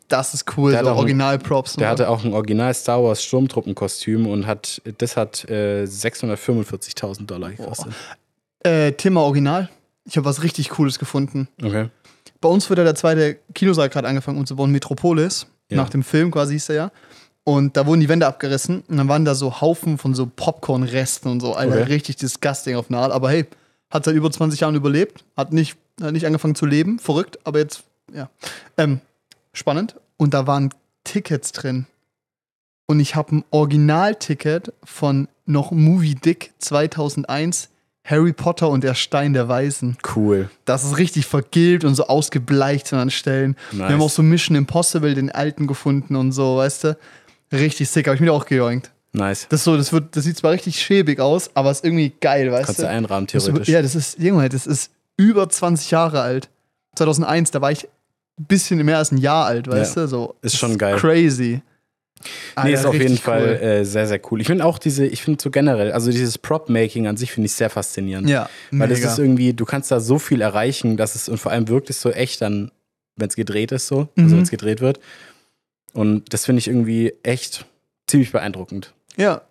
das 0.08 0.34
ist 0.34 0.46
cool. 0.58 0.72
Der 0.72 0.84
So 0.84 0.92
Original-Props. 0.92 1.76
der 1.78 1.90
hatte 1.90 2.10
auch 2.10 2.24
ein 2.24 2.34
Original 2.34 2.74
Star 2.74 3.04
Wars 3.04 3.24
Sturmtruppenkostüm 3.24 4.28
und 4.28 4.46
hat, 4.46 4.82
das 4.98 5.18
hat 5.18 5.50
äh, 5.50 5.84
645.000 5.86 7.26
Dollar 7.26 7.52
gekostet. 7.52 7.94
äh, 8.64 8.92
Thema 8.94 9.22
Original. 9.22 9.70
Ich 10.06 10.18
habe 10.18 10.26
was 10.26 10.44
richtig 10.44 10.70
Cooles 10.70 11.00
gefunden. 11.00 11.48
Okay. 11.64 11.90
Bei 12.40 12.50
uns 12.50 12.70
wird 12.70 12.80
ja 12.80 12.84
der 12.84 12.96
zweite 12.96 13.38
Kinosaal 13.54 13.90
gerade 13.90 14.08
angefangen 14.08 14.38
umzubauen, 14.40 14.72
Metropolis. 14.72 15.46
Ja. 15.70 15.78
Nach 15.78 15.90
dem 15.90 16.04
Film 16.04 16.32
quasi 16.32 16.54
hieß 16.56 16.70
er 16.70 16.76
ja. 16.76 16.92
Und 17.44 17.76
da 17.76 17.88
wurden 17.88 18.02
die 18.02 18.10
Wände 18.10 18.28
abgerissen 18.28 18.84
und 18.88 18.98
dann 18.98 19.08
waren 19.08 19.26
da 19.26 19.34
so 19.34 19.62
Haufen 19.62 19.98
von 19.98 20.14
so 20.14 20.28
Popcorn-Resten 20.28 21.28
und 21.28 21.40
so. 21.40 21.54
Alter, 21.56 21.82
Okay. 21.82 21.94
richtig 21.94 22.18
disgusting 22.18 22.76
auf 22.76 22.90
eine 22.90 23.00
Art. 23.00 23.12
Aber 23.12 23.32
hey, 23.32 23.46
hat 23.90 24.06
seit 24.06 24.16
über 24.16 24.30
20 24.32 24.60
Jahren 24.60 24.76
überlebt, 24.76 25.24
hat 25.36 25.52
nicht, 25.52 25.76
hat 26.02 26.14
nicht 26.14 26.26
angefangen 26.28 26.56
zu 26.56 26.66
leben, 26.68 27.00
verrückt, 27.00 27.40
aber 27.44 27.60
jetzt, 27.60 27.84
ja. 28.14 28.30
Ähm, 28.78 29.02
spannend. 29.54 29.96
Und 30.18 30.34
da 30.36 30.46
waren 30.46 30.70
Tickets 31.04 31.52
drin. 31.52 31.88
Und 32.86 33.00
ich 33.00 33.16
habe 33.16 33.38
ein 33.38 33.44
Originalticket 33.50 34.74
von 34.84 35.28
noch 35.46 35.72
Movie 35.72 36.16
Dick 36.16 36.54
2001, 36.60 37.70
Harry 38.04 38.34
Potter 38.34 38.70
und 38.70 38.84
der 38.84 38.96
Stein 38.96 39.34
der 39.34 39.48
Weisen. 39.48 39.98
Cool. 40.16 40.50
Das 40.66 40.84
ist 40.84 40.98
richtig 40.98 41.26
vergilbt 41.26 41.84
und 41.86 41.96
so 41.96 42.08
ausgebleicht 42.08 42.92
an 42.94 43.10
Stellen. 43.12 43.56
Nice. 43.72 43.80
Wir 43.80 43.90
haben 43.96 44.02
auch 44.02 44.10
so 44.10 44.24
Mission 44.24 44.56
Impossible, 44.58 45.14
den 45.14 45.32
alten 45.32 45.68
gefunden 45.68 46.16
und 46.16 46.32
so, 46.32 46.58
weißt 46.58 46.84
du? 46.86 46.98
Richtig 47.52 47.90
sick, 47.90 48.08
habe 48.08 48.16
ich 48.16 48.22
mir 48.22 48.32
auch 48.34 48.46
gejoinkt. 48.46 48.92
Nice. 49.14 49.48
Das, 49.50 49.60
ist 49.62 49.64
so, 49.66 49.76
das, 49.76 49.92
wird, 49.92 50.16
das 50.16 50.24
sieht 50.24 50.38
zwar 50.38 50.52
richtig 50.52 50.80
schäbig 50.82 51.20
aus, 51.20 51.52
aber 51.54 51.70
ist 51.72 51.84
irgendwie 51.84 52.14
geil, 52.22 52.50
weißt 52.52 52.66
Kannst 52.66 52.80
du? 52.80 52.84
du 52.84 52.90
einrahmen, 52.90 53.28
theoretisch. 53.28 53.68
ja, 53.68 53.82
das 53.82 53.94
ist, 53.96 54.20
Junge, 54.20 54.48
das 54.48 54.66
ist 54.66 54.92
über 55.18 55.50
20 55.50 55.92
Jahre 55.92 56.22
alt. 56.22 56.50
2001, 56.96 57.52
da 57.52 57.62
war 57.62 57.72
ich 57.72 57.86
ein 58.40 58.46
bisschen 58.46 58.84
mehr 58.86 58.98
als 58.98 59.12
ein 59.12 59.18
Jahr 59.18 59.46
alt, 59.46 59.68
weißt 59.68 59.98
Ja. 59.98 60.02
du? 60.04 60.08
So, 60.08 60.36
Ist 60.42 60.58
schon 60.58 60.78
geil. 60.78 60.96
Crazy. 60.98 61.62
Nee, 62.64 62.74
ist 62.74 62.80
Alter, 62.80 62.90
auf 62.90 62.96
jeden 62.96 63.18
Fall 63.18 63.58
cool. 63.62 63.68
äh, 63.68 63.84
sehr, 63.86 64.08
sehr 64.08 64.22
cool. 64.32 64.40
Ich 64.42 64.48
finde 64.48 64.64
auch 64.64 64.78
diese, 64.78 65.06
ich 65.08 65.24
finde 65.24 65.42
so 65.42 65.50
generell, 65.50 65.92
also 65.92 66.12
dieses 66.12 66.38
Prop-Making 66.38 67.08
an 67.08 67.18
sich 67.18 67.32
finde 67.32 67.48
ich 67.48 67.54
sehr 67.54 67.70
faszinierend. 67.72 68.30
Ja, 68.30 68.48
Weil 68.70 68.88
das 68.90 69.00
mega. 69.00 69.12
ist 69.12 69.20
irgendwie, 69.20 69.54
du 69.54 69.66
kannst 69.66 69.90
da 69.92 70.00
so 70.00 70.20
viel 70.20 70.40
erreichen, 70.42 70.98
dass 70.98 71.16
es, 71.16 71.28
und 71.28 71.38
vor 71.40 71.52
allem 71.52 71.68
wirkt 71.68 71.90
es 71.90 72.00
so 72.00 72.12
echt 72.12 72.42
dann, 72.42 72.72
wenn 73.18 73.28
es 73.28 73.36
gedreht 73.36 73.72
ist, 73.72 73.88
so, 73.88 74.02
also 74.02 74.10
Mhm. 74.16 74.32
wenn 74.32 74.42
es 74.44 74.52
gedreht 74.52 74.82
wird. 74.82 75.00
Und 75.94 76.34
das 76.34 76.46
finde 76.46 76.60
ich 76.60 76.68
irgendwie 76.68 77.14
echt 77.24 77.66
ziemlich 78.08 78.32
beeindruckend. 78.32 78.94
Ja, 79.18 79.42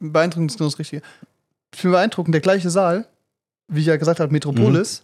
beeindruckend 0.00 0.50
ist 0.52 0.60
nur 0.60 0.68
das 0.68 0.78
Richtige. 0.78 1.02
ich 1.74 1.82
bin 1.82 1.90
beeindruckend, 1.92 2.34
der 2.34 2.40
gleiche 2.40 2.70
Saal, 2.70 3.06
wie 3.68 3.80
ich 3.80 3.86
ja 3.86 3.96
gesagt 3.96 4.20
habe, 4.20 4.32
Metropolis, 4.32 5.02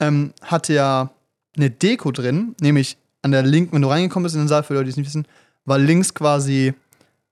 ähm, 0.00 0.32
hatte 0.42 0.74
ja 0.74 1.10
eine 1.56 1.70
Deko 1.70 2.12
drin, 2.12 2.54
nämlich 2.60 2.96
an 3.22 3.32
der 3.32 3.42
linken, 3.42 3.72
wenn 3.74 3.82
du 3.82 3.88
reingekommen 3.88 4.24
bist 4.24 4.34
in 4.36 4.42
den 4.42 4.48
Saal, 4.48 4.62
für 4.62 4.74
Leute, 4.74 4.84
die 4.84 4.90
es 4.90 4.96
nicht 4.96 5.06
wissen, 5.06 5.26
war 5.64 5.78
links 5.78 6.14
quasi 6.14 6.72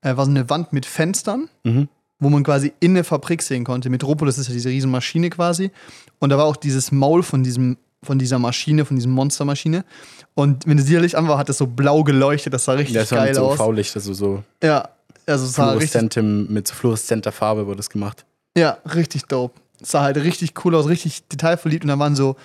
äh, 0.01 0.15
war 0.15 0.25
so 0.25 0.31
eine 0.31 0.49
Wand 0.49 0.73
mit 0.73 0.85
Fenstern, 0.85 1.49
Mhm. 1.63 1.87
wo 2.19 2.29
man 2.29 2.43
quasi 2.43 2.73
in 2.79 2.91
eine 2.91 3.03
Fabrik 3.03 3.41
sehen 3.41 3.63
konnte. 3.63 3.89
Metropolis 3.89 4.37
ist 4.37 4.47
ja 4.47 4.53
diese 4.53 4.69
riesen 4.69 4.91
Maschine 4.91 5.29
quasi. 5.31 5.71
Und 6.19 6.29
da 6.29 6.37
war 6.37 6.45
auch 6.45 6.55
dieses 6.57 6.91
Maul 6.91 7.23
von 7.23 7.43
diesem 7.43 7.77
von 8.07 8.17
dieser 8.17 8.39
Maschine, 8.39 8.85
von 8.85 8.95
diesem 8.95 9.11
Monstermaschine. 9.11 9.85
Und 10.33 10.65
wenn 10.65 10.77
das 10.77 10.89
Licht 10.89 11.15
an 11.15 11.27
war, 11.27 11.37
hat 11.37 11.49
das 11.49 11.59
so 11.59 11.67
blau 11.67 12.03
geleuchtet. 12.03 12.53
Das 12.53 12.65
sah 12.65 12.73
richtig 12.73 12.95
Das 12.95 13.11
war 13.11 13.25
geil 13.25 13.35
so 13.35 13.45
aus. 13.45 13.59
UV-Licht, 13.59 13.95
also 13.95 14.13
so 14.13 14.43
Ja, 14.63 14.89
also 15.27 15.45
es 15.45 15.53
sah 15.53 15.71
richtig, 15.71 15.91
fluoreszentem, 15.91 16.51
mit 16.51 16.67
so 16.67 16.73
fluoreszenter 16.73 17.31
Farbe 17.31 17.67
wurde 17.67 17.81
es 17.81 17.89
gemacht. 17.89 18.25
ja, 18.57 18.77
richtig 18.95 19.25
dope. 19.25 19.59
Es 19.79 19.91
sah 19.91 20.01
halt 20.01 20.17
richtig 20.17 20.53
cool 20.65 20.73
aus, 20.73 20.87
richtig 20.87 21.27
detailverliebt. 21.27 21.83
Und 21.83 21.89
da 21.89 21.99
waren 21.99 22.15
so 22.15 22.35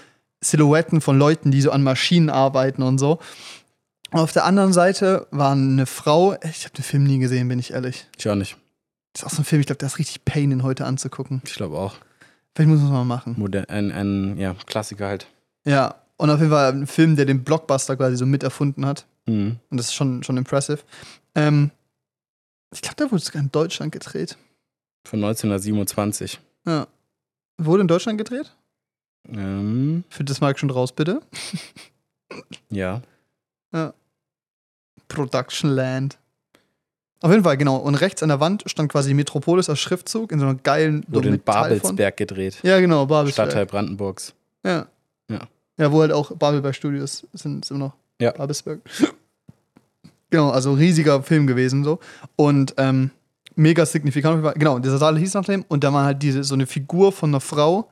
Silhouetten 0.43 1.01
von 1.01 1.19
Leuten, 1.19 1.51
die 1.51 1.63
so 1.63 1.71
an 1.71 1.83
Maschinen 1.83 2.29
arbeiten 2.29 2.83
und 2.83 2.99
so. 2.99 3.21
Und 4.11 4.21
auf 4.21 4.33
der 4.33 4.45
anderen 4.45 4.75
Seite 4.75 5.27
war 5.31 5.53
eine 5.53 5.87
Frau, 5.87 6.35
ich 6.43 6.65
habe 6.65 6.75
den 6.77 6.83
Film 6.83 7.05
nie 7.05 7.19
gesehen, 7.19 7.49
bin 7.49 7.59
ich 7.59 7.73
ehrlich. 7.73 8.07
Ich 8.19 8.29
auch 8.29 8.35
nicht. 8.35 8.57
Das 9.15 9.23
ist 9.23 9.27
auch 9.27 9.37
so 9.37 9.43
ein 9.43 9.45
Film, 9.45 9.61
ich 9.61 9.67
glaube, 9.67 9.79
der 9.79 9.87
ist 9.87 9.99
richtig 9.99 10.25
Pain, 10.27 10.51
den 10.51 10.63
heute 10.63 10.85
anzugucken. 10.85 11.41
Ich 11.47 11.55
glaube 11.55 11.79
auch. 11.79 11.95
Vielleicht 12.55 12.69
muss 12.69 12.81
man 12.81 12.89
es 12.89 12.93
mal 12.93 13.05
machen. 13.05 13.35
Moder 13.39 13.65
ein, 13.71 13.91
ein 13.91 14.37
ja, 14.37 14.55
Klassiker 14.67 15.07
halt. 15.07 15.27
Ja, 15.65 15.95
und 16.17 16.31
auf 16.31 16.39
jeden 16.39 16.51
Fall 16.51 16.73
ein 16.73 16.87
Film, 16.87 17.17
der 17.17 17.25
den 17.25 17.45
Blockbuster 17.45 17.97
quasi 17.97 18.17
so 18.17 18.27
mit 18.27 18.43
erfunden 18.43 18.87
hat. 18.87 19.07
Mhm. 19.27 19.59
Und 19.71 19.77
das 19.77 19.87
ist 19.87 19.95
schon, 19.95 20.23
schon 20.23 20.37
impressive. 20.37 20.81
Ähm, 21.35 21.71
ich 22.73 22.83
glaube, 22.83 22.97
der 22.97 23.11
wurde 23.11 23.23
sogar 23.23 23.43
in 23.43 23.51
Deutschland 23.53 23.93
gedreht. 23.93 24.37
Von 25.05 25.23
1927. 25.23 26.41
Ja. 26.67 26.87
Wurde 27.59 27.83
in 27.83 27.89
Deutschland 27.89 28.19
gedreht? 28.19 28.53
Ähm, 29.29 30.05
Für 30.09 30.25
das 30.25 30.41
mag 30.41 30.57
ich 30.57 30.61
schon 30.61 30.71
raus, 30.71 30.93
bitte. 30.93 31.21
ja. 32.71 33.03
Production 35.09 35.71
Land. 35.71 36.19
Auf 37.21 37.31
jeden 37.31 37.45
Fall, 37.45 37.57
genau. 37.57 37.77
Und 37.77 37.95
rechts 37.97 38.23
an 38.23 38.31
der 38.31 38.41
Wand 38.41 38.65
stand 38.67 38.91
quasi 38.91 39.15
Metropolis 39.15 39.69
als 39.69 39.79
Schriftzug 39.79 40.33
in 40.33 40.41
so 40.41 40.47
einer 40.47 40.57
geilen 40.57 41.05
Wurde 41.09 41.29
in. 41.29 41.41
Babelsberg 41.41 42.17
gedreht. 42.17 42.59
Ja, 42.63 42.81
genau, 42.81 43.07
Babelsberg. 43.07 43.49
Stadtteil 43.49 43.67
Brandenburgs. 43.67 44.35
Ja. 44.65 44.87
Ja. 45.79 45.91
Wo 45.93 46.01
halt 46.01 46.13
auch 46.13 46.37
Babelberg 46.37 46.75
Studios 46.75 47.27
sind, 47.33 47.65
sind 47.65 47.71
immer 47.71 47.87
noch. 47.87 47.95
Ja. 48.21 48.33
Babelsberg. 48.33 48.81
Genau, 50.31 50.51
also 50.51 50.73
riesiger 50.73 51.23
Film 51.23 51.47
gewesen 51.47 51.85
so. 51.85 51.99
Und 52.37 52.75
ähm, 52.79 53.11
mega 53.55 53.85
signifikant. 53.85 54.43
Genau, 54.59 54.79
dieser 54.79 54.99
Saal 54.99 55.19
hieß 55.19 55.35
nach 55.35 55.45
dem. 55.45 55.65
Und 55.69 55.85
da 55.85 55.93
war 55.93 56.07
halt 56.07 56.23
diese, 56.23 56.43
so 56.45 56.55
eine 56.55 56.67
Figur 56.67 57.13
von 57.13 57.31
einer 57.31 57.41
Frau, 57.41 57.91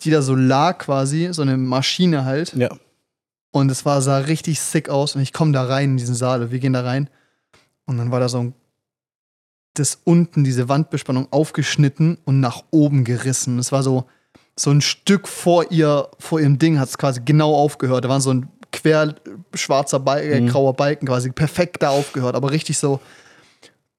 die 0.00 0.10
da 0.10 0.22
so 0.22 0.34
lag 0.34 0.78
quasi, 0.78 1.28
so 1.32 1.42
eine 1.42 1.56
Maschine 1.56 2.24
halt. 2.24 2.52
Ja. 2.54 2.68
Und 3.52 3.70
es 3.70 3.84
war, 3.84 4.02
sah 4.02 4.18
richtig 4.18 4.60
sick 4.60 4.88
aus. 4.88 5.16
Und 5.16 5.22
ich 5.22 5.32
komme 5.32 5.52
da 5.52 5.64
rein 5.64 5.92
in 5.92 5.96
diesen 5.96 6.14
Saal. 6.14 6.42
und 6.42 6.50
Wir 6.50 6.58
gehen 6.58 6.72
da 6.72 6.82
rein. 6.82 7.08
Und 7.86 7.98
dann 7.98 8.10
war 8.10 8.20
da 8.20 8.28
so 8.28 8.40
ein, 8.40 8.54
das 9.74 10.00
unten, 10.04 10.44
diese 10.44 10.68
Wandbespannung 10.68 11.28
aufgeschnitten 11.30 12.18
und 12.24 12.40
nach 12.40 12.64
oben 12.70 13.04
gerissen. 13.04 13.58
Es 13.58 13.72
war 13.72 13.82
so, 13.82 14.04
so 14.56 14.70
ein 14.70 14.80
Stück 14.80 15.26
vor 15.28 15.70
ihr, 15.70 16.08
vor 16.18 16.40
ihrem 16.40 16.58
Ding 16.58 16.78
hat 16.78 16.88
es 16.88 16.98
quasi 16.98 17.20
genau 17.24 17.54
aufgehört. 17.54 18.04
Da 18.04 18.08
war 18.08 18.20
so 18.20 18.32
ein 18.32 18.48
quer 18.72 19.14
schwarzer 19.54 20.00
Balken, 20.00 20.32
äh, 20.32 20.40
Mhm. 20.42 20.48
grauer 20.48 20.74
Balken 20.74 21.06
quasi 21.06 21.30
perfekt 21.30 21.82
da 21.82 21.90
aufgehört, 21.90 22.34
aber 22.36 22.50
richtig 22.50 22.78
so 22.78 23.00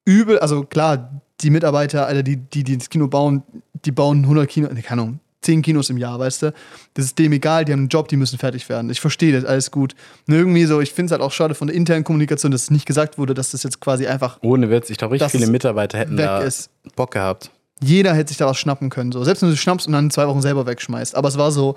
übel. 0.04 0.38
Also 0.38 0.64
klar, 0.64 1.20
die 1.40 1.50
Mitarbeiter, 1.50 2.06
Alter, 2.06 2.22
die, 2.22 2.36
die, 2.36 2.64
die 2.64 2.78
das 2.78 2.88
Kino 2.88 3.08
bauen, 3.08 3.42
die 3.84 3.92
bauen 3.92 4.22
100 4.24 4.48
Kino, 4.48 4.68
ne, 4.72 4.82
keine 4.82 5.02
Ahnung, 5.02 5.20
10 5.42 5.62
Kinos 5.62 5.90
im 5.90 5.98
Jahr, 5.98 6.18
weißt 6.18 6.42
du? 6.42 6.52
Das 6.94 7.04
ist 7.04 7.18
dem 7.18 7.32
egal, 7.32 7.64
die 7.64 7.72
haben 7.72 7.80
einen 7.80 7.88
Job, 7.88 8.08
die 8.08 8.16
müssen 8.16 8.38
fertig 8.38 8.68
werden. 8.68 8.90
Ich 8.90 9.00
verstehe 9.00 9.32
das, 9.32 9.44
alles 9.44 9.70
gut. 9.70 9.94
Nur 10.26 10.38
irgendwie 10.38 10.64
so, 10.64 10.80
ich 10.80 10.92
finde 10.92 11.06
es 11.06 11.12
halt 11.12 11.22
auch 11.22 11.30
schade 11.32 11.54
von 11.54 11.68
der 11.68 11.76
internen 11.76 12.04
Kommunikation, 12.04 12.50
dass 12.50 12.62
es 12.62 12.70
nicht 12.70 12.86
gesagt 12.86 13.16
wurde, 13.18 13.34
dass 13.34 13.52
das 13.52 13.62
jetzt 13.62 13.80
quasi 13.80 14.06
einfach 14.06 14.38
Ohne 14.42 14.70
Witz. 14.70 14.90
Ich 14.90 14.98
glaube, 14.98 15.14
richtig 15.14 15.30
viele 15.30 15.46
Mitarbeiter 15.46 15.98
hätten 15.98 16.16
da 16.16 16.40
ist. 16.40 16.70
Bock 16.96 17.12
gehabt. 17.12 17.50
Jeder 17.82 18.14
hätte 18.14 18.28
sich 18.28 18.38
da 18.38 18.46
was 18.46 18.58
schnappen 18.58 18.90
können. 18.90 19.12
So. 19.12 19.22
Selbst 19.24 19.42
wenn 19.42 19.48
du 19.48 19.54
es 19.54 19.60
schnappst 19.60 19.86
und 19.86 19.92
dann 19.92 20.10
zwei 20.10 20.26
Wochen 20.28 20.42
selber 20.42 20.66
wegschmeißt. 20.66 21.14
Aber 21.14 21.28
es 21.28 21.38
war 21.38 21.50
so, 21.50 21.76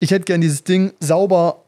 ich 0.00 0.10
hätte 0.10 0.24
gern 0.24 0.40
dieses 0.40 0.64
Ding 0.64 0.92
sauber. 1.00 1.64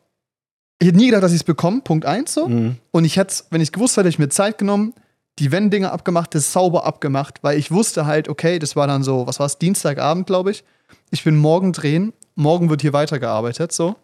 Ich 0.80 0.88
hätte 0.88 0.98
nie 0.98 1.06
gedacht, 1.06 1.22
dass 1.22 1.32
ich 1.32 1.40
es 1.40 1.44
bekomme, 1.44 1.80
Punkt 1.80 2.04
eins 2.04 2.34
so. 2.34 2.48
Mhm. 2.48 2.76
Und 2.90 3.04
ich 3.04 3.16
hätte, 3.16 3.44
wenn 3.50 3.60
ich 3.60 3.72
gewusst 3.72 3.96
hätte, 3.96 4.06
hätte 4.08 4.14
ich 4.14 4.18
mir 4.18 4.28
Zeit 4.28 4.58
genommen, 4.58 4.94
die 5.38 5.52
Wenddinger 5.52 5.92
abgemacht, 5.92 6.34
das 6.34 6.52
sauber 6.52 6.84
abgemacht, 6.84 7.42
weil 7.42 7.58
ich 7.58 7.70
wusste 7.70 8.06
halt, 8.06 8.28
okay, 8.28 8.58
das 8.58 8.74
war 8.74 8.86
dann 8.86 9.02
so, 9.02 9.26
was 9.26 9.38
war 9.38 9.46
es, 9.46 9.58
Dienstagabend, 9.58 10.26
glaube 10.26 10.50
ich. 10.50 10.64
Ich 11.10 11.22
bin 11.22 11.36
morgen 11.36 11.72
drehen, 11.72 12.12
morgen 12.34 12.70
wird 12.70 12.82
hier 12.82 12.92
weitergearbeitet, 12.92 13.72
so. 13.72 13.96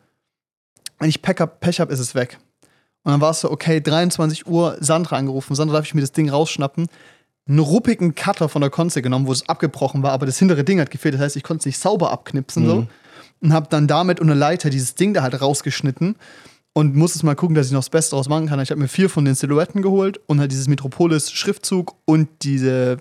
Wenn 0.98 1.08
ich 1.08 1.22
Pech 1.22 1.40
hab, 1.40 1.60
Pech 1.60 1.80
hab, 1.80 1.90
ist 1.90 1.98
es 1.98 2.14
weg. 2.14 2.38
Und 3.02 3.12
dann 3.12 3.20
war 3.20 3.32
es 3.32 3.40
so, 3.40 3.50
okay, 3.50 3.80
23 3.80 4.46
Uhr, 4.46 4.76
Sandra 4.80 5.16
angerufen. 5.16 5.54
Sandra, 5.54 5.76
darf 5.76 5.86
ich 5.86 5.94
mir 5.94 6.00
das 6.00 6.12
Ding 6.12 6.30
rausschnappen? 6.30 6.86
Einen 7.46 7.58
ruppigen 7.58 8.14
Cutter 8.14 8.48
von 8.48 8.62
der 8.62 8.70
Konze 8.70 9.02
genommen, 9.02 9.26
wo 9.26 9.32
es 9.32 9.48
abgebrochen 9.48 10.02
war, 10.02 10.12
aber 10.12 10.26
das 10.26 10.38
hintere 10.38 10.64
Ding 10.64 10.80
hat 10.80 10.90
gefehlt. 10.90 11.14
Das 11.14 11.20
heißt, 11.20 11.36
ich 11.36 11.42
konnte 11.42 11.60
es 11.62 11.66
nicht 11.66 11.78
sauber 11.78 12.10
abknipsen, 12.10 12.66
so. 12.66 12.76
Mhm. 12.82 12.88
Und 13.40 13.52
habe 13.52 13.66
dann 13.68 13.86
damit 13.86 14.20
und 14.20 14.30
eine 14.30 14.38
Leiter 14.38 14.70
dieses 14.70 14.94
Ding 14.94 15.12
da 15.12 15.22
halt 15.22 15.38
rausgeschnitten 15.38 16.16
und 16.74 16.96
muss 16.96 17.14
es 17.14 17.22
mal 17.22 17.34
gucken, 17.34 17.54
dass 17.54 17.66
ich 17.66 17.72
noch 17.72 17.80
das 17.80 17.90
Beste 17.90 18.16
draus 18.16 18.28
machen 18.28 18.48
kann. 18.48 18.60
Ich 18.60 18.70
habe 18.70 18.80
mir 18.80 18.88
vier 18.88 19.08
von 19.08 19.24
den 19.24 19.34
Silhouetten 19.34 19.80
geholt 19.80 20.20
und 20.26 20.40
halt 20.40 20.50
dieses 20.50 20.68
Metropolis-Schriftzug 20.68 21.94
und 22.04 22.28
diese, 22.42 22.98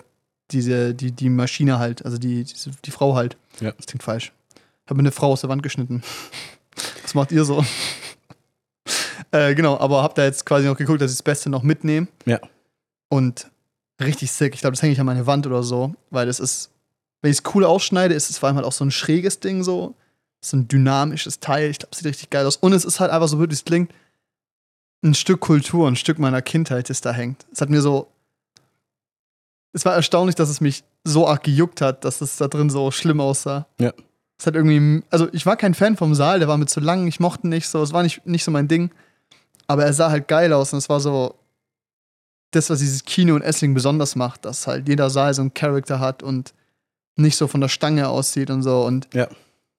diese, 0.51 0.93
die, 0.93 1.11
die 1.11 1.29
Maschine 1.29 1.79
halt, 1.79 2.05
also 2.05 2.17
die, 2.17 2.43
diese, 2.43 2.71
die 2.85 2.91
Frau 2.91 3.15
halt. 3.15 3.35
Ja. 3.59 3.71
Das 3.71 3.87
klingt 3.87 4.03
falsch. 4.03 4.31
Ich 4.85 4.89
habe 4.89 4.95
mir 4.95 5.03
eine 5.07 5.11
Frau 5.11 5.31
aus 5.31 5.41
der 5.41 5.49
Wand 5.49 5.63
geschnitten. 5.63 6.03
Was 7.03 7.15
macht 7.15 7.31
ihr 7.31 7.45
so? 7.45 7.65
äh, 9.31 9.55
genau, 9.55 9.79
aber 9.79 10.03
hab 10.03 10.15
da 10.15 10.23
jetzt 10.23 10.45
quasi 10.45 10.67
noch 10.67 10.77
geguckt, 10.77 11.01
dass 11.01 11.11
ich 11.11 11.17
das 11.17 11.23
Beste 11.23 11.49
noch 11.49 11.63
mitnehme. 11.63 12.07
Ja. 12.25 12.39
Und 13.09 13.47
richtig 14.01 14.31
sick. 14.31 14.53
Ich 14.53 14.61
glaube, 14.61 14.73
das 14.73 14.81
hänge 14.81 14.93
ich 14.93 14.99
an 14.99 15.05
meine 15.05 15.27
Wand 15.27 15.45
oder 15.47 15.63
so, 15.63 15.93
weil 16.09 16.25
das 16.25 16.39
ist, 16.39 16.71
wenn 17.21 17.31
ich 17.31 17.39
es 17.39 17.55
cool 17.55 17.63
ausschneide, 17.63 18.13
ist 18.13 18.29
es 18.29 18.37
vor 18.37 18.47
allem 18.47 18.55
halt 18.55 18.65
auch 18.65 18.71
so 18.73 18.85
ein 18.85 18.91
schräges 18.91 19.39
Ding 19.39 19.63
so. 19.63 19.95
So 20.41 20.57
ein 20.57 20.67
dynamisches 20.67 21.39
Teil. 21.39 21.69
Ich 21.69 21.79
glaube, 21.79 21.91
es 21.93 21.99
sieht 21.99 22.07
richtig 22.07 22.29
geil 22.29 22.45
aus. 22.45 22.57
Und 22.57 22.73
es 22.73 22.83
ist 22.83 22.99
halt 22.99 23.11
einfach 23.11 23.29
so, 23.29 23.39
wie 23.39 23.45
es 23.45 23.63
klingt, 23.63 23.93
ein 25.03 25.13
Stück 25.13 25.39
Kultur, 25.39 25.87
ein 25.87 25.95
Stück 25.95 26.19
meiner 26.19 26.41
Kindheit, 26.41 26.89
das 26.89 27.01
da 27.01 27.13
hängt. 27.13 27.45
Es 27.51 27.61
hat 27.61 27.69
mir 27.69 27.81
so. 27.81 28.09
Es 29.71 29.85
war 29.85 29.95
erstaunlich, 29.95 30.35
dass 30.35 30.49
es 30.49 30.61
mich 30.61 30.83
so 31.03 31.27
arg 31.27 31.43
gejuckt 31.43 31.81
hat, 31.81 32.05
dass 32.05 32.21
es 32.21 32.37
da 32.37 32.47
drin 32.47 32.69
so 32.69 32.91
schlimm 32.91 33.19
aussah. 33.19 33.67
Ja. 33.79 33.93
Es 34.37 34.45
hat 34.45 34.55
irgendwie. 34.55 35.03
Also, 35.09 35.29
ich 35.31 35.45
war 35.45 35.55
kein 35.55 35.73
Fan 35.73 35.95
vom 35.95 36.13
Saal, 36.13 36.39
der 36.39 36.47
war 36.47 36.57
mir 36.57 36.65
zu 36.65 36.79
lang, 36.79 37.07
ich 37.07 37.19
mochte 37.19 37.47
nicht 37.47 37.67
so. 37.67 37.81
Es 37.81 37.93
war 37.93 38.03
nicht, 38.03 38.25
nicht 38.25 38.43
so 38.43 38.51
mein 38.51 38.67
Ding. 38.67 38.91
Aber 39.67 39.85
er 39.85 39.93
sah 39.93 40.09
halt 40.09 40.27
geil 40.27 40.51
aus 40.51 40.73
und 40.73 40.79
es 40.79 40.89
war 40.89 40.99
so. 40.99 41.35
Das, 42.53 42.69
was 42.69 42.79
dieses 42.79 43.03
Kino 43.03 43.35
und 43.35 43.41
Essling 43.41 43.73
besonders 43.73 44.15
macht, 44.15 44.45
dass 44.45 44.67
halt 44.67 44.87
jeder 44.87 45.09
Saal 45.09 45.33
so 45.33 45.41
einen 45.41 45.53
Charakter 45.53 45.99
hat 45.99 46.23
und 46.23 46.53
nicht 47.15 47.35
so 47.35 47.47
von 47.47 47.61
der 47.61 47.67
Stange 47.67 48.07
aussieht 48.09 48.49
und 48.49 48.63
so. 48.63 48.83
Und 48.85 49.07
Ja. 49.13 49.27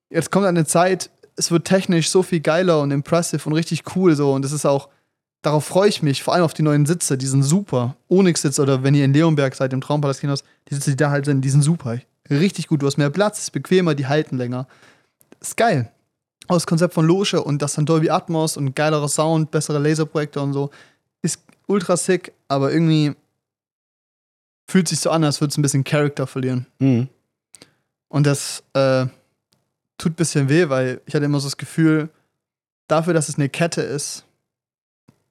jetzt 0.09 0.31
kommt 0.31 0.45
eine 0.45 0.65
Zeit, 0.65 1.09
es 1.37 1.51
wird 1.51 1.65
technisch 1.65 2.09
so 2.09 2.23
viel 2.23 2.39
geiler 2.39 2.81
und 2.81 2.91
impressive 2.91 3.47
und 3.47 3.53
richtig 3.53 3.83
cool 3.95 4.15
so. 4.15 4.33
Und 4.33 4.45
es 4.45 4.51
ist 4.51 4.65
auch, 4.65 4.89
darauf 5.41 5.65
freue 5.65 5.89
ich 5.89 6.01
mich, 6.03 6.23
vor 6.23 6.33
allem 6.33 6.43
auf 6.43 6.53
die 6.53 6.63
neuen 6.63 6.85
Sitze, 6.85 7.17
die 7.17 7.27
sind 7.27 7.43
super. 7.43 7.95
Onyx-Sitze 8.09 8.61
oder 8.61 8.83
wenn 8.83 8.95
ihr 8.95 9.05
in 9.05 9.13
Leonberg 9.13 9.55
seid, 9.55 9.73
im 9.73 9.81
Traumpalast-Kinos, 9.81 10.43
die 10.69 10.75
Sitze, 10.75 10.91
die 10.91 10.97
da 10.97 11.09
halt 11.11 11.25
sind, 11.25 11.41
die 11.41 11.49
sind 11.49 11.61
super. 11.61 11.99
Richtig 12.29 12.67
gut, 12.67 12.81
du 12.81 12.87
hast 12.87 12.97
mehr 12.97 13.09
Platz, 13.09 13.39
ist 13.39 13.51
bequemer, 13.51 13.95
die 13.95 14.07
halten 14.07 14.37
länger. 14.37 14.67
Ist 15.39 15.55
geil. 15.57 15.91
Das 16.47 16.67
Konzept 16.67 16.93
von 16.93 17.05
Loge 17.05 17.41
und 17.43 17.61
das 17.61 17.73
dann 17.73 17.85
Dolby 17.85 18.09
Atmos 18.09 18.57
und 18.57 18.75
geilerer 18.75 19.07
Sound, 19.07 19.51
bessere 19.51 19.79
Laserprojekte 19.79 20.39
und 20.41 20.53
so, 20.53 20.69
ultra 21.67 21.97
sick, 21.97 22.33
aber 22.47 22.71
irgendwie 22.71 23.15
fühlt 24.67 24.87
sich 24.87 24.99
so 24.99 25.09
an, 25.09 25.23
als 25.23 25.41
würde 25.41 25.51
es 25.51 25.57
ein 25.57 25.61
bisschen 25.61 25.83
Charakter 25.83 26.27
verlieren. 26.27 26.65
Mhm. 26.79 27.07
Und 28.07 28.25
das 28.25 28.63
äh, 28.73 29.05
tut 29.97 30.13
ein 30.13 30.15
bisschen 30.15 30.49
weh, 30.49 30.69
weil 30.69 31.01
ich 31.05 31.13
hatte 31.13 31.25
immer 31.25 31.39
so 31.39 31.47
das 31.47 31.57
Gefühl, 31.57 32.09
dafür, 32.87 33.13
dass 33.13 33.29
es 33.29 33.35
eine 33.35 33.49
Kette 33.49 33.81
ist, 33.81 34.25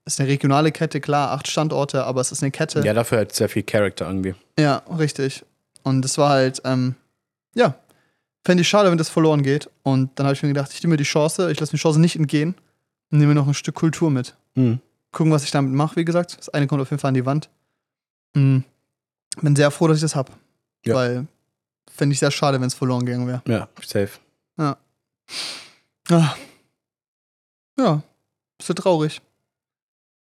ist 0.04 0.20
eine 0.20 0.28
regionale 0.28 0.70
Kette, 0.70 1.00
klar, 1.00 1.30
acht 1.30 1.48
Standorte, 1.48 2.04
aber 2.04 2.20
es 2.20 2.30
ist 2.30 2.42
eine 2.42 2.50
Kette. 2.50 2.82
Ja, 2.84 2.92
dafür 2.92 3.20
hat 3.20 3.34
sehr 3.34 3.48
viel 3.48 3.62
Charakter 3.62 4.06
irgendwie. 4.06 4.34
Ja, 4.58 4.82
richtig. 4.98 5.44
Und 5.82 6.02
das 6.02 6.18
war 6.18 6.30
halt, 6.30 6.60
ähm, 6.64 6.94
ja, 7.54 7.74
fände 8.44 8.60
ich 8.62 8.68
schade, 8.68 8.90
wenn 8.90 8.98
das 8.98 9.08
verloren 9.08 9.42
geht. 9.42 9.70
Und 9.82 10.10
dann 10.16 10.26
habe 10.26 10.34
ich 10.34 10.42
mir 10.42 10.48
gedacht, 10.48 10.72
ich 10.72 10.82
nehme 10.82 10.92
mir 10.92 10.98
die 10.98 11.04
Chance, 11.04 11.50
ich 11.50 11.58
lasse 11.58 11.72
mir 11.72 11.78
die 11.78 11.82
Chance 11.82 12.00
nicht 12.00 12.16
entgehen 12.16 12.54
und 13.10 13.18
nehme 13.18 13.28
mir 13.28 13.40
noch 13.40 13.46
ein 13.46 13.54
Stück 13.54 13.76
Kultur 13.76 14.10
mit. 14.10 14.34
Mhm. 14.54 14.80
Gucken, 15.14 15.32
was 15.32 15.44
ich 15.44 15.50
damit 15.52 15.72
mache, 15.72 15.96
wie 15.96 16.04
gesagt. 16.04 16.36
Das 16.38 16.48
eine 16.50 16.66
kommt 16.66 16.82
auf 16.82 16.90
jeden 16.90 17.00
Fall 17.00 17.08
an 17.08 17.14
die 17.14 17.24
Wand. 17.24 17.48
Mhm. 18.34 18.64
Bin 19.40 19.56
sehr 19.56 19.70
froh, 19.70 19.86
dass 19.88 19.98
ich 19.98 20.02
das 20.02 20.14
habe. 20.16 20.32
Ja. 20.84 20.94
Weil 20.94 21.26
fände 21.90 22.12
ich 22.12 22.18
sehr 22.18 22.30
schade, 22.30 22.60
wenn 22.60 22.66
es 22.66 22.74
verloren 22.74 23.06
gegangen 23.06 23.26
wäre. 23.28 23.42
Ja, 23.46 23.68
safe. 23.82 24.18
Ah. 24.56 24.76
Ja, 27.78 28.02
ist 28.58 28.68
ja 28.68 28.74
traurig. 28.74 29.22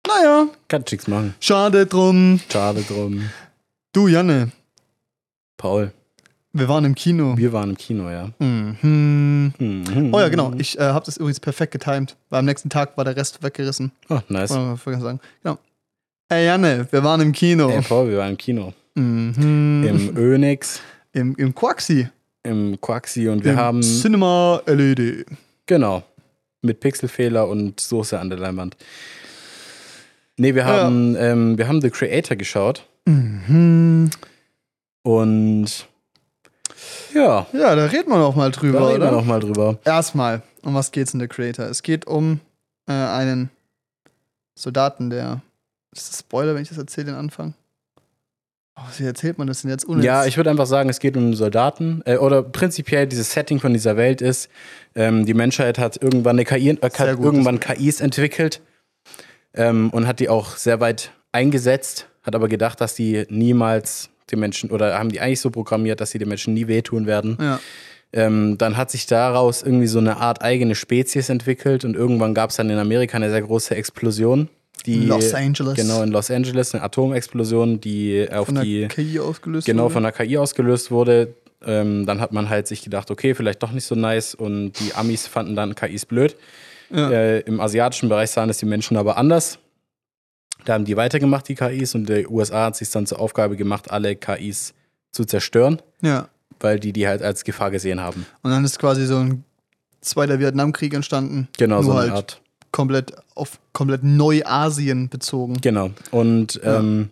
Naja, 0.07 0.47
Kann 0.67 0.83
nichts 0.89 1.07
machen. 1.07 1.33
schade 1.39 1.87
drum. 1.87 2.39
Schade 2.51 2.83
drum. 2.83 3.29
Du, 3.93 4.07
Janne, 4.07 4.51
Paul. 5.57 5.91
Wir 6.57 6.69
waren 6.69 6.85
im 6.85 6.95
Kino. 6.95 7.35
Wir 7.35 7.51
waren 7.51 7.71
im 7.71 7.77
Kino, 7.77 8.09
ja. 8.09 8.29
Mhm. 8.39 9.51
Mhm. 9.59 10.13
Oh 10.13 10.19
ja, 10.21 10.29
genau. 10.29 10.53
Ich 10.57 10.77
äh, 10.79 10.83
habe 10.83 11.05
das 11.05 11.17
übrigens 11.17 11.41
perfekt 11.41 11.73
getimed, 11.73 12.15
weil 12.29 12.39
am 12.39 12.45
nächsten 12.45 12.69
Tag 12.69 12.95
war 12.95 13.03
der 13.03 13.17
Rest 13.17 13.43
weggerissen. 13.43 13.91
Oh, 14.07 14.19
nice. 14.29 14.51
Wollte 14.51 14.63
man 14.65 14.77
vorher 14.77 15.01
sagen. 15.01 15.19
Genau. 15.43 15.57
Ey, 16.29 16.45
Janne, 16.45 16.87
wir 16.89 17.03
waren 17.03 17.19
im 17.19 17.33
Kino. 17.33 17.69
Ey, 17.69 17.81
Paul, 17.81 18.07
wir 18.09 18.19
waren 18.19 18.31
im 18.31 18.37
Kino. 18.37 18.73
Mhm. 18.95 19.83
Im 19.85 20.17
Önix, 20.17 20.79
Im, 21.11 21.35
Im 21.35 21.53
Quaxi. 21.53 22.07
im 22.43 22.79
Quaxi 22.79 23.27
und 23.27 23.43
wir 23.43 23.51
Im 23.51 23.57
haben. 23.57 23.81
Cinema 23.81 24.61
LED. 24.65 25.25
Genau. 25.65 26.03
Mit 26.61 26.79
Pixelfehler 26.79 27.49
und 27.49 27.81
Soße 27.81 28.17
an 28.17 28.29
der 28.29 28.39
Leinwand. 28.39 28.77
Nee, 30.37 30.55
wir 30.55 30.61
Ja. 30.61 30.67
haben, 30.85 31.17
ähm, 31.19 31.57
wir 31.57 31.67
haben 31.67 31.81
The 31.81 31.89
Creator 31.89 32.37
geschaut 32.37 32.87
Mhm. 33.05 34.09
und 35.03 35.87
ja, 37.13 37.45
Ja, 37.53 37.75
da 37.75 37.85
reden 37.85 38.09
wir 38.09 38.17
noch 38.17 38.35
mal 38.35 38.51
drüber, 38.51 38.79
da 38.79 38.87
reden 38.87 39.01
wir 39.01 39.07
oder? 39.07 39.17
noch 39.17 39.25
mal 39.25 39.39
drüber. 39.39 39.79
Erstmal, 39.85 40.41
um 40.63 40.73
was 40.73 40.91
geht's 40.91 41.13
in 41.13 41.19
The 41.19 41.27
Creator? 41.27 41.65
Es 41.65 41.83
geht 41.83 42.05
um 42.07 42.39
äh, 42.87 42.93
einen 42.93 43.49
Soldaten, 44.57 45.09
der. 45.09 45.41
Ist 45.91 46.09
das 46.09 46.19
Spoiler, 46.19 46.55
wenn 46.55 46.61
ich 46.63 46.69
das 46.69 46.77
erzähle, 46.77 47.07
den 47.07 47.15
Anfang? 47.15 47.53
Oh, 48.77 48.81
wie 48.97 49.05
erzählt 49.05 49.37
man 49.37 49.47
das 49.47 49.61
denn 49.61 49.71
jetzt 49.71 49.87
ohne 49.87 50.03
Ja, 50.03 50.25
ich 50.25 50.35
würde 50.35 50.49
einfach 50.49 50.65
sagen, 50.65 50.89
es 50.89 50.99
geht 50.99 51.15
um 51.15 51.33
Soldaten. 51.33 52.01
Äh, 52.05 52.17
oder 52.17 52.43
prinzipiell 52.43 53.07
dieses 53.07 53.31
Setting 53.31 53.61
von 53.61 53.71
dieser 53.71 53.95
Welt 53.95 54.21
ist, 54.21 54.49
ähm, 54.95 55.25
die 55.25 55.33
Menschheit 55.33 55.77
hat 55.79 56.01
irgendwann 56.01 56.35
eine 56.35 56.43
KI, 56.43 56.71
äh, 56.71 56.77
hat 56.81 57.07
irgendwann 57.19 57.61
KIs 57.61 58.01
entwickelt 58.01 58.59
ähm, 59.53 59.89
und 59.91 60.07
hat 60.07 60.19
die 60.19 60.27
auch 60.27 60.57
sehr 60.57 60.81
weit 60.81 61.11
eingesetzt, 61.31 62.07
hat 62.23 62.35
aber 62.35 62.49
gedacht, 62.49 62.81
dass 62.81 62.95
die 62.95 63.25
niemals 63.29 64.09
den 64.31 64.39
Menschen, 64.39 64.71
oder 64.71 64.97
haben 64.97 65.09
die 65.09 65.19
eigentlich 65.19 65.41
so 65.41 65.49
programmiert, 65.49 66.01
dass 66.01 66.11
sie 66.11 66.17
den 66.17 66.29
Menschen 66.29 66.53
nie 66.53 66.67
wehtun 66.67 67.05
werden. 67.05 67.37
Ja. 67.39 67.59
Ähm, 68.13 68.57
dann 68.57 68.77
hat 68.77 68.91
sich 68.91 69.07
daraus 69.07 69.61
irgendwie 69.61 69.87
so 69.87 69.99
eine 69.99 70.17
Art 70.17 70.41
eigene 70.41 70.75
Spezies 70.75 71.29
entwickelt 71.29 71.83
und 71.83 71.95
irgendwann 71.95 72.33
gab 72.33 72.49
es 72.49 72.55
dann 72.55 72.69
in 72.69 72.77
Amerika 72.77 73.17
eine 73.17 73.29
sehr 73.29 73.41
große 73.41 73.75
Explosion. 73.75 74.47
Die, 74.85 75.05
Los 75.05 75.33
Angeles. 75.33 75.75
Genau, 75.75 76.01
in 76.03 76.11
Los 76.11 76.29
Angeles, 76.29 76.73
eine 76.73 76.83
Atomexplosion, 76.83 77.81
die 77.81 78.27
auf 78.31 78.45
von 78.47 78.55
der 78.55 78.63
die 78.63 78.87
KI 78.87 79.19
ausgelöst 79.19 79.65
genau 79.65 79.85
wurde. 79.85 79.93
von 79.93 80.03
der 80.03 80.11
KI 80.11 80.37
ausgelöst 80.37 80.91
wurde. 80.91 81.33
Ähm, 81.65 82.05
dann 82.05 82.21
hat 82.21 82.31
man 82.31 82.49
halt 82.49 82.67
sich 82.67 82.83
gedacht, 82.83 83.09
okay, 83.09 83.33
vielleicht 83.33 83.63
doch 83.63 83.71
nicht 83.71 83.85
so 83.85 83.95
nice 83.95 84.35
und 84.35 84.73
die 84.73 84.93
Amis 84.93 85.25
fanden 85.27 85.55
dann 85.55 85.73
KIs 85.73 86.05
blöd. 86.05 86.35
Ja. 86.91 87.09
Äh, 87.09 87.39
Im 87.41 87.59
asiatischen 87.59 88.09
Bereich 88.09 88.29
sahen 88.29 88.49
es 88.49 88.59
die 88.59 88.65
Menschen 88.65 88.97
aber 88.97 89.17
anders. 89.17 89.57
Da 90.65 90.73
haben 90.73 90.85
die 90.85 90.97
weitergemacht, 90.97 91.47
die 91.47 91.55
KIs, 91.55 91.95
und 91.95 92.09
die 92.09 92.27
USA 92.27 92.65
hat 92.65 92.75
sich 92.75 92.89
dann 92.89 93.05
zur 93.05 93.19
Aufgabe 93.19 93.55
gemacht, 93.55 93.91
alle 93.91 94.15
KIs 94.15 94.73
zu 95.11 95.23
zerstören, 95.23 95.81
ja. 96.01 96.27
weil 96.59 96.79
die 96.79 96.91
die 96.91 97.07
halt 97.07 97.21
als 97.21 97.43
Gefahr 97.43 97.71
gesehen 97.71 98.01
haben. 98.01 98.25
Und 98.41 98.51
dann 98.51 98.65
ist 98.65 98.79
quasi 98.79 99.05
so 99.05 99.17
ein 99.17 99.43
zweiter 100.01 100.39
Vietnamkrieg 100.39 100.93
entstanden. 100.93 101.47
Genau, 101.57 101.81
so 101.83 101.91
eine 101.91 102.01
halt 102.01 102.11
Art. 102.11 102.41
komplett 102.71 103.13
auf 103.35 103.59
komplett 103.73 104.03
Neuasien 104.03 105.09
bezogen. 105.09 105.61
Genau. 105.61 105.91
Und 106.11 106.59
ähm, 106.63 107.09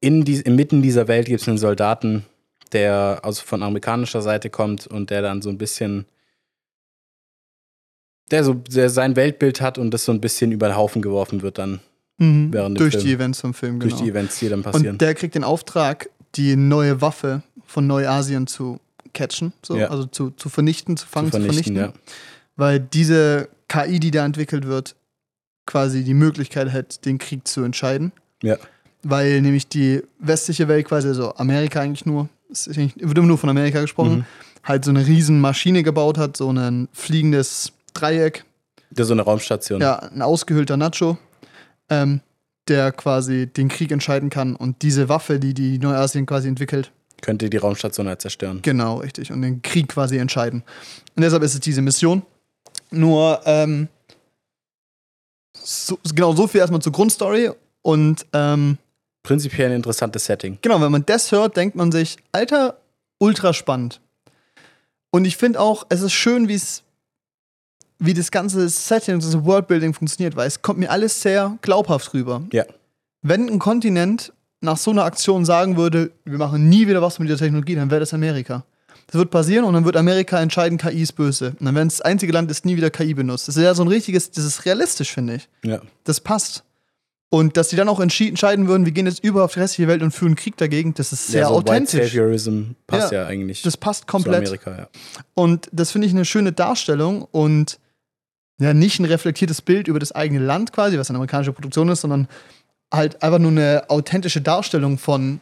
in 0.00 0.24
die, 0.24 0.40
inmitten 0.40 0.82
dieser 0.82 1.08
Welt 1.08 1.26
gibt 1.26 1.40
es 1.40 1.48
einen 1.48 1.58
Soldaten, 1.58 2.24
der 2.72 3.20
also 3.22 3.42
von 3.42 3.62
amerikanischer 3.62 4.20
Seite 4.20 4.50
kommt 4.50 4.86
und 4.86 5.10
der 5.10 5.22
dann 5.22 5.40
so 5.40 5.48
ein 5.48 5.58
bisschen, 5.58 6.06
der 8.30 8.44
so 8.44 8.54
der 8.54 8.90
sein 8.90 9.16
Weltbild 9.16 9.60
hat 9.60 9.78
und 9.78 9.92
das 9.92 10.04
so 10.04 10.12
ein 10.12 10.20
bisschen 10.20 10.52
über 10.52 10.68
den 10.68 10.76
Haufen 10.76 11.00
geworfen 11.00 11.42
wird 11.42 11.58
dann 11.58 11.80
Mhm. 12.18 12.52
Während 12.52 12.78
Durch 12.78 12.92
Film. 12.94 13.04
die 13.04 13.12
Events 13.12 13.40
vom 13.40 13.54
Film, 13.54 13.80
genau. 13.80 13.90
durch 13.90 14.02
die 14.02 14.08
Events, 14.10 14.38
die 14.38 14.48
dann 14.48 14.62
passieren. 14.62 14.92
Und 14.94 15.00
der 15.00 15.14
kriegt 15.14 15.34
den 15.34 15.44
Auftrag, 15.44 16.08
die 16.36 16.54
neue 16.56 17.00
Waffe 17.00 17.42
von 17.66 17.86
Neuasien 17.86 18.46
zu 18.46 18.78
catchen, 19.12 19.52
so, 19.64 19.76
Ja. 19.76 19.88
also 19.88 20.04
zu, 20.06 20.30
zu 20.30 20.48
vernichten, 20.48 20.96
zu 20.96 21.06
fangen, 21.06 21.30
zu 21.32 21.38
zu 21.38 21.44
vernichten, 21.44 21.74
vernichten. 21.76 22.00
Weil 22.56 22.78
diese 22.80 23.48
KI, 23.68 23.98
die 24.00 24.10
da 24.10 24.24
entwickelt 24.24 24.66
wird, 24.66 24.94
quasi 25.66 26.04
die 26.04 26.14
Möglichkeit 26.14 26.72
hat, 26.72 27.04
den 27.04 27.18
Krieg 27.18 27.46
zu 27.48 27.62
entscheiden. 27.62 28.12
ja. 28.42 28.54
Ja. 28.54 28.58
Weil 29.06 29.42
nämlich 29.42 29.68
die 29.68 30.00
westliche 30.18 30.66
Welt, 30.66 30.86
quasi 30.86 31.08
also 31.08 31.34
Amerika 31.34 31.78
eigentlich 31.80 32.06
nur, 32.06 32.30
es 32.50 32.66
wird 32.68 32.96
immer 32.96 33.26
nur 33.26 33.36
von 33.36 33.50
Amerika 33.50 33.82
gesprochen, 33.82 34.18
Mhm. 34.20 34.24
halt 34.62 34.84
so 34.86 34.90
eine 34.92 35.06
riesen 35.06 35.42
Maschine 35.42 35.82
gebaut 35.82 36.16
hat, 36.16 36.38
so 36.38 36.50
ein 36.50 36.88
fliegendes 36.94 37.72
Dreieck, 37.92 38.44
Das 38.90 39.04
ist 39.04 39.08
so 39.08 39.12
eine 39.12 39.20
Raumstation. 39.20 39.82
ja, 39.82 39.96
ein 39.98 40.22
ausgehöhlter 40.22 40.78
Nacho, 40.78 41.18
ähm, 41.90 42.20
der 42.68 42.92
quasi 42.92 43.46
den 43.46 43.68
Krieg 43.68 43.92
entscheiden 43.92 44.30
kann 44.30 44.56
und 44.56 44.82
diese 44.82 45.08
Waffe, 45.08 45.38
die 45.38 45.54
die 45.54 45.78
Neuasien 45.78 46.26
quasi 46.26 46.48
entwickelt, 46.48 46.90
Könnte 47.20 47.48
die 47.48 47.56
Raumstation 47.56 48.06
halt 48.08 48.20
zerstören. 48.20 48.60
genau, 48.62 48.98
richtig, 48.98 49.32
und 49.32 49.42
den 49.42 49.62
Krieg 49.62 49.88
quasi 49.88 50.18
entscheiden. 50.18 50.62
Und 51.16 51.22
deshalb 51.22 51.42
ist 51.42 51.54
es 51.54 51.60
diese 51.60 51.82
Mission. 51.82 52.22
Nur, 52.90 53.40
ähm, 53.44 53.88
so, 55.54 55.98
genau, 56.14 56.34
so 56.34 56.46
viel 56.46 56.60
erstmal 56.60 56.82
zur 56.82 56.92
Grundstory 56.92 57.50
und, 57.82 58.26
ähm, 58.32 58.78
Prinzipiell 59.22 59.70
ein 59.70 59.76
interessantes 59.76 60.26
Setting. 60.26 60.58
Genau, 60.60 60.80
wenn 60.82 60.92
man 60.92 61.06
das 61.06 61.32
hört, 61.32 61.56
denkt 61.56 61.76
man 61.76 61.90
sich, 61.90 62.18
Alter, 62.32 62.76
ultra 63.18 63.54
spannend. 63.54 64.00
Und 65.10 65.24
ich 65.24 65.38
finde 65.38 65.60
auch, 65.60 65.86
es 65.88 66.02
ist 66.02 66.12
schön, 66.12 66.48
wie 66.48 66.54
es, 66.54 66.82
wie 68.04 68.14
das 68.14 68.30
ganze 68.30 68.68
Setting, 68.68 69.20
das 69.20 69.44
Worldbuilding 69.44 69.94
funktioniert, 69.94 70.36
weil 70.36 70.46
es 70.46 70.62
kommt 70.62 70.78
mir 70.78 70.90
alles 70.90 71.20
sehr 71.22 71.58
glaubhaft 71.62 72.14
rüber. 72.14 72.42
Ja. 72.52 72.64
Wenn 73.22 73.48
ein 73.48 73.58
Kontinent 73.58 74.32
nach 74.60 74.76
so 74.76 74.90
einer 74.90 75.04
Aktion 75.04 75.44
sagen 75.44 75.76
würde, 75.76 76.10
wir 76.24 76.38
machen 76.38 76.68
nie 76.68 76.86
wieder 76.86 77.02
was 77.02 77.18
mit 77.18 77.28
dieser 77.28 77.38
Technologie, 77.38 77.74
dann 77.74 77.90
wäre 77.90 78.00
das 78.00 78.14
Amerika. 78.14 78.64
Das 79.06 79.16
wird 79.16 79.30
passieren 79.30 79.64
und 79.64 79.74
dann 79.74 79.84
wird 79.84 79.96
Amerika 79.96 80.40
entscheiden, 80.40 80.78
KI 80.78 81.02
ist 81.02 81.12
böse. 81.12 81.50
Und 81.58 81.66
dann 81.66 81.74
wäre 81.74 81.84
das 81.84 82.00
einzige 82.00 82.32
Land, 82.32 82.50
das 82.50 82.64
nie 82.64 82.76
wieder 82.76 82.90
KI 82.90 83.14
benutzt. 83.14 83.48
Das 83.48 83.56
ist 83.56 83.62
ja 83.62 83.74
so 83.74 83.82
ein 83.82 83.88
richtiges, 83.88 84.30
das 84.30 84.44
ist 84.44 84.64
realistisch, 84.64 85.12
finde 85.12 85.36
ich. 85.36 85.48
Ja. 85.62 85.80
Das 86.04 86.20
passt. 86.20 86.64
Und 87.28 87.56
dass 87.56 87.68
die 87.68 87.76
dann 87.76 87.88
auch 87.88 88.00
entscheiden 88.00 88.68
würden, 88.68 88.84
wir 88.84 88.92
gehen 88.92 89.06
jetzt 89.06 89.24
über 89.24 89.44
auf 89.44 89.54
die 89.54 89.60
restliche 89.60 89.88
Welt 89.88 90.02
und 90.02 90.12
führen 90.12 90.36
Krieg 90.36 90.56
dagegen, 90.56 90.94
das 90.94 91.12
ist 91.12 91.26
sehr 91.26 91.42
ja, 91.42 91.48
so 91.48 91.54
authentisch. 91.54 92.00
White 92.00 92.10
Saviorism 92.10 92.62
passt 92.86 93.12
ja, 93.12 93.22
Ja, 93.22 93.26
eigentlich 93.26 93.62
Das 93.62 93.76
passt 93.76 94.06
komplett. 94.06 94.46
Amerika, 94.46 94.78
ja. 94.78 94.88
Und 95.34 95.68
das 95.72 95.90
finde 95.90 96.06
ich 96.06 96.12
eine 96.12 96.24
schöne 96.24 96.52
Darstellung 96.52 97.26
und 97.32 97.80
ja, 98.60 98.72
nicht 98.74 99.00
ein 99.00 99.04
reflektiertes 99.04 99.62
Bild 99.62 99.88
über 99.88 99.98
das 99.98 100.12
eigene 100.12 100.40
Land 100.40 100.72
quasi, 100.72 100.98
was 100.98 101.10
eine 101.10 101.18
amerikanische 101.18 101.52
Produktion 101.52 101.88
ist, 101.88 102.02
sondern 102.02 102.28
halt 102.92 103.22
einfach 103.22 103.38
nur 103.38 103.50
eine 103.50 103.84
authentische 103.88 104.40
Darstellung 104.40 104.98
von, 104.98 105.40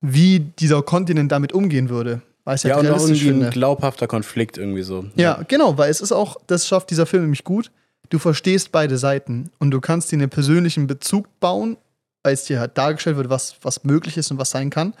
wie 0.00 0.40
dieser 0.40 0.82
Kontinent 0.82 1.32
damit 1.32 1.52
umgehen 1.52 1.88
würde. 1.88 2.22
Weil 2.44 2.56
Ja, 2.64 2.76
halt 2.76 2.88
und 2.88 3.00
irgendwie 3.00 3.28
ein 3.28 3.32
finde. 3.34 3.50
glaubhafter 3.50 4.06
Konflikt 4.06 4.58
irgendwie 4.58 4.82
so. 4.82 5.04
Ja, 5.14 5.42
genau, 5.46 5.78
weil 5.78 5.90
es 5.90 6.00
ist 6.00 6.12
auch, 6.12 6.36
das 6.46 6.66
schafft 6.66 6.90
dieser 6.90 7.06
Film 7.06 7.24
nämlich 7.24 7.44
gut. 7.44 7.70
Du 8.08 8.18
verstehst 8.18 8.72
beide 8.72 8.98
Seiten 8.98 9.50
und 9.58 9.70
du 9.70 9.80
kannst 9.80 10.10
dir 10.10 10.16
einen 10.16 10.30
persönlichen 10.30 10.86
Bezug 10.86 11.26
bauen, 11.38 11.76
weil 12.22 12.34
es 12.34 12.44
dir 12.44 12.58
halt 12.58 12.76
dargestellt 12.76 13.16
wird, 13.16 13.30
was, 13.30 13.56
was 13.62 13.84
möglich 13.84 14.16
ist 14.16 14.30
und 14.30 14.38
was 14.38 14.50
sein 14.50 14.70
kann. 14.70 14.94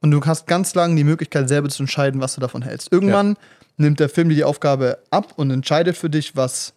Und 0.00 0.10
du 0.10 0.20
hast 0.24 0.46
ganz 0.46 0.74
lange 0.74 0.94
die 0.96 1.04
Möglichkeit, 1.04 1.48
selber 1.48 1.68
zu 1.68 1.82
entscheiden, 1.82 2.20
was 2.20 2.34
du 2.34 2.40
davon 2.40 2.62
hältst. 2.62 2.92
Irgendwann 2.92 3.36
nimmt 3.76 4.00
der 4.00 4.08
Film 4.08 4.28
dir 4.28 4.34
die 4.34 4.44
Aufgabe 4.44 4.98
ab 5.10 5.32
und 5.36 5.50
entscheidet 5.50 5.96
für 5.96 6.10
dich, 6.10 6.36
was 6.36 6.72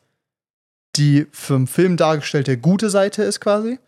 die 0.96 1.28
vom 1.32 1.68
Film 1.68 1.98
dargestellte 1.98 2.58
gute 2.58 2.90
Seite 2.90 3.24
ist, 3.24 3.40
quasi. 3.42 3.80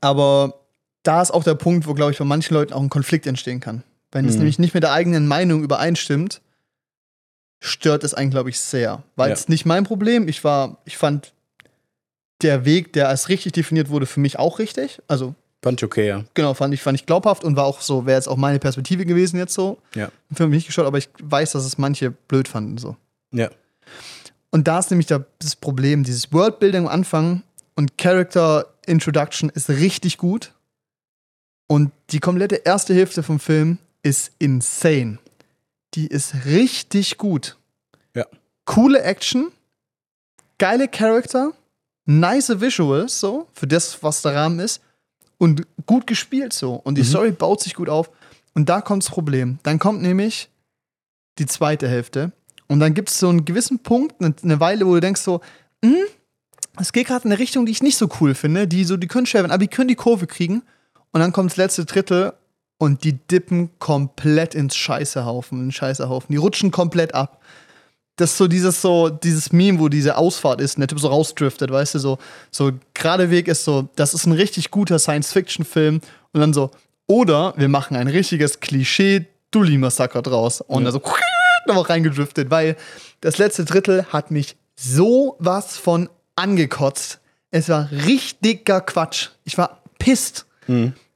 Aber 0.00 0.54
da 1.02 1.22
ist 1.22 1.30
auch 1.30 1.44
der 1.44 1.54
Punkt, 1.54 1.86
wo, 1.86 1.94
glaube 1.94 2.12
ich, 2.12 2.18
bei 2.18 2.24
manchen 2.24 2.54
Leuten 2.54 2.72
auch 2.72 2.80
ein 2.82 2.90
Konflikt 2.90 3.26
entstehen 3.26 3.60
kann. 3.60 3.82
Wenn 4.12 4.24
es 4.26 4.32
Mhm. 4.34 4.38
nämlich 4.40 4.58
nicht 4.58 4.74
mit 4.74 4.82
der 4.82 4.92
eigenen 4.92 5.26
Meinung 5.28 5.62
übereinstimmt, 5.62 6.40
stört 7.60 8.04
es 8.04 8.14
einen, 8.14 8.30
glaube 8.30 8.50
ich, 8.50 8.58
sehr. 8.60 9.02
War 9.16 9.26
Ja. 9.28 9.34
jetzt 9.34 9.48
nicht 9.48 9.66
mein 9.66 9.84
Problem. 9.84 10.28
Ich 10.28 10.42
war, 10.44 10.78
ich 10.84 10.96
fand 10.96 11.32
der 12.42 12.64
Weg, 12.64 12.92
der 12.94 13.08
als 13.08 13.28
richtig 13.28 13.52
definiert 13.52 13.90
wurde, 13.90 14.06
für 14.06 14.20
mich 14.20 14.38
auch 14.38 14.58
richtig. 14.58 15.00
Also, 15.08 15.34
Fand 15.62 15.78
ich 15.80 15.84
okay, 15.84 16.08
ja. 16.08 16.24
genau, 16.32 16.54
fand 16.54 16.72
ich, 16.72 16.80
fand 16.80 16.98
ich 16.98 17.04
glaubhaft 17.04 17.44
und 17.44 17.54
war 17.54 17.66
auch 17.66 17.82
so, 17.82 18.06
wäre 18.06 18.16
jetzt 18.16 18.28
auch 18.28 18.38
meine 18.38 18.58
Perspektive 18.58 19.04
gewesen 19.04 19.36
jetzt 19.36 19.52
so. 19.52 19.76
Ja. 19.94 20.10
Den 20.30 20.36
Film 20.36 20.48
hab 20.48 20.52
ich 20.54 20.60
nicht 20.60 20.66
geschaut, 20.68 20.86
aber 20.86 20.96
ich 20.96 21.10
weiß, 21.22 21.52
dass 21.52 21.66
es 21.66 21.76
manche 21.76 22.10
blöd 22.10 22.48
fanden 22.48 22.78
so. 22.78 22.96
Ja. 23.30 23.50
Und 24.50 24.66
da 24.68 24.78
ist 24.78 24.90
nämlich 24.90 25.06
das 25.06 25.56
Problem, 25.56 26.02
dieses 26.04 26.32
Worldbuilding 26.32 26.86
am 26.86 26.92
Anfang 26.92 27.42
und 27.76 27.96
Character 27.98 28.66
Introduction 28.86 29.48
ist 29.50 29.68
richtig 29.68 30.18
gut. 30.18 30.52
Und 31.68 31.92
die 32.10 32.18
komplette 32.18 32.56
erste 32.56 32.94
Hälfte 32.94 33.22
vom 33.22 33.38
Film 33.38 33.78
ist 34.02 34.32
insane. 34.38 35.18
Die 35.94 36.08
ist 36.08 36.44
richtig 36.46 37.16
gut. 37.16 37.56
Ja. 38.14 38.26
Coole 38.64 39.02
Action, 39.02 39.52
geile 40.58 40.88
Charakter, 40.88 41.52
nice 42.06 42.60
Visuals, 42.60 43.20
so, 43.20 43.46
für 43.52 43.68
das, 43.68 44.02
was 44.02 44.22
der 44.22 44.34
Rahmen 44.34 44.58
ist. 44.58 44.82
Und 45.38 45.66
gut 45.86 46.06
gespielt 46.06 46.52
so. 46.52 46.74
Und 46.74 46.96
die 46.96 47.02
Mhm. 47.02 47.06
Story 47.06 47.30
baut 47.30 47.60
sich 47.62 47.74
gut 47.74 47.88
auf. 47.88 48.10
Und 48.54 48.68
da 48.68 48.80
kommt 48.80 49.04
das 49.04 49.10
Problem. 49.10 49.58
Dann 49.62 49.78
kommt 49.78 50.02
nämlich 50.02 50.50
die 51.38 51.46
zweite 51.46 51.88
Hälfte. 51.88 52.32
Und 52.70 52.78
dann 52.80 52.94
gibt 52.94 53.10
es 53.10 53.18
so 53.18 53.28
einen 53.28 53.44
gewissen 53.44 53.80
Punkt, 53.80 54.14
eine, 54.22 54.32
eine 54.42 54.60
Weile, 54.60 54.86
wo 54.86 54.94
du 54.94 55.00
denkst 55.00 55.20
so, 55.20 55.40
hm, 55.84 55.96
es 56.78 56.92
geht 56.92 57.08
gerade 57.08 57.24
in 57.24 57.32
eine 57.32 57.40
Richtung, 57.40 57.66
die 57.66 57.72
ich 57.72 57.82
nicht 57.82 57.96
so 57.98 58.08
cool 58.20 58.34
finde, 58.34 58.68
die 58.68 58.84
so, 58.84 58.96
die 58.96 59.08
können 59.08 59.26
schwer 59.26 59.42
werden, 59.42 59.50
aber 59.52 59.62
die 59.64 59.68
können 59.68 59.88
die 59.88 59.96
Kurve 59.96 60.26
kriegen. 60.28 60.62
Und 61.10 61.20
dann 61.20 61.32
kommt 61.32 61.50
das 61.50 61.56
letzte 61.56 61.84
Drittel 61.84 62.32
und 62.78 63.02
die 63.02 63.14
dippen 63.14 63.70
komplett 63.80 64.54
ins 64.54 64.76
Scheißehaufen, 64.76 65.58
in 65.58 65.64
den 65.66 65.72
Scheißehaufen. 65.72 66.28
Die 66.32 66.36
rutschen 66.36 66.70
komplett 66.70 67.12
ab. 67.12 67.42
Das 68.14 68.30
ist 68.32 68.38
so 68.38 68.46
dieses 68.46 68.80
so, 68.80 69.08
dieses 69.08 69.50
Meme, 69.52 69.80
wo 69.80 69.88
diese 69.88 70.16
Ausfahrt 70.16 70.60
ist 70.60 70.76
und 70.76 70.80
der 70.82 70.88
Typ 70.88 71.00
so 71.00 71.08
rausdriftet, 71.08 71.70
weißt 71.72 71.96
du, 71.96 71.98
so, 71.98 72.18
so 72.52 72.70
gerade 72.94 73.30
Weg 73.30 73.48
ist 73.48 73.64
so, 73.64 73.88
das 73.96 74.14
ist 74.14 74.26
ein 74.26 74.32
richtig 74.32 74.70
guter 74.70 74.98
Science-Fiction-Film 75.00 76.00
und 76.32 76.40
dann 76.40 76.52
so, 76.52 76.70
oder 77.08 77.52
wir 77.56 77.68
machen 77.68 77.96
ein 77.96 78.06
richtiges 78.06 78.60
Klischee-Dulli-Massaker 78.60 80.22
draus 80.22 80.60
und 80.60 80.82
Ja. 80.82 80.86
da 80.86 80.92
so 80.92 81.00
nochmal 81.66 81.84
reingedriftet, 81.84 82.50
weil 82.50 82.76
das 83.20 83.38
letzte 83.38 83.64
Drittel 83.64 84.06
hat 84.12 84.30
mich 84.30 84.56
so 84.76 85.36
was 85.38 85.76
von 85.76 86.08
angekotzt. 86.36 87.20
Es 87.50 87.68
war 87.68 87.90
richtiger 87.90 88.80
Quatsch. 88.80 89.28
Ich 89.44 89.58
war 89.58 89.82
pisst. 89.98 90.46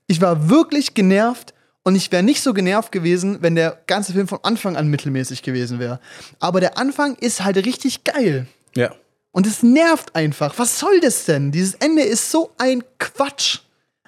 Ich 0.06 0.20
war 0.20 0.48
wirklich 0.48 0.94
genervt 0.94 1.54
und 1.84 1.94
ich 1.94 2.10
wäre 2.10 2.22
nicht 2.24 2.42
so 2.42 2.52
genervt 2.52 2.90
gewesen, 2.92 3.38
wenn 3.40 3.54
der 3.54 3.78
ganze 3.86 4.12
Film 4.12 4.26
von 4.26 4.40
Anfang 4.42 4.76
an 4.76 4.88
mittelmäßig 4.88 5.42
gewesen 5.42 5.78
wäre. 5.78 6.00
Aber 6.40 6.60
der 6.60 6.76
Anfang 6.76 7.14
ist 7.16 7.44
halt 7.44 7.56
richtig 7.64 8.02
geil. 8.04 8.46
Ja. 8.74 8.90
Und 9.30 9.46
es 9.46 9.62
nervt 9.62 10.14
einfach. 10.16 10.58
Was 10.58 10.78
soll 10.80 11.00
das 11.00 11.24
denn? 11.24 11.52
Dieses 11.52 11.74
Ende 11.74 12.02
ist 12.02 12.30
so 12.30 12.50
ein 12.58 12.82
Quatsch. 12.98 13.60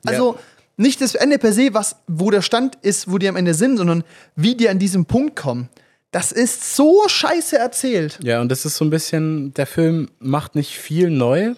Also 0.05 0.34
Ja. 0.34 0.41
nicht 0.76 1.01
das 1.01 1.14
Ende 1.14 1.39
per 1.39 1.53
se, 1.53 1.72
was, 1.72 1.97
wo 2.09 2.30
der 2.30 2.43
Stand 2.43 2.76
ist, 2.82 3.11
wo 3.11 3.18
die 3.18 3.28
am 3.28 3.37
Ende 3.37 3.55
sind, 3.55 3.76
sondern 3.76 4.05
wie 4.34 4.57
die 4.57 4.68
an 4.68 4.78
diesem 4.78 5.07
Punkt 5.07 5.37
kommen. 5.37 5.68
Das 6.12 6.32
ist 6.32 6.74
so 6.76 7.02
scheiße 7.09 7.59
erzählt. 7.59 8.18
Ja, 8.22 8.40
und 8.40 8.48
das 8.50 8.64
ist 8.64 8.76
so 8.76 8.84
ein 8.84 8.90
bisschen, 8.90 9.52
der 9.54 9.66
Film 9.66 10.09
macht 10.18 10.54
nicht 10.54 10.76
viel 10.78 11.11
neu. 11.11 11.54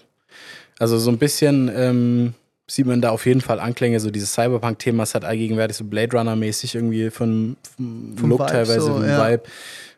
Also 0.79 0.99
so 0.99 1.11
ein 1.11 1.19
bisschen 1.19 1.71
ähm, 1.75 2.35
sieht 2.67 2.87
man 2.87 3.01
da 3.01 3.11
auf 3.11 3.27
jeden 3.27 3.41
Fall 3.41 3.61
Anklänge, 3.61 4.01
so 4.01 4.11
dieses 4.11 4.33
Cyberpunk-Thema 4.35 5.03
ist 5.05 5.15
halt 5.15 5.25
allgegenwärtig 5.25 5.77
so 5.77 5.85
Blade 5.85 6.17
Runner-mäßig 6.17 6.75
irgendwie 6.75 7.11
von, 7.11 7.57
vom, 7.77 8.15
Vom 8.17 8.29
Look 8.31 8.41
Vibe 8.41 8.51
teilweise, 8.51 8.81
so, 8.81 8.93
vom 8.95 9.05
ja. 9.07 9.31
Vibe. 9.31 9.43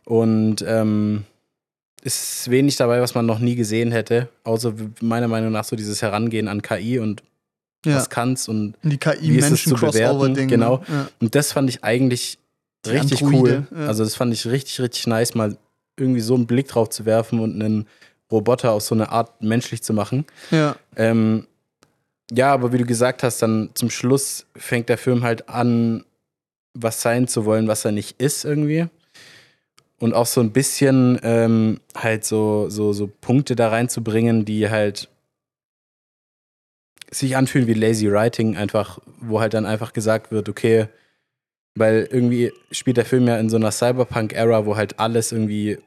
Und 0.05 0.65
ähm, 0.67 1.25
ist 2.03 2.51
wenig 2.51 2.77
dabei, 2.77 3.01
was 3.01 3.15
man 3.15 3.27
noch 3.27 3.39
nie 3.41 3.55
gesehen 3.57 3.93
hätte, 3.93 4.29
außer 4.45 4.73
meiner 5.01 5.29
Meinung 5.29 5.53
nach 5.53 5.65
so 5.65 5.77
dieses 5.77 6.01
Herangehen 6.03 6.49
an 6.49 6.63
KI 6.63 6.99
und 6.99 7.23
Ja. 7.85 7.97
was 7.97 8.09
kann's 8.11 8.49
und 8.49 8.75
Und 8.83 8.91
die 8.91 8.99
KI-Menschen-Crossover-Ding. 8.99 10.49
genau. 10.49 10.83
Ja. 10.89 11.09
Und 11.21 11.35
das 11.35 11.53
fand 11.53 11.69
ich 11.71 11.85
eigentlich 11.85 12.39
richtig 12.87 13.23
Androide, 13.23 13.67
cool. 13.71 13.79
ja. 13.81 13.87
Also 13.87 14.05
das 14.05 14.15
fand 14.15 14.33
ich 14.33 14.47
richtig, 14.47 14.81
richtig 14.81 15.07
nice, 15.07 15.35
mal 15.35 15.57
irgendwie 15.99 16.21
so 16.21 16.35
einen 16.35 16.47
Blick 16.47 16.69
drauf 16.69 16.89
zu 16.89 17.05
werfen 17.05 17.41
und 17.41 17.55
einen 17.55 17.87
Roboter 18.31 18.73
aus 18.73 18.87
so 18.87 18.95
einer 18.95 19.11
Art 19.11 19.43
menschlich 19.43 19.83
zu 19.83 19.93
machen. 19.93 20.25
ja. 20.51 20.77
Ähm, 20.97 21.47
ja, 22.33 22.53
aber 22.53 22.73
wie 22.73 22.79
du 22.79 22.85
gesagt 22.85 23.25
hast, 23.25 23.43
dann 23.43 23.71
zum 23.75 23.91
Schluss 23.91 24.47
fängt 24.55 24.89
der 24.89 24.99
Film 24.99 25.25
halt 25.25 25.49
an, 25.49 26.05
was 26.75 27.03
sein 27.03 27.27
zu 27.27 27.45
wollen, 27.45 27.67
was 27.67 27.85
er 27.85 27.93
nicht 27.93 28.21
ist 28.21 28.45
irgendwie. 28.45 28.87
Und 29.99 30.15
auch 30.15 30.27
so 30.27 30.41
ein 30.41 30.53
bisschen 30.53 31.19
ähm, 31.23 31.81
halt 31.97 32.25
so, 32.25 32.71
so, 32.71 32.93
so 32.93 33.11
Punkte 33.21 33.57
da 33.57 33.69
reinzubringen, 33.69 34.45
die 34.45 34.71
halt 34.71 35.09
sich 37.11 37.37
anfühlen 37.37 37.67
wie 37.67 37.75
Lazy 37.75 38.11
Writing, 38.11 38.57
einfach, 38.57 39.01
wo 39.21 39.41
halt 39.41 39.53
dann 39.53 39.67
einfach 39.67 39.93
gesagt 39.93 40.31
wird, 40.31 40.49
okay, 40.49 40.87
weil 41.81 42.07
irgendwie 42.13 42.53
spielt 42.71 42.97
der 42.99 43.05
Film 43.05 43.27
ja 43.27 43.37
in 43.39 43.51
so 43.51 43.57
einer 43.57 43.73
Cyberpunk-Ära, 43.73 44.65
wo 44.67 44.77
halt 44.77 45.01
alles 45.01 45.33
irgendwie 45.33 45.79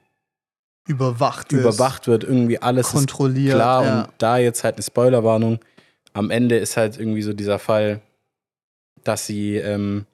Überwacht 0.86 1.54
ist. 1.54 1.60
überwacht 1.62 2.08
wird, 2.08 2.26
irgendwie 2.26 2.62
alles 2.62 2.88
ist 2.88 2.94
kontrolliert. 2.94 3.56
klar 3.56 3.86
ja. 3.86 4.02
und 4.02 4.10
da 4.18 4.38
jetzt 4.38 4.66
halt 4.66 4.76
eine 4.76 4.84
Spoilerwarnung. 4.84 5.60
Am 6.12 6.30
Ende 6.30 6.58
ist 6.58 6.76
halt 6.76 7.00
irgendwie 7.00 7.22
so 7.22 7.32
dieser 7.32 7.58
Fall, 7.58 8.02
dass 9.06 9.26
sie, 9.26 9.56
ähm, 9.56 10.06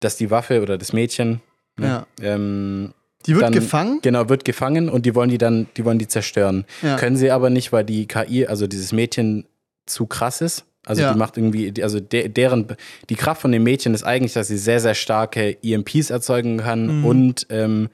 dass 0.00 0.16
die 0.16 0.30
Waffe 0.30 0.60
oder 0.62 0.76
das 0.78 0.92
Mädchen, 0.92 1.40
ne, 1.78 1.86
Ja. 1.86 2.06
ähm, 2.34 2.92
Die 3.26 3.34
wird 3.34 3.44
dann- 3.44 3.52
gefangen. 3.52 4.00
genau, 4.02 4.28
wird 4.28 4.44
gefangen 4.44 4.88
und 4.88 5.06
die 5.06 5.14
wollen 5.14 5.30
die 5.30 5.38
dann, 5.38 5.68
die 5.76 5.84
wollen 5.84 5.98
die 5.98 6.08
zerstören. 6.08 6.64
Ja. 6.82 6.96
Können 6.96 7.16
sie 7.16 7.30
aber 7.30 7.48
nicht, 7.50 7.72
weil 7.72 7.84
die 7.84 8.06
KI, 8.06 8.46
also 8.46 8.66
dieses 8.66 8.92
Mädchen 8.92 9.46
zu 9.86 10.06
krass 10.06 10.40
ist. 10.40 10.64
Also 10.86 11.02
Ja. 11.02 11.12
die 11.12 11.18
macht 11.18 11.36
irgendwie, 11.36 11.82
also 11.82 12.00
de, 12.00 12.28
deren, 12.30 12.66
die 13.10 13.16
Kraft 13.16 13.42
von 13.42 13.52
dem 13.52 13.62
Mädchen 13.64 13.92
ist 13.92 14.04
eigentlich, 14.04 14.32
dass 14.32 14.48
sie 14.48 14.56
sehr, 14.56 14.80
sehr 14.80 14.94
starke 14.94 15.58
EMPs 15.62 16.08
erzeugen 16.08 16.56
kann 16.58 17.00
Mhm. 17.00 17.04
und 17.04 17.46
ähm, 17.50 17.88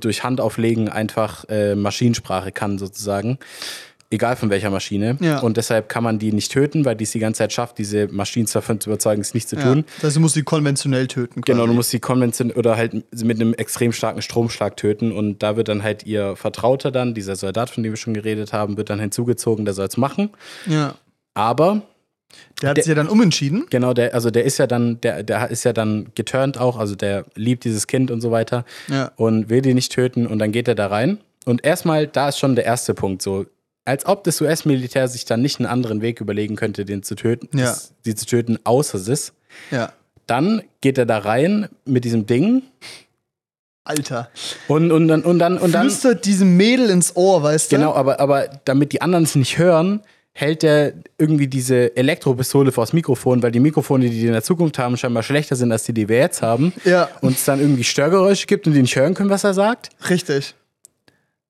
durch 0.00 0.24
Handauflegen 0.24 0.88
einfach 0.88 1.44
äh, 1.50 1.74
Maschinensprache 1.74 2.52
kann 2.52 2.78
sozusagen. 2.78 3.38
Egal 4.10 4.36
von 4.36 4.48
welcher 4.48 4.70
Maschine. 4.70 5.16
Ja. 5.20 5.40
Und 5.40 5.56
deshalb 5.56 5.88
kann 5.88 6.04
man 6.04 6.18
die 6.20 6.30
nicht 6.32 6.52
töten, 6.52 6.84
weil 6.84 6.94
die 6.94 7.02
es 7.04 7.10
die 7.10 7.18
ganze 7.18 7.38
Zeit 7.38 7.52
schafft, 7.52 7.78
diese 7.78 8.06
Maschinen 8.08 8.46
davon 8.52 8.78
zu 8.78 8.88
überzeugen, 8.90 9.20
es 9.22 9.34
nicht 9.34 9.48
zu 9.48 9.56
Ja. 9.56 9.62
tun. 9.62 9.84
Das 9.96 10.04
heißt, 10.04 10.16
du 10.16 10.20
musst 10.20 10.34
sie 10.34 10.42
konventionell 10.44 11.08
töten. 11.08 11.40
Quasi. 11.42 11.52
Genau, 11.52 11.66
du 11.66 11.72
musst 11.74 11.90
sie 11.90 11.98
konventionell 11.98 12.56
oder 12.56 12.76
halt 12.76 12.94
mit 13.24 13.40
einem 13.40 13.54
extrem 13.54 13.92
starken 13.92 14.22
Stromschlag 14.22 14.76
töten 14.76 15.10
und 15.10 15.42
da 15.42 15.56
wird 15.56 15.66
dann 15.68 15.82
halt 15.82 16.06
ihr 16.06 16.36
Vertrauter 16.36 16.92
dann, 16.92 17.14
dieser 17.14 17.34
Soldat, 17.34 17.70
von 17.70 17.82
dem 17.82 17.92
wir 17.92 17.96
schon 17.96 18.14
geredet 18.14 18.52
haben, 18.52 18.76
wird 18.76 18.88
dann 18.88 19.00
hinzugezogen, 19.00 19.64
der 19.64 19.74
soll 19.74 19.86
es 19.88 19.96
machen. 19.96 20.30
Ja. 20.66 20.94
Aber 21.34 21.82
Der 22.62 22.70
hat 22.70 22.76
Der- 22.76 22.84
sich 22.84 22.88
ja 22.90 22.94
dann 22.94 23.08
umentschieden. 23.08 23.66
genau, 23.70 23.92
der, 23.94 24.14
also 24.14 24.30
der 24.30 24.44
ist 24.44 24.58
ja 24.58 24.66
dann, 24.66 25.00
der, 25.00 25.22
der 25.22 25.50
ist 25.50 25.64
ja 25.64 25.72
dann 25.72 26.08
geturnt 26.14 26.58
auch, 26.58 26.76
also 26.78 26.94
der 26.94 27.24
liebt 27.34 27.64
dieses 27.64 27.86
Kind 27.86 28.10
und 28.10 28.20
so 28.20 28.30
weiter 28.30 28.64
Ja. 28.88 29.10
und 29.16 29.50
will 29.50 29.60
die 29.62 29.74
nicht 29.74 29.92
töten 29.92 30.26
und 30.26 30.38
dann 30.38 30.52
geht 30.52 30.68
er 30.68 30.74
da 30.74 30.86
rein. 30.86 31.18
Und 31.46 31.64
erstmal, 31.64 32.06
da 32.06 32.28
ist 32.30 32.38
schon 32.38 32.54
der 32.56 32.64
erste 32.64 32.94
Punkt 32.94 33.20
so. 33.22 33.46
Als 33.86 34.06
ob 34.06 34.24
das 34.24 34.40
US-Militär 34.40 35.08
sich 35.08 35.26
dann 35.26 35.42
nicht 35.42 35.58
einen 35.60 35.66
anderen 35.66 36.00
Weg 36.00 36.20
überlegen 36.22 36.56
könnte, 36.56 36.84
den 36.86 37.02
zu 37.02 37.14
töten, 37.16 37.58
Ja. 37.58 37.66
das- 37.66 37.92
die 38.06 38.14
zu 38.14 38.24
töten, 38.24 38.58
außer 38.64 38.96
es. 38.96 39.34
Ja. 39.70 39.92
Dann 40.26 40.62
geht 40.80 40.96
er 40.96 41.04
da 41.04 41.18
rein 41.18 41.68
mit 41.84 42.04
diesem 42.04 42.24
Ding 42.24 42.62
Alter. 43.86 44.30
und, 44.68 44.90
und 44.90 45.08
dann, 45.08 45.22
und 45.22 45.38
dann, 45.38 45.58
und 45.58 45.72
dann. 45.74 45.82
Flüstert 45.90 46.24
diesem 46.24 46.56
Mädel 46.56 46.88
ins 46.88 47.14
Ohr, 47.16 47.42
weißt 47.42 47.70
du? 47.70 47.76
Genau, 47.76 47.92
aber, 47.92 48.18
aber 48.20 48.48
damit 48.64 48.92
die 48.92 49.02
anderen 49.02 49.24
es 49.24 49.34
nicht 49.34 49.58
hören, 49.58 50.00
hält 50.36 50.64
er 50.64 50.92
irgendwie 51.16 51.46
diese 51.46 51.96
Elektropistole 51.96 52.72
vors 52.72 52.92
Mikrofon, 52.92 53.42
weil 53.42 53.52
die 53.52 53.60
Mikrofone, 53.60 54.10
die 54.10 54.20
die 54.20 54.26
in 54.26 54.32
der 54.32 54.42
Zukunft 54.42 54.78
haben, 54.78 54.96
scheinbar 54.96 55.22
schlechter 55.22 55.54
sind 55.54 55.70
als 55.70 55.84
die, 55.84 55.94
die 55.94 56.08
wir 56.08 56.18
jetzt 56.18 56.42
haben. 56.42 56.72
Ja. 56.84 57.08
Und 57.20 57.36
es 57.36 57.44
dann 57.44 57.60
irgendwie 57.60 57.84
Störgeräusche 57.84 58.46
gibt 58.46 58.66
und 58.66 58.74
die 58.74 58.82
nicht 58.82 58.96
hören 58.96 59.14
können, 59.14 59.30
was 59.30 59.44
er 59.44 59.54
sagt. 59.54 59.90
Richtig. 60.10 60.54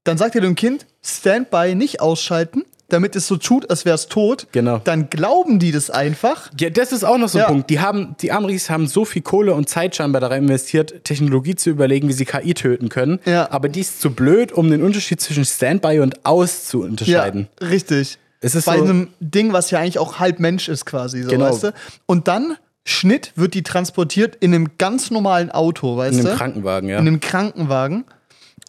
Dann 0.05 0.19
sagt 0.19 0.35
er 0.35 0.43
dem 0.43 0.55
Kind, 0.55 0.85
Standby 1.03 1.75
nicht 1.75 2.03
ausschalten, 2.03 2.65
damit 2.91 3.17
es 3.17 3.27
so 3.27 3.39
tut, 3.39 3.71
als 3.71 3.87
wäre 3.87 3.95
es 3.95 4.07
tot. 4.09 4.49
Genau. 4.53 4.83
Dann 4.85 5.09
glauben 5.09 5.59
die 5.59 5.73
das 5.73 5.89
einfach. 5.89 6.51
Ja, 6.61 6.69
das 6.69 6.93
ist 6.93 7.05
auch 7.05 7.17
noch 7.17 7.31
so 7.31 7.39
ein 7.39 7.43
Ja. 7.43 7.49
Punkt. 7.49 7.71
Die 7.71 7.81
haben, 7.81 8.15
die 8.21 8.33
Amris 8.33 8.69
haben 8.69 8.87
so 8.87 9.07
viel 9.07 9.23
Kohle 9.23 9.55
und 9.55 9.71
Zeit 9.71 9.97
scheinbar 9.97 10.21
daran 10.21 10.43
investiert, 10.43 11.05
Technologie 11.05 11.55
zu 11.55 11.71
überlegen, 11.71 12.07
wie 12.09 12.13
sie 12.13 12.27
KI 12.27 12.53
töten 12.53 12.91
können. 12.91 13.19
Ja. 13.25 13.51
Aber 13.51 13.71
die 13.71 13.81
ist 13.81 14.03
zu 14.03 14.11
blöd, 14.11 14.53
um 14.53 14.71
den 14.71 14.83
Unterschied 14.83 15.23
zwischen 15.23 15.47
Standby 15.47 16.01
und 16.01 16.27
Aus 16.27 16.67
zu 16.67 16.83
unterscheiden. 16.83 17.49
Ja, 17.63 17.69
richtig. 17.69 18.19
Es 18.45 18.55
ist 18.55 18.67
Bei 18.67 18.79
so, 18.79 18.85
einem 18.85 19.09
Ding, 19.21 19.53
was 19.53 19.71
ja 19.71 19.79
eigentlich 19.81 19.99
auch 19.99 20.19
halb 20.19 20.39
Mensch 20.39 20.69
ist, 20.69 20.85
quasi. 20.85 21.23
So, 21.23 21.31
Genau. 21.31 21.47
weißt 21.47 21.65
du? 21.65 21.75
Und 22.07 22.29
dann, 22.29 22.57
Schnitt, 22.85 23.33
wird 23.37 23.55
die 23.55 23.63
transportiert 23.63 24.37
in 24.37 24.55
einem 24.55 24.77
ganz 24.79 25.11
normalen 25.11 25.51
Auto, 25.51 25.97
weißt 25.97 26.19
in 26.19 26.25
du? 26.25 26.29
einem 26.31 26.39
Krankenwagen, 26.39 26.89
ja. 26.89 26.99
in 26.99 27.09
einem 27.09 27.21
Krankenwagen. 27.21 28.05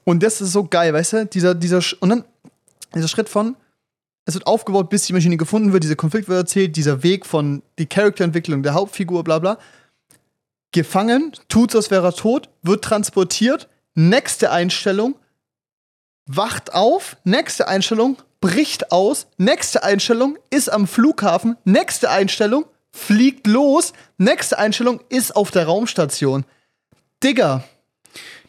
Und 0.05 0.23
das 0.23 0.39
ist 0.39 0.51
so 0.51 0.63
geil, 0.63 0.93
weißt 0.93 1.13
du? 1.13 1.25
Dieser, 1.25 1.53
dieser, 1.55 1.79
Sch- 1.79 1.97
und 1.99 2.09
dann 2.09 2.23
dieser 2.93 3.07
Schritt 3.09 3.27
von, 3.27 3.55
es 4.25 4.33
wird 4.33 4.47
aufgebaut, 4.47 4.89
bis 4.89 5.03
die 5.05 5.13
Maschine 5.13 5.37
gefunden 5.37 5.73
wird, 5.73 5.83
dieser 5.83 5.95
Konflikt 5.95 6.29
wird 6.29 6.39
erzählt, 6.39 6.75
dieser 6.77 7.03
Weg 7.03 7.25
von 7.25 7.61
die 7.77 7.85
Charakterentwicklung 7.85 8.63
der 8.63 8.73
Hauptfigur, 8.73 9.23
bla 9.23 9.39
bla. 9.39 9.57
Gefangen, 10.71 11.31
tut's, 11.47 11.75
als 11.75 11.91
wäre 11.91 12.05
er 12.07 12.13
tot, 12.13 12.49
wird 12.61 12.83
transportiert, 12.83 13.67
nächste 13.93 14.51
Einstellung, 14.51 15.15
wacht 16.25 16.73
auf, 16.73 17.17
nächste 17.23 17.67
Einstellung, 17.67 18.17
bricht 18.41 18.91
aus, 18.91 19.27
nächste 19.37 19.83
Einstellung, 19.83 20.37
ist 20.49 20.69
am 20.69 20.87
Flughafen, 20.87 21.57
nächste 21.63 22.09
Einstellung, 22.09 22.65
fliegt 22.91 23.47
los, 23.47 23.93
nächste 24.17 24.57
Einstellung, 24.57 25.01
ist 25.09 25.35
auf 25.35 25.51
der 25.51 25.65
Raumstation. 25.65 26.45
Digga, 27.23 27.63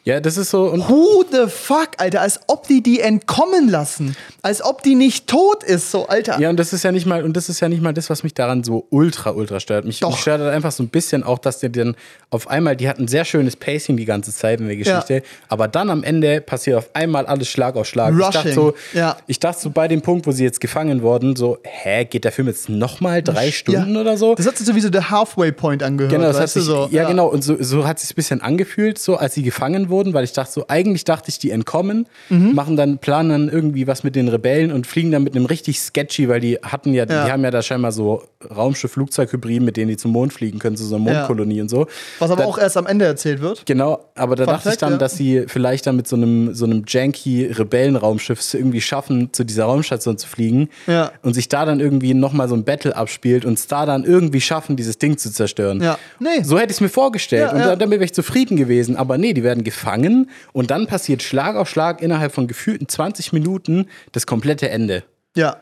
ja, 0.07 0.21
das 0.21 0.37
ist 0.37 0.51
so. 0.51 0.71
Und 0.71 0.87
Who 0.87 1.25
the 1.29 1.49
fuck, 1.49 1.89
Alter? 1.97 2.21
Als 2.21 2.39
ob 2.47 2.65
die 2.65 2.81
die 2.81 3.01
entkommen 3.01 3.67
lassen. 3.67 4.15
Als 4.41 4.63
ob 4.63 4.81
die 4.81 4.95
nicht 4.95 5.27
tot 5.27 5.65
ist, 5.65 5.91
so, 5.91 6.07
Alter. 6.07 6.39
Ja, 6.39 6.49
und 6.49 6.57
das 6.57 6.71
ist 6.71 6.83
ja 6.83 6.93
nicht 6.93 7.05
mal, 7.05 7.25
und 7.25 7.35
das 7.35 7.49
ist 7.49 7.59
ja 7.59 7.67
nicht 7.67 7.81
mal 7.81 7.93
das, 7.93 8.09
was 8.09 8.23
mich 8.23 8.33
daran 8.33 8.63
so 8.63 8.87
ultra, 8.89 9.31
ultra 9.31 9.59
stört. 9.59 9.83
Mich, 9.83 9.99
mich 10.01 10.15
stört 10.15 10.39
halt 10.39 10.53
einfach 10.53 10.71
so 10.71 10.81
ein 10.81 10.87
bisschen 10.87 11.23
auch, 11.23 11.39
dass 11.39 11.59
die 11.59 11.69
dann 11.69 11.95
auf 12.29 12.49
einmal, 12.49 12.77
die 12.77 12.87
hatten 12.87 13.09
sehr 13.09 13.25
schönes 13.25 13.57
Pacing 13.57 13.97
die 13.97 14.05
ganze 14.05 14.31
Zeit 14.31 14.61
in 14.61 14.67
der 14.67 14.77
Geschichte, 14.77 15.23
aber 15.49 15.67
dann 15.67 15.89
am 15.89 16.03
Ende 16.03 16.39
passiert 16.39 16.77
auf 16.77 16.89
einmal 16.93 17.25
alles 17.25 17.49
Schlag 17.49 17.75
auf 17.75 17.85
Schlag. 17.85 18.13
Ich 18.13 18.19
dachte 18.19 18.37
Rushing, 18.37 18.53
so, 18.53 18.73
ja. 18.93 19.17
ich 19.27 19.39
dachte 19.41 19.61
so 19.61 19.71
bei 19.71 19.89
dem 19.89 20.01
Punkt, 20.01 20.25
wo 20.25 20.31
sie 20.31 20.45
jetzt 20.45 20.61
gefangen 20.61 21.01
wurden, 21.01 21.35
so, 21.35 21.57
hä, 21.63 22.05
geht 22.05 22.23
der 22.23 22.31
Film 22.31 22.47
jetzt 22.47 22.69
nochmal 22.69 23.21
drei 23.21 23.51
Stunden 23.51 23.93
Ja. 23.93 24.01
oder 24.01 24.15
so? 24.15 24.35
Das 24.35 24.47
hat 24.47 24.57
sich 24.57 24.65
so 24.65 24.73
wie 24.73 24.79
so 24.79 24.89
der 24.89 25.09
Halfway 25.09 25.51
Point 25.51 25.83
angehört. 25.83 26.13
Genau, 26.13 26.27
das 26.27 26.39
hat 26.39 26.49
sich, 26.49 26.63
so. 26.63 26.87
ja, 26.91 27.07
genau, 27.09 27.27
und 27.27 27.43
so, 27.43 27.61
so 27.61 27.85
hat 27.85 27.99
sich 27.99 28.11
ein 28.11 28.15
bisschen 28.15 28.41
angefühlt, 28.41 28.97
so 28.99 29.17
als 29.17 29.33
sie 29.33 29.43
gefangen 29.43 29.89
wurden, 29.89 29.96
weil 30.13 30.23
ich 30.23 30.33
dachte 30.33 30.51
so, 30.51 30.65
eigentlich 30.67 31.03
dachte 31.03 31.29
ich, 31.29 31.39
die 31.39 31.51
entkommen, 31.51 32.07
Mhm. 32.29 32.53
machen 32.55 32.75
dann, 32.77 32.97
planen 32.99 33.29
dann 33.29 33.49
irgendwie 33.49 33.87
was 33.87 34.03
mit 34.03 34.15
den 34.15 34.27
Rebellen 34.27 34.71
und 34.71 34.85
fliegen 34.87 35.11
dann 35.11 35.23
mit 35.23 35.35
einem 35.35 35.45
richtig 35.45 35.79
sketchy, 35.79 36.27
weil 36.29 36.39
die 36.39 36.55
hatten 36.61 36.93
ja, 36.93 37.05
Ja. 37.05 37.25
die 37.25 37.31
haben 37.31 37.43
ja 37.43 37.51
da 37.51 37.61
scheinbar 37.61 37.91
so 37.91 38.23
Raumschiff-Flugzeug-Hybrid, 38.55 39.61
mit 39.61 39.77
denen 39.77 39.89
die 39.89 39.97
zum 39.97 40.11
Mond 40.11 40.33
fliegen 40.33 40.59
können, 40.59 40.75
zu 40.77 40.85
so 40.85 40.95
einer 40.95 41.05
Ja. 41.11 41.13
Mondkolonie 41.19 41.61
und 41.61 41.69
so. 41.69 41.87
Was 42.19 42.31
aber 42.31 42.43
Da- 42.43 42.47
auch 42.47 42.57
erst 42.57 42.77
am 42.77 42.85
Ende 42.87 43.05
erzählt 43.05 43.41
wird. 43.41 43.65
Genau, 43.65 44.05
aber 44.15 44.35
da 44.35 44.45
Fun 44.45 44.53
dachte 44.53 44.69
ich 44.69 44.73
Fact, 44.73 44.81
dann, 44.81 44.91
ja. 44.93 44.97
dass 44.97 45.15
sie 45.17 45.45
vielleicht 45.47 45.87
dann 45.87 45.95
mit 45.95 46.07
so 46.07 46.15
einem, 46.15 46.53
so 46.53 46.65
einem 46.65 46.83
janky 46.87 47.45
Rebellenraumschiff 47.45 48.39
es 48.39 48.53
irgendwie 48.53 48.81
schaffen, 48.81 49.31
zu 49.33 49.43
dieser 49.43 49.65
Raumstation 49.65 50.17
zu 50.17 50.27
fliegen 50.27 50.69
Ja. 50.87 51.11
und 51.21 51.33
sich 51.33 51.49
da 51.49 51.65
dann 51.65 51.79
irgendwie 51.79 52.13
nochmal 52.13 52.47
so 52.49 52.55
ein 52.55 52.63
Battle 52.63 52.95
abspielt 52.95 53.45
und 53.45 53.53
es 53.53 53.67
da 53.67 53.85
dann 53.85 54.03
irgendwie 54.03 54.41
schaffen, 54.41 54.75
dieses 54.75 54.97
Ding 54.97 55.17
zu 55.17 55.31
zerstören. 55.31 55.81
Ja. 55.81 55.97
Nee. 56.19 56.43
So 56.43 56.57
hätte 56.57 56.71
ich 56.71 56.77
es 56.77 56.81
mir 56.81 56.89
vorgestellt 56.89 57.47
Ja, 57.47 57.51
und 57.53 57.59
ja. 57.59 57.65
da- 57.67 57.75
damit 57.75 57.99
wäre 57.99 58.05
ich 58.05 58.13
zufrieden 58.13 58.57
gewesen. 58.57 58.95
Aber 58.95 59.17
nee, 59.17 59.33
die 59.33 59.43
werden 59.43 59.63
gefangen 59.63 60.29
und 60.53 60.71
dann 60.71 60.87
passiert 60.87 61.23
Schlag 61.23 61.55
auf 61.55 61.69
Schlag 61.69 62.01
innerhalb 62.01 62.31
von 62.33 62.47
gefühlten 62.47 62.87
20 62.87 63.33
Minuten 63.33 63.87
das 64.11 64.25
komplette 64.25 64.69
Ende. 64.69 65.03
Ja. 65.35 65.57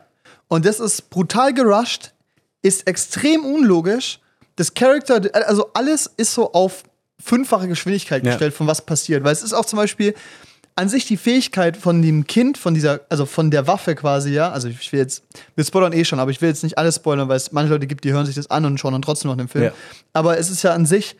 Und 0.48 0.64
das 0.64 0.78
ist 0.80 1.10
brutal 1.10 1.52
gerusht, 1.54 2.12
ist 2.62 2.86
extrem 2.86 3.44
unlogisch. 3.44 4.20
Das 4.56 4.72
Charakter, 4.74 5.20
also 5.46 5.70
alles 5.74 6.10
ist 6.16 6.32
so 6.34 6.52
auf 6.52 6.82
fünffache 7.22 7.68
Geschwindigkeit 7.68 8.24
Ja. 8.24 8.30
gestellt, 8.32 8.54
von 8.54 8.66
was 8.66 8.84
passiert. 8.84 9.24
Weil 9.24 9.32
es 9.32 9.42
ist 9.42 9.52
auch 9.52 9.64
zum 9.64 9.78
Beispiel 9.78 10.14
an 10.78 10.88
sich 10.90 11.06
die 11.06 11.16
Fähigkeit 11.16 11.76
von 11.76 12.02
dem 12.02 12.26
Kind, 12.26 12.58
von 12.58 12.74
dieser, 12.74 13.00
also 13.08 13.24
von 13.24 13.50
der 13.50 13.66
Waffe 13.66 13.94
quasi, 13.94 14.30
ja. 14.32 14.50
Also 14.50 14.68
ich 14.68 14.92
will 14.92 15.00
jetzt, 15.00 15.22
wir 15.54 15.64
spoilern 15.64 15.92
eh 15.94 16.04
schon, 16.04 16.18
aber 16.20 16.30
ich 16.30 16.42
will 16.42 16.48
jetzt 16.50 16.62
nicht 16.62 16.76
alles 16.76 16.96
spoilern, 16.96 17.28
weil 17.28 17.36
es 17.38 17.50
manche 17.52 17.72
Leute 17.72 17.86
gibt, 17.86 18.04
die 18.04 18.12
hören 18.12 18.26
sich 18.26 18.34
das 18.34 18.50
an 18.50 18.64
und 18.66 18.78
schauen 18.78 18.92
dann 18.92 19.00
trotzdem 19.02 19.30
noch 19.30 19.38
den 19.38 19.48
Film. 19.48 19.64
Ja. 19.64 19.72
Aber 20.12 20.36
es 20.38 20.50
ist 20.50 20.62
ja 20.62 20.74
an 20.74 20.84
sich, 20.84 21.16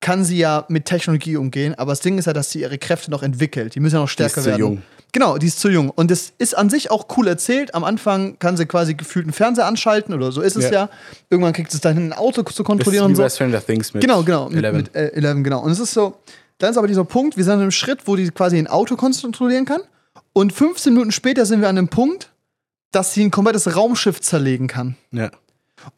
kann 0.00 0.22
sie 0.24 0.36
ja 0.38 0.64
mit 0.68 0.84
Technologie 0.84 1.36
umgehen, 1.38 1.74
aber 1.76 1.92
das 1.92 2.00
Ding 2.00 2.18
ist 2.18 2.26
ja, 2.26 2.32
dass 2.34 2.50
sie 2.50 2.60
ihre 2.60 2.76
Kräfte 2.78 3.10
noch 3.10 3.22
entwickelt. 3.22 3.74
Die 3.74 3.80
müssen 3.80 3.94
ja 3.96 4.00
noch 4.02 4.08
stärker 4.08 4.42
zu 4.42 4.46
werden. 4.46 4.60
jung. 4.60 4.82
Genau, 5.12 5.38
die 5.38 5.46
ist 5.46 5.58
zu 5.58 5.70
jung. 5.70 5.90
Und 5.90 6.10
das 6.10 6.32
ist 6.38 6.56
an 6.56 6.68
sich 6.68 6.90
auch 6.90 7.06
cool 7.16 7.28
erzählt. 7.28 7.74
Am 7.74 7.82
Anfang 7.82 8.38
kann 8.38 8.56
sie 8.56 8.66
quasi 8.66 8.94
gefühlt 8.94 9.24
einen 9.24 9.32
Fernseher 9.32 9.66
anschalten 9.66 10.14
oder 10.14 10.32
so 10.32 10.42
ist 10.42 10.56
es 10.56 10.64
ja. 10.64 10.70
Ja. 10.70 10.90
Irgendwann 11.30 11.54
kriegt 11.54 11.70
sie 11.70 11.78
es 11.78 11.80
dann 11.80 11.94
hin, 11.94 12.12
ein 12.12 12.12
Auto 12.12 12.42
zu 12.42 12.44
Das 12.44 12.58
ist 12.58 12.64
kontrollieren 12.64 13.06
und 13.06 13.16
so. 13.16 13.28
Stranger 13.28 13.64
Things 13.64 13.94
mit 13.94 14.02
Genau, 14.02 14.22
genau. 14.22 14.48
Mit, 14.50 14.64
11. 14.64 14.76
mit 14.76 14.94
äh, 14.94 15.12
11, 15.12 15.42
genau. 15.42 15.60
Und 15.60 15.70
es 15.70 15.80
ist 15.80 15.92
so, 15.92 16.18
dann 16.58 16.70
ist 16.70 16.76
aber 16.76 16.88
dieser 16.88 17.04
Punkt, 17.04 17.36
wir 17.36 17.44
sind 17.44 17.54
an 17.54 17.60
einem 17.60 17.70
Schritt, 17.70 18.00
wo 18.06 18.16
die 18.16 18.30
quasi 18.30 18.58
ein 18.58 18.66
Auto 18.66 18.96
kontrollieren 18.96 19.64
kann. 19.64 19.80
Und 20.34 20.52
15 20.52 20.92
Minuten 20.92 21.12
später 21.12 21.46
sind 21.46 21.62
wir 21.62 21.68
an 21.68 21.78
einem 21.78 21.88
Punkt, 21.88 22.30
dass 22.92 23.14
sie 23.14 23.24
ein 23.24 23.30
komplettes 23.30 23.76
Raumschiff 23.76 24.20
zerlegen 24.20 24.66
kann. 24.66 24.96
ja. 25.12 25.30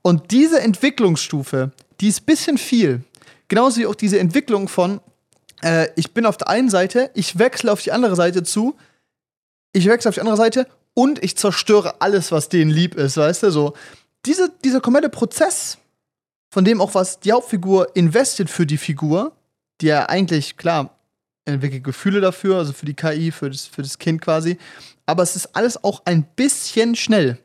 Und 0.03 0.31
diese 0.31 0.61
Entwicklungsstufe, 0.61 1.73
die 2.01 2.09
ist 2.09 2.23
ein 2.23 2.27
bisschen 2.27 2.59
viel. 2.59 3.03
Genauso 3.49 3.81
wie 3.81 3.87
auch 3.87 3.95
diese 3.95 4.21
Entwicklung 4.21 4.69
von, 4.69 5.01
äh, 5.63 5.89
ich 5.97 6.13
bin 6.13 6.27
auf 6.27 6.37
der 6.37 6.49
einen 6.49 6.69
Seite, 6.69 7.11
ich 7.15 7.39
wechsle 7.39 7.73
auf 7.73 7.83
die 7.83 7.91
andere 7.91 8.15
Seite 8.15 8.43
zu, 8.43 8.77
ich 9.73 9.87
wechsle 9.87 10.09
auf 10.09 10.15
die 10.15 10.21
andere 10.21 10.37
Seite 10.37 10.67
und 10.95 11.23
ich 11.23 11.37
zerstöre 11.37 12.01
alles, 12.01 12.33
was 12.33 12.49
denen 12.49 12.71
lieb 12.71 12.95
ist, 12.95 13.17
weißt 13.17 13.45
du? 13.45 13.51
So, 13.51 13.75
diese, 14.27 14.51
dieser 14.65 14.81
komplette 14.81 15.09
Prozess, 15.09 15.79
von 16.51 16.65
dem 16.65 16.81
auch 16.81 16.95
was 16.95 17.21
die 17.21 17.33
Hauptfigur 17.33 17.95
investet 17.95 18.51
für 18.51 18.67
die 18.67 18.79
Figur, 18.79 19.33
die 19.81 19.87
ja 19.87 20.09
eigentlich, 20.09 20.57
klar, 20.57 20.99
entwickelt 21.45 21.85
Gefühle 21.85 22.21
dafür, 22.21 22.59
also 22.59 22.73
für 22.73 22.87
die 22.87 22.95
KI, 22.95 23.31
für 23.31 23.51
das, 23.51 23.67
für 23.67 23.83
das 23.83 23.99
Kind 23.99 24.21
quasi. 24.21 24.59
Aber 25.07 25.23
es 25.23 25.37
ist 25.37 25.57
alles 25.57 25.83
auch 25.83 26.03
ein 26.05 26.25
bisschen 26.37 26.95
schnell. 26.97 27.39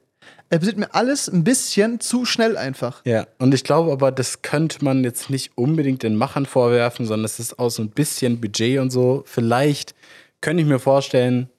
Es 0.49 0.59
passiert 0.59 0.78
mir 0.78 0.93
alles 0.93 1.28
ein 1.28 1.43
bisschen 1.43 1.99
zu 1.99 2.26
schnell 2.26 2.55
einfach. 2.55 3.01
Ja, 3.05 3.26
und 3.39 3.53
ich 3.53 3.63
glaube 3.63 3.91
aber, 3.91 4.11
das 4.11 4.41
könnte 4.41 4.84
man 4.86 5.03
jetzt 5.03 5.30
nicht 5.30 5.51
unbedingt 5.55 6.03
den 6.03 6.15
Machern 6.15 6.45
vorwerfen, 6.45 7.05
sondern 7.05 7.26
es 7.26 7.39
ist 7.39 7.57
auch 7.57 7.69
so 7.69 7.82
ein 7.82 7.89
bisschen 7.89 8.39
Budget 8.39 8.80
und 8.80 8.91
so. 8.91 9.23
Vielleicht 9.26 9.95
könnte 10.41 10.61
ich 10.61 10.69
mir 10.69 10.80
vorstellen, 10.80 11.49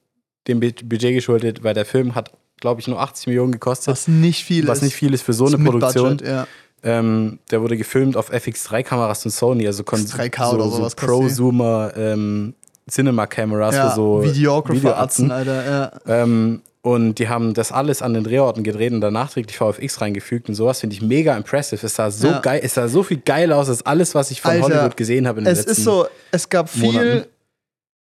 dem 0.49 0.61
Bu- 0.61 0.71
Budget 0.85 1.15
geschuldet, 1.15 1.63
weil 1.65 1.75
der 1.75 1.85
Film 1.85 2.15
hat, 2.15 2.31
glaube 2.61 2.81
ich, 2.81 2.89
nur 2.89 3.01
80 3.01 3.27
Millionen 3.29 3.53
gekostet, 3.53 3.89
Was 3.89 4.09
nicht 4.09 4.45
viel 4.45 4.67
was 4.69 4.79
ist. 4.79 4.85
nicht 4.85 4.95
viel 4.95 5.13
ist 5.15 5.23
für 5.23 5.33
so 5.33 5.47
eine 5.47 5.59
Produktion. 5.59 6.17
Budget, 6.19 6.27
ja. 6.29 6.47
Ähm, 6.83 7.39
der 7.51 7.63
wurde 7.63 7.77
gefilmt 7.77 8.17
auf 8.17 8.33
FX3-Kameras 8.33 9.23
von 9.23 9.31
Sony, 9.31 9.67
also 9.67 9.83
kon- 9.83 10.01
3K 10.07 10.51
so, 10.51 10.57
oder 10.57 10.69
so. 10.69 10.89
Pro-Zoomer 10.97 11.93
ähm, 11.97 12.55
Cinema-Cameras 12.89 13.75
ja. 13.75 13.91
für 13.91 13.97
so 13.97 14.23
Videographer, 14.23 14.75
Videoatzen. 14.77 15.31
Atzen, 15.31 15.51
Alter, 15.51 15.71
ja. 16.07 16.23
Ähm, 16.23 16.63
und 16.83 17.19
die 17.19 17.29
haben 17.29 17.53
das 17.53 17.73
alles 17.73 18.01
an 18.01 18.15
den 18.15 18.23
Drehorten 18.23 18.63
gedreht 18.63 18.93
und 18.93 19.01
dann 19.01 19.13
nachträglich 19.15 19.57
VFX 19.59 20.01
reingefügt 20.01 20.49
und 20.49 20.55
sowas 20.55 20.79
finde 20.79 20.95
ich 20.95 21.03
mega 21.03 21.37
impressive. 21.37 21.85
Es 21.85 21.97
sah 21.97 22.13
so 22.13 22.29
Ja. 22.29 22.39
geil, 22.39 22.61
es 22.63 22.75
sah 22.75 22.87
so 22.87 23.03
viel 23.03 23.17
geiler 23.17 23.57
aus 23.57 23.69
als 23.69 23.85
alles, 23.85 24.15
was 24.15 24.31
ich 24.31 24.41
von 24.41 24.53
Alter, 24.53 24.63
Hollywood 24.67 24.97
gesehen 24.97 25.27
habe 25.27 25.41
in 25.41 25.47
den 25.47 25.53
Es 25.53 25.59
letzten 25.67 25.73
ist 25.73 25.83
so, 25.85 26.07
es 26.31 26.49
gab 26.49 26.69
viel, 26.71 26.85
Monaten. 26.85 27.25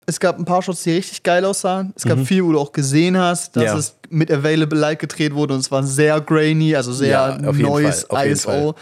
Es 0.06 0.20
gab 0.20 0.38
ein 0.39 0.45
paar 0.45 0.62
Shots, 0.62 0.84
die 0.84 0.91
richtig 0.91 1.24
geil 1.24 1.45
aussahen. 1.45 1.93
Es 1.95 2.04
gab 2.04 2.20
viel, 2.20 2.43
wo 2.43 2.52
du 2.52 2.60
auch 2.60 2.72
gesehen 2.72 3.18
hast, 3.18 3.56
dass 3.56 3.64
Mhm. 3.64 3.68
Ja. 3.70 3.78
es 3.78 3.95
mit 4.10 4.32
Available 4.32 4.78
Light 4.80 4.99
gedreht 4.99 5.34
wurde 5.34 5.54
und 5.54 5.60
es 5.62 5.72
war 5.72 5.84
sehr 5.84 6.20
grainy, 6.20 6.76
also 6.76 6.91
sehr 6.91 7.10
Ja, 7.41 7.52
jeden 7.52 7.66
ISO. 8.32 8.76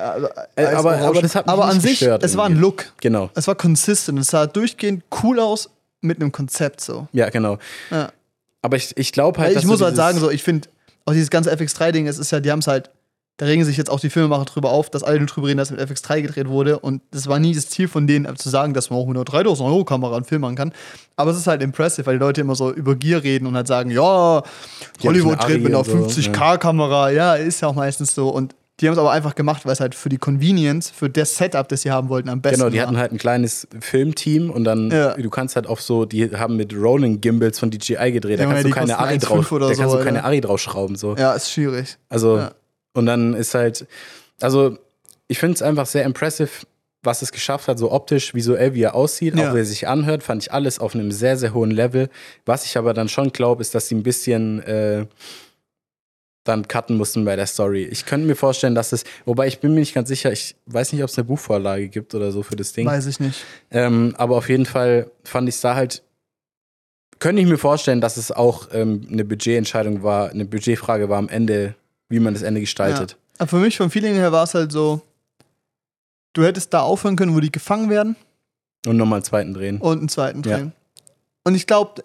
Also, 0.00 0.28
Äh, 0.54 0.64
aber- 0.66 0.96
aber 0.98 1.22
das 1.22 1.34
hat 1.34 1.46
mich 1.46 1.52
aber 1.52 1.64
an 1.64 1.80
sich, 1.80 1.98
gestört 1.98 2.22
es 2.22 2.36
war 2.36 2.46
ein. 2.46 2.54
Look. 2.56 2.84
Genau. 3.00 3.30
Es 3.34 3.48
war 3.48 3.56
consistent. 3.56 4.18
Es 4.20 4.28
sah 4.28 4.46
durchgehend 4.46 5.02
cool 5.24 5.40
aus 5.40 5.70
mit 6.00 6.20
einem 6.20 6.30
Konzept 6.30 6.80
so. 6.80 7.08
Ja, 7.12 7.30
genau. 7.30 7.58
Ja. 7.90 8.12
Aber 8.62 8.76
ich, 8.76 8.96
ich 8.96 9.10
glaube 9.10 9.40
halt, 9.40 9.50
ich 9.50 9.54
dass 9.56 9.64
muss 9.64 9.80
halt 9.82 9.96
sagen, 9.96 10.20
so, 10.20 10.30
ich 10.30 10.44
finde, 10.44 10.68
auch 11.04 11.12
dieses 11.14 11.30
ganze 11.30 11.50
FX3-Ding, 11.52 12.06
es 12.06 12.18
ist 12.18 12.30
ja, 12.30 12.38
die 12.38 12.52
haben 12.52 12.60
es 12.60 12.68
halt, 12.68 12.90
da 13.38 13.46
regen 13.46 13.64
sich 13.64 13.76
jetzt 13.76 13.88
auch 13.88 14.00
die 14.00 14.10
Filmemacher 14.10 14.44
drüber 14.44 14.70
auf, 14.70 14.90
dass 14.90 15.02
alle 15.02 15.18
nur 15.18 15.26
drüber 15.28 15.46
reden, 15.48 15.58
dass 15.58 15.70
mit 15.70 15.80
FX3 15.80 16.22
gedreht 16.22 16.48
wurde. 16.48 16.78
Und 16.80 17.00
das 17.12 17.26
war 17.28 17.38
nie 17.38 17.54
das 17.54 17.68
Ziel 17.70 17.88
von 17.88 18.06
denen, 18.06 18.26
äh, 18.26 18.34
zu 18.34 18.50
sagen, 18.50 18.74
dass 18.74 18.90
man 18.90 18.98
auch 18.98 19.06
mit 19.06 19.16
einer 19.16 19.24
3000 19.24 19.68
Euro 19.68 19.84
Kamera 19.84 20.16
einen 20.16 20.24
Film 20.24 20.42
machen 20.42 20.56
kann. 20.56 20.72
Aber 21.16 21.30
es 21.30 21.36
ist 21.38 21.46
halt 21.46 21.62
impressive, 21.62 22.04
weil 22.06 22.18
die 22.18 22.24
Leute 22.24 22.40
immer 22.42 22.54
so 22.56 22.72
über 22.72 22.94
Gier 22.96 23.22
reden 23.22 23.46
und 23.46 23.54
halt 23.56 23.66
sagen, 23.68 23.90
ja, 23.90 24.42
Hollywood 25.02 25.42
dreht 25.42 25.62
mit 25.62 25.68
einer 25.74 25.78
und 25.78 26.10
so, 26.10 26.20
50k-Kamera. 26.20 27.10
Ja, 27.10 27.34
ist 27.34 27.60
ja 27.60 27.68
auch 27.68 27.74
meistens 27.74 28.14
so. 28.14 28.28
Und 28.28 28.54
die 28.80 28.86
haben 28.86 28.92
es 28.92 28.98
aber 29.00 29.10
einfach 29.10 29.34
gemacht, 29.34 29.66
weil 29.66 29.72
es 29.72 29.80
halt 29.80 29.94
für 29.96 30.08
die 30.08 30.18
Convenience, 30.18 30.88
für 30.90 31.10
das 31.10 31.36
Setup, 31.36 31.68
das 31.68 31.82
sie 31.82 31.90
haben 31.90 32.08
wollten, 32.08 32.28
am 32.28 32.40
besten 32.40 32.58
Genau, 32.60 32.70
die 32.70 32.78
war. 32.78 32.86
hatten 32.86 32.96
halt 32.96 33.10
ein 33.12 33.18
kleines 33.18 33.66
Filmteam 33.80 34.50
und 34.50 34.62
dann, 34.62 34.90
Ja. 34.92 35.14
du 35.16 35.30
kannst 35.30 35.56
halt 35.56 35.66
auf 35.66 35.80
so, 35.80 36.04
die 36.04 36.30
haben 36.36 36.56
mit 36.56 36.72
Rolling 36.76 37.20
Gimbals 37.20 37.58
von 37.58 37.70
DJI 37.72 38.12
gedreht, 38.12 38.38
da 38.38 38.44
Ja, 38.44 38.48
kannst 38.50 38.64
die 38.64 38.70
du 38.70 38.74
keine 38.76 38.96
Ari 38.98 39.14
1,5 39.14 39.20
drauf, 39.26 39.48
da 39.60 39.74
so, 39.74 39.82
kannst 39.82 39.94
du 39.96 40.04
keine 40.04 40.22
Ari 40.24 40.40
draufschrauben, 40.40 40.94
so. 40.94 41.16
Ja, 41.16 41.32
ist 41.32 41.50
schwierig. 41.50 41.98
Also. 42.08 42.46
Und 42.98 43.06
dann 43.06 43.34
ist 43.34 43.54
halt, 43.54 43.86
also, 44.40 44.76
ich 45.28 45.38
finde 45.38 45.54
es 45.54 45.62
einfach 45.62 45.86
sehr 45.86 46.04
impressive, 46.04 46.50
was 47.02 47.22
es 47.22 47.30
geschafft 47.32 47.68
hat, 47.68 47.78
so 47.78 47.92
optisch, 47.92 48.34
visuell, 48.34 48.74
wie 48.74 48.82
er 48.82 48.94
aussieht, 48.94 49.36
Ja. 49.36 49.50
auch 49.50 49.54
wie 49.54 49.58
er 49.60 49.64
sich 49.64 49.86
anhört, 49.88 50.22
fand 50.22 50.42
ich 50.42 50.52
alles 50.52 50.78
auf 50.80 50.94
einem 50.94 51.12
sehr, 51.12 51.36
sehr 51.36 51.54
hohen 51.54 51.70
Level. 51.70 52.10
Was 52.44 52.64
ich 52.64 52.76
aber 52.76 52.92
dann 52.92 53.08
schon 53.08 53.30
glaube, 53.32 53.62
ist, 53.62 53.74
dass 53.74 53.88
sie 53.88 53.94
ein 53.94 54.02
bisschen 54.02 54.60
äh, 54.64 55.06
dann 56.44 56.66
cutten 56.66 56.96
mussten 56.96 57.24
bei 57.24 57.36
der 57.36 57.46
Story. 57.46 57.84
Ich 57.84 58.06
könnte 58.06 58.26
mir 58.26 58.34
vorstellen, 58.34 58.74
dass 58.74 58.92
es, 58.92 59.04
wobei 59.26 59.46
ich 59.46 59.60
bin 59.60 59.74
mir 59.74 59.80
nicht 59.80 59.94
ganz 59.94 60.08
sicher, 60.08 60.32
ich 60.32 60.56
weiß 60.66 60.92
nicht, 60.92 61.02
ob 61.02 61.10
es 61.10 61.16
eine 61.18 61.24
Buchvorlage 61.24 61.88
gibt 61.88 62.14
oder 62.14 62.32
so 62.32 62.42
für 62.42 62.56
das 62.56 62.72
Ding. 62.72 62.86
Weiß 62.86 63.06
ich 63.06 63.20
nicht. 63.20 63.44
Ähm, 63.70 64.14
aber 64.16 64.36
auf 64.36 64.48
jeden 64.48 64.66
Fall 64.66 65.10
fand 65.24 65.48
ich 65.48 65.56
es 65.56 65.60
da 65.60 65.74
halt, 65.74 66.02
könnte 67.18 67.42
ich 67.42 67.48
mir 67.48 67.58
vorstellen, 67.58 68.00
dass 68.00 68.16
es 68.16 68.32
auch 68.32 68.68
ähm, 68.72 69.06
eine 69.10 69.24
Budgetentscheidung 69.24 70.02
war, 70.02 70.30
eine 70.30 70.46
Budgetfrage 70.46 71.08
war 71.08 71.18
am 71.18 71.28
Ende, 71.28 71.74
wie 72.08 72.20
man 72.20 72.34
das 72.34 72.42
Ende 72.42 72.60
gestaltet. 72.60 73.16
Aber 73.38 73.48
für 73.48 73.56
mich, 73.56 73.76
vom 73.76 73.90
Feeling 73.90 74.14
her, 74.14 74.32
war 74.32 74.44
es 74.44 74.54
halt 74.54 74.72
so, 74.72 75.00
du 76.32 76.44
hättest 76.44 76.72
da 76.74 76.80
aufhören 76.80 77.16
können, 77.16 77.34
wo 77.34 77.40
die 77.40 77.52
gefangen 77.52 77.90
werden 77.90 78.16
Und 78.86 78.96
nochmal 78.96 79.18
einen 79.18 79.24
zweiten 79.24 79.54
drehen. 79.54 79.78
und 79.78 79.98
einen 79.98 80.08
zweiten 80.08 80.42
Ja. 80.42 80.56
drehen. 80.56 80.72
Und 81.44 81.54
ich 81.54 81.66
glaube, 81.66 82.02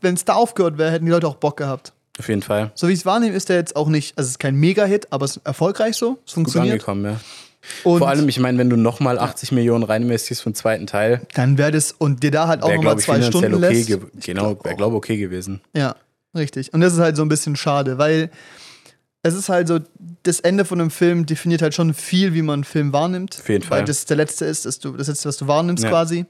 wenn 0.00 0.14
es 0.14 0.24
da 0.24 0.34
aufgehört 0.34 0.78
wäre, 0.78 0.90
hätten 0.90 1.04
die 1.04 1.10
Leute 1.12 1.28
auch 1.28 1.36
Bock 1.36 1.56
gehabt. 1.56 1.92
Auf 2.18 2.28
jeden 2.28 2.42
Fall. 2.42 2.72
So 2.74 2.88
wie 2.88 2.92
ich 2.92 3.00
es 3.00 3.06
wahrnehme, 3.06 3.34
ist 3.34 3.48
der 3.48 3.56
jetzt 3.56 3.76
auch 3.76 3.88
nicht, 3.88 4.16
also 4.18 4.26
es 4.26 4.32
ist 4.32 4.38
kein 4.38 4.54
Mega-Hit, 4.56 5.08
aber 5.10 5.24
es 5.24 5.36
ist 5.36 5.46
erfolgreich 5.46 5.96
so. 5.96 6.18
Es 6.26 6.32
Gut 6.32 6.34
funktioniert. 6.34 6.72
angekommen, 6.74 7.04
ja. 7.04 7.20
Und 7.84 7.98
Vor 8.00 8.08
allem, 8.08 8.28
ich 8.28 8.40
meine, 8.40 8.58
wenn 8.58 8.68
du 8.68 8.76
nochmal 8.76 9.18
80 9.20 9.52
Millionen 9.52 9.84
rein 9.84 10.02
investierst 10.02 10.42
für 10.42 10.50
den 10.50 10.56
zweiten 10.56 10.86
Teil, 10.88 11.24
dann 11.34 11.58
wäre 11.58 11.70
das 11.70 11.92
und 11.92 12.22
dir 12.24 12.32
da 12.32 12.48
halt 12.48 12.62
auch 12.64 12.74
nochmal 12.74 12.98
zwei 12.98 13.22
Stunden 13.22 13.54
okay, 13.54 13.84
lässt. 13.84 14.26
genau, 14.26 14.56
wäre, 14.64 14.74
glaube 14.74 14.96
okay 14.96 15.16
gewesen. 15.16 15.60
Ja, 15.72 15.94
richtig. 16.36 16.74
Und 16.74 16.80
das 16.80 16.92
ist 16.92 16.98
halt 16.98 17.16
so 17.16 17.22
ein 17.22 17.28
bisschen 17.28 17.54
schade, 17.54 17.98
weil 17.98 18.30
es 19.22 19.34
ist 19.34 19.48
halt 19.48 19.68
so, 19.68 19.78
das 20.24 20.40
Ende 20.40 20.64
von 20.64 20.80
einem 20.80 20.90
Film 20.90 21.26
definiert 21.26 21.62
halt 21.62 21.74
schon 21.74 21.94
viel, 21.94 22.34
wie 22.34 22.42
man 22.42 22.54
einen 22.54 22.64
Film 22.64 22.92
wahrnimmt. 22.92 23.38
Auf 23.40 23.48
jeden 23.48 23.62
Fall. 23.64 23.78
Weil 23.80 23.84
das 23.84 24.04
der 24.04 24.16
letzte 24.16 24.44
ist, 24.46 24.66
das, 24.66 24.78
du, 24.78 24.96
das 24.96 25.06
letzte, 25.08 25.28
was 25.28 25.36
du 25.36 25.46
wahrnimmst 25.46 25.84
Ja. 25.84 25.90
quasi. 25.90 26.26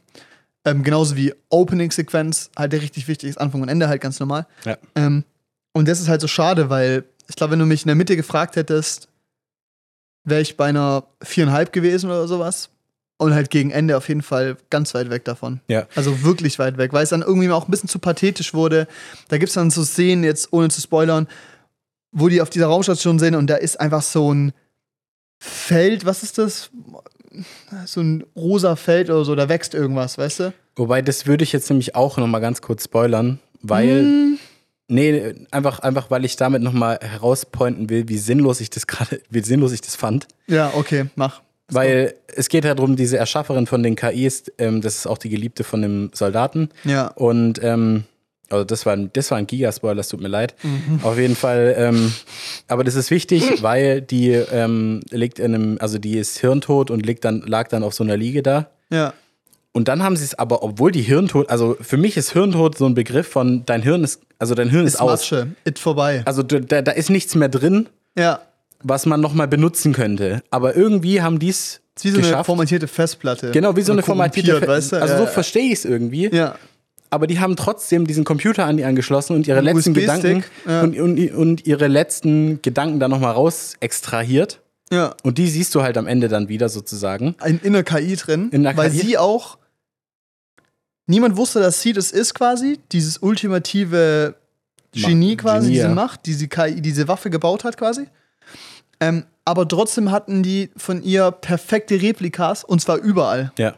Ähm, 0.65 0.85
genauso 0.85 1.17
wie 1.17 1.35
Opening-Sequenz, 1.49 2.51
halt 2.57 2.73
der 2.73 2.83
richtig 2.83 3.09
wichtig 3.09 3.31
ist, 3.31 3.41
Anfang 3.41 3.63
und 3.63 3.69
Ende 3.69 3.89
halt 3.89 4.01
ganz 4.01 4.21
normal. 4.21 4.47
Ja. 4.65 4.77
Ähm, 4.95 5.25
und 5.73 5.89
das 5.89 6.01
ist 6.01 6.09
halt 6.09 6.21
so 6.21 6.29
schade, 6.29 6.71
weil 6.71 7.05
ich 7.29 7.35
glaube, 7.37 7.53
wenn 7.53 7.59
du 7.59 7.67
mich 7.67 7.83
in 7.83 7.89
der 7.89 7.97
Mitte 7.97 8.15
gefragt 8.15 8.57
hättest, 8.57 9.09
wäre 10.25 10.41
ich 10.41 10.57
bei 10.57 10.67
einer 10.67 11.05
viereinhalb 11.23 11.73
gewesen 11.73 12.11
oder 12.11 12.29
sowas. 12.29 12.69
Und 13.19 13.35
halt 13.35 13.51
gegen 13.51 13.71
Ende 13.71 13.97
auf 13.97 14.09
jeden 14.09 14.23
Fall 14.23 14.57
ganz 14.69 14.95
weit 14.95 15.09
weg 15.09 15.25
davon. 15.25 15.61
Ja. 15.69 15.87
Also 15.95 16.25
wirklich 16.25 16.59
weit 16.59 16.77
weg, 16.77 16.93
weil 16.93 17.05
es 17.05 17.11
dann 17.11 17.23
irgendwie 17.23 17.49
auch 17.51 17.69
ein 17.69 17.71
bisschen 17.71 17.89
zu 17.89 18.01
pathetisch 18.01 18.53
wurde. 18.53 18.89
Da 19.29 19.39
gibt 19.39 19.51
es 19.51 19.55
dann 19.55 19.71
so 19.71 19.85
Szenen, 19.85 20.25
jetzt 20.25 20.53
ohne 20.53 20.69
zu 20.71 20.81
spoilern, 20.81 21.29
wo 22.13 22.29
die 22.29 22.41
auf 22.41 22.51
dieser 22.51 22.67
Raumstation 22.67 23.19
sind 23.19 23.35
und 23.35 23.49
da 23.49 23.57
ist 23.57 23.81
einfach 23.81 24.03
so 24.03 24.33
ein 24.33 24.53
Feld, 25.39 26.07
was 26.07 26.23
ist 26.23 26.39
das? 26.39 26.71
So 27.87 28.01
ein 28.01 28.25
rosa 28.37 28.77
Feld 28.77 29.09
oder 29.09 29.25
so, 29.25 29.35
da 29.35 29.49
wächst 29.49 29.75
irgendwas, 29.75 30.19
weißt 30.19 30.41
du? 30.41 30.53
Wobei, 30.77 31.03
das 31.03 31.27
würde 31.27 31.45
ich 31.45 31.53
jetzt 31.53 31.69
nämlich 31.71 31.95
auch 31.95 32.19
nochmal 32.19 32.41
ganz 32.41 32.63
kurz 32.63 32.85
spoilern, 32.85 33.41
weil. 33.63 34.01
Hm, 34.01 34.39
Nee, 34.89 35.47
einfach, 35.51 35.79
einfach 35.79 36.11
weil 36.11 36.23
ich 36.27 36.37
damit 36.37 36.61
nochmal 36.61 36.99
herauspointen 37.01 37.89
will, 37.89 38.09
wie 38.09 38.19
sinnlos 38.19 38.61
ich 38.61 38.69
das 38.69 38.87
gerade, 38.87 39.23
wie 39.31 39.41
sinnlos 39.41 39.73
ich 39.73 39.81
das 39.81 39.97
fand. 39.97 40.29
Ja, 40.49 40.73
okay, 40.75 41.07
mach. 41.17 41.41
Weil 41.71 42.15
es 42.27 42.51
geht 42.51 42.67
ja 42.67 42.75
darum, 42.75 42.97
diese 42.97 43.17
Erschafferin 43.17 43.67
von 43.67 43.83
den 43.83 43.97
KIs, 43.97 44.53
ähm, 44.59 44.83
das 44.83 44.97
ist 44.97 45.07
auch 45.07 45.17
die 45.17 45.31
Geliebte 45.31 45.65
von 45.65 45.81
dem 45.81 46.11
Soldaten. 46.13 46.69
Ja. 46.85 47.07
Und 47.07 47.63
ähm, 47.63 48.05
also 48.53 48.65
das 48.65 48.87
war 48.87 48.93
ein, 48.93 49.11
das 49.13 49.31
war 49.31 49.39
ein 49.39 49.47
Gigaspoiler, 49.47 50.01
es 50.01 50.09
tut 50.09 50.21
mir 50.21 50.29
leid. 50.29 50.55
Auf 51.03 51.19
jeden 51.19 51.35
Fall, 51.37 51.75
ähm, 51.77 52.13
aber 52.69 52.85
das 52.85 52.95
ist 52.95 53.11
wichtig, 53.11 53.63
weil 53.63 54.01
die 54.03 54.31
ähm, 54.31 55.01
liegt 55.11 55.39
in 55.39 55.55
einem, 55.55 55.79
also 55.81 55.99
die 55.99 56.19
ist 56.19 56.39
hirntot 56.39 56.91
und 56.91 57.05
liegt 57.05 57.25
dann, 57.25 57.41
lag 57.47 57.69
dann 57.69 57.83
auf 57.83 57.95
so 57.95 58.05
einer 58.05 58.17
Liege 58.17 58.43
da. 58.43 58.69
Ja. 58.91 59.13
Und 59.75 59.89
dann 59.89 60.03
haben 60.03 60.17
sie 60.17 60.25
es 60.25 60.35
aber, 60.39 60.63
obwohl 60.63 60.93
die 60.93 61.01
Hirntod, 61.01 61.49
also 61.49 61.77
für 61.81 61.97
mich 61.97 62.19
ist 62.19 62.33
Hirntod 62.33 62.77
so 62.77 62.85
ein 62.85 62.95
Begriff 62.95 63.27
von 63.27 63.65
dein 63.65 63.81
Hirn 63.83 64.05
ist, 64.05 64.21
also 64.39 64.55
dein 64.55 64.69
Hirn 64.69 64.87
ist, 64.87 64.95
Ist 64.95 65.01
aus. 65.01 65.11
Matsche. 65.31 65.47
It 65.65 65.79
vorbei. 65.79 66.21
Also 66.27 66.43
da, 66.43 66.83
da 66.83 66.93
ist 66.93 67.09
nichts 67.09 67.35
mehr 67.35 67.49
drin, 67.49 67.89
Ja. 68.19 68.41
was 68.83 69.07
man 69.07 69.23
nochmal 69.23 69.49
benutzen 69.49 69.95
könnte. 69.95 70.43
Aber 70.51 70.77
irgendwie 70.77 71.23
haben 71.23 71.39
die 71.39 71.49
es 71.49 71.81
Ist 71.97 72.05
wie 72.05 72.11
so 72.11 72.19
eine 72.19 72.27
geschafft. 72.27 72.47
formatierte 72.47 72.87
Festplatte. 72.87 73.51
Genau, 73.53 73.75
wie 73.75 73.81
so 73.81 73.93
eine 73.93 74.03
formatierte. 74.03 74.51
korrumpiert, 74.51 74.77
weißt 74.77 74.93
du? 74.93 74.97
Also 75.01 75.17
so 75.17 75.23
ja. 75.23 75.29
verstehe 75.31 75.65
ich 75.65 75.73
es 75.79 75.85
irgendwie. 75.87 76.29
Ja. 76.31 76.57
Aber 77.13 77.27
die 77.27 77.41
haben 77.41 77.57
trotzdem 77.57 78.07
diesen 78.07 78.25
Computer 78.25 78.65
an 78.65 78.79
die 78.79 78.85
angeschlossen 78.85 79.37
und 79.37 79.47
ihre 79.47 79.59
Ein 79.59 79.65
letzten 79.67 79.93
Gedanken 79.93 80.45
ja. 80.67 80.81
und, 80.83 80.99
und, 80.99 81.31
und 81.35 81.67
ihre 81.67 81.87
letzten 81.87 82.63
Gedanken 82.63 83.01
dann 83.01 83.11
nochmal 83.11 83.33
raus 83.33 83.75
extrahiert. 83.81 84.61
Ja. 84.91 85.15
Und 85.23 85.37
die 85.39 85.47
siehst 85.49 85.75
du 85.75 85.83
halt 85.83 85.99
am 85.99 86.07
Ende 86.07 86.29
dann 86.29 86.49
wieder 86.49 86.69
sozusagen. 86.71 87.35
Ein 87.39 87.61
in 87.63 87.75
der 87.75 87.85
KI 87.85 88.17
drin, 88.17 88.49
In 88.51 88.63
der 88.63 88.77
weil 88.77 88.91
KI? 88.91 88.99
sie 88.99 89.19
auch 89.19 89.59
niemand 91.07 91.37
wusste, 91.37 91.61
dass 91.61 91.83
sie 91.83 91.93
das 91.93 92.11
ist 92.13 92.35
quasi, 92.35 92.79
dieses 92.93 93.19
ultimative 93.19 94.35
Ma- 94.95 95.09
Genie 95.09 95.37
quasi, 95.37 95.67
Genie, 95.67 95.75
diese 95.75 95.89
ja. 95.89 95.95
Macht, 95.95 96.27
diese 96.27 96.49
KI, 96.49 96.81
diese 96.81 97.09
Waffe 97.09 97.31
gebaut 97.31 97.65
hat 97.65 97.77
quasi. 97.77 98.07
Ähm, 99.01 99.25
aber 99.45 99.67
trotzdem 99.67 100.11
hatten 100.11 100.43
die 100.43 100.71
von 100.77 101.03
ihr 101.03 101.31
perfekte 101.31 102.01
Replikas 102.01 102.65
und 102.65 102.81
zwar 102.81 102.99
überall. 102.99 103.53
Ja. 103.59 103.75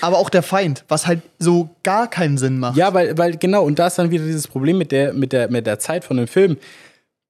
Aber 0.00 0.18
auch 0.18 0.30
der 0.30 0.42
Feind, 0.42 0.84
was 0.88 1.06
halt 1.06 1.20
so 1.38 1.70
gar 1.82 2.08
keinen 2.08 2.38
Sinn 2.38 2.58
macht. 2.58 2.76
Ja, 2.76 2.92
weil, 2.94 3.16
weil 3.18 3.36
genau, 3.36 3.64
und 3.64 3.78
da 3.78 3.86
ist 3.88 3.98
dann 3.98 4.10
wieder 4.10 4.24
dieses 4.24 4.48
Problem 4.48 4.78
mit 4.78 4.92
der, 4.92 5.12
mit 5.12 5.32
der, 5.32 5.50
mit 5.50 5.66
der 5.66 5.78
Zeit 5.78 6.04
von 6.04 6.16
dem 6.16 6.26
Film. 6.28 6.56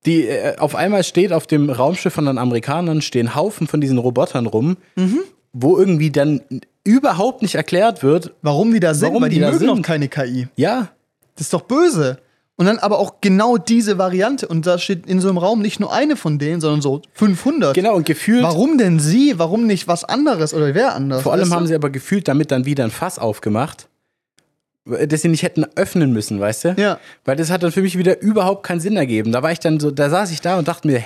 Die, 0.06 0.28
äh, 0.28 0.56
auf 0.58 0.74
einmal 0.74 1.02
steht 1.04 1.32
auf 1.32 1.46
dem 1.46 1.70
Raumschiff 1.70 2.12
von 2.14 2.26
den 2.26 2.38
Amerikanern 2.38 3.02
stehen 3.02 3.34
Haufen 3.34 3.66
von 3.66 3.80
diesen 3.80 3.98
Robotern 3.98 4.46
rum, 4.46 4.76
Mhm. 4.96 5.18
wo 5.52 5.76
irgendwie 5.78 6.10
dann 6.10 6.40
überhaupt 6.84 7.42
nicht 7.42 7.54
erklärt 7.56 8.02
wird, 8.02 8.32
Warum 8.42 8.72
die 8.72 8.80
da 8.80 8.94
sind, 8.94 9.08
Warum 9.08 9.22
weil 9.22 9.28
die, 9.30 9.36
die 9.36 9.40
da 9.42 9.48
mögen 9.48 9.58
sind? 9.58 9.68
noch 9.68 9.82
keine 9.82 10.08
KI. 10.08 10.48
ja, 10.56 10.88
Das 11.36 11.46
ist 11.46 11.52
doch 11.52 11.62
böse. 11.62 12.18
Und 12.58 12.66
dann 12.66 12.80
aber 12.80 12.98
auch 12.98 13.20
genau 13.20 13.56
diese 13.56 13.98
Variante. 13.98 14.48
Und 14.48 14.66
da 14.66 14.78
steht 14.78 15.06
in 15.06 15.20
so 15.20 15.28
einem 15.28 15.38
Raum 15.38 15.62
nicht 15.62 15.78
nur 15.78 15.92
eine 15.92 16.16
von 16.16 16.40
denen, 16.40 16.60
sondern 16.60 16.82
so 16.82 17.02
500. 17.14 17.72
genau, 17.72 17.94
und 17.94 18.04
gefühlt. 18.04 18.42
Warum 18.42 18.78
denn 18.78 18.98
sie? 18.98 19.38
Warum 19.38 19.64
nicht 19.64 19.86
was 19.86 20.02
anderes 20.02 20.52
oder 20.52 20.74
wer 20.74 20.96
anders? 20.96 21.22
Vor 21.22 21.32
allem 21.32 21.42
weißt 21.42 21.52
du? 21.52 21.56
haben 21.56 21.66
sie 21.68 21.74
aber 21.76 21.90
gefühlt 21.90 22.26
damit 22.26 22.50
dann 22.50 22.64
wieder 22.64 22.82
ein 22.82 22.90
Fass 22.90 23.20
aufgemacht, 23.20 23.86
das 24.84 25.22
sie 25.22 25.28
nicht 25.28 25.44
hätten 25.44 25.66
öffnen 25.76 26.12
müssen, 26.12 26.40
weißt 26.40 26.64
du? 26.64 26.74
Ja. 26.76 26.98
Weil 27.24 27.36
das 27.36 27.50
hat 27.50 27.62
dann 27.62 27.70
für 27.70 27.82
mich 27.82 27.96
wieder 27.96 28.20
überhaupt 28.20 28.64
keinen 28.64 28.80
Sinn 28.80 28.96
ergeben. 28.96 29.30
Da 29.30 29.42
war 29.42 29.52
ich 29.52 29.60
dann 29.60 29.78
so, 29.78 29.92
da 29.92 30.10
saß 30.10 30.32
ich 30.32 30.40
da 30.40 30.58
und 30.58 30.66
dachte 30.66 30.88
mir, 30.88 30.98
hä? 30.98 31.04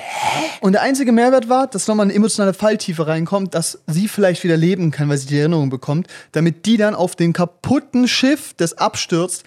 Und 0.62 0.72
der 0.72 0.82
einzige 0.82 1.12
Mehrwert 1.12 1.48
war, 1.48 1.66
dass 1.66 1.88
nochmal 1.88 2.06
eine 2.06 2.14
emotionale 2.14 2.54
Falltiefe 2.54 3.06
reinkommt, 3.06 3.54
dass 3.54 3.80
sie 3.88 4.08
vielleicht 4.08 4.44
wieder 4.44 4.56
leben 4.56 4.90
kann, 4.90 5.08
weil 5.08 5.18
sie 5.18 5.26
die 5.26 5.38
Erinnerung 5.38 5.68
bekommt, 5.68 6.06
damit 6.30 6.64
die 6.64 6.76
dann 6.76 6.94
auf 6.94 7.16
den 7.16 7.32
kaputten 7.32 8.06
Schiff, 8.06 8.54
das 8.56 8.78
abstürzt, 8.78 9.44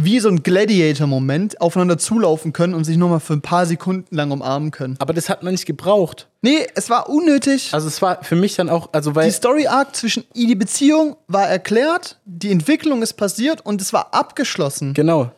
wie 0.00 0.20
so 0.20 0.28
ein 0.28 0.42
Gladiator-Moment 0.42 1.60
aufeinander 1.60 1.98
zulaufen 1.98 2.52
können 2.52 2.74
und 2.74 2.84
sich 2.84 2.96
nochmal 2.96 3.20
für 3.20 3.34
ein 3.34 3.40
paar 3.42 3.66
Sekunden 3.66 4.14
lang 4.14 4.30
umarmen 4.30 4.70
können. 4.70 4.96
Aber 4.98 5.12
das 5.12 5.28
hat 5.28 5.42
man 5.42 5.52
nicht 5.52 5.66
gebraucht. 5.66 6.28
Nee, 6.42 6.66
es 6.74 6.88
war 6.90 7.08
unnötig. 7.08 7.70
Also 7.72 7.88
es 7.88 8.00
war 8.00 8.22
für 8.22 8.36
mich 8.36 8.54
dann 8.56 8.68
auch, 8.68 8.90
also 8.92 9.14
weil. 9.14 9.26
die 9.26 9.32
Story-Arc 9.32 9.94
zwischen 9.96 10.24
die 10.34 10.54
Beziehung 10.54 11.16
war 11.26 11.48
erklärt, 11.48 12.18
die 12.24 12.50
Entwicklung 12.50 13.02
ist 13.02 13.14
passiert 13.14 13.64
und 13.64 13.80
es 13.80 13.92
war 13.92 14.14
abgeschlossen. 14.14 14.94
Genau. 14.94 15.32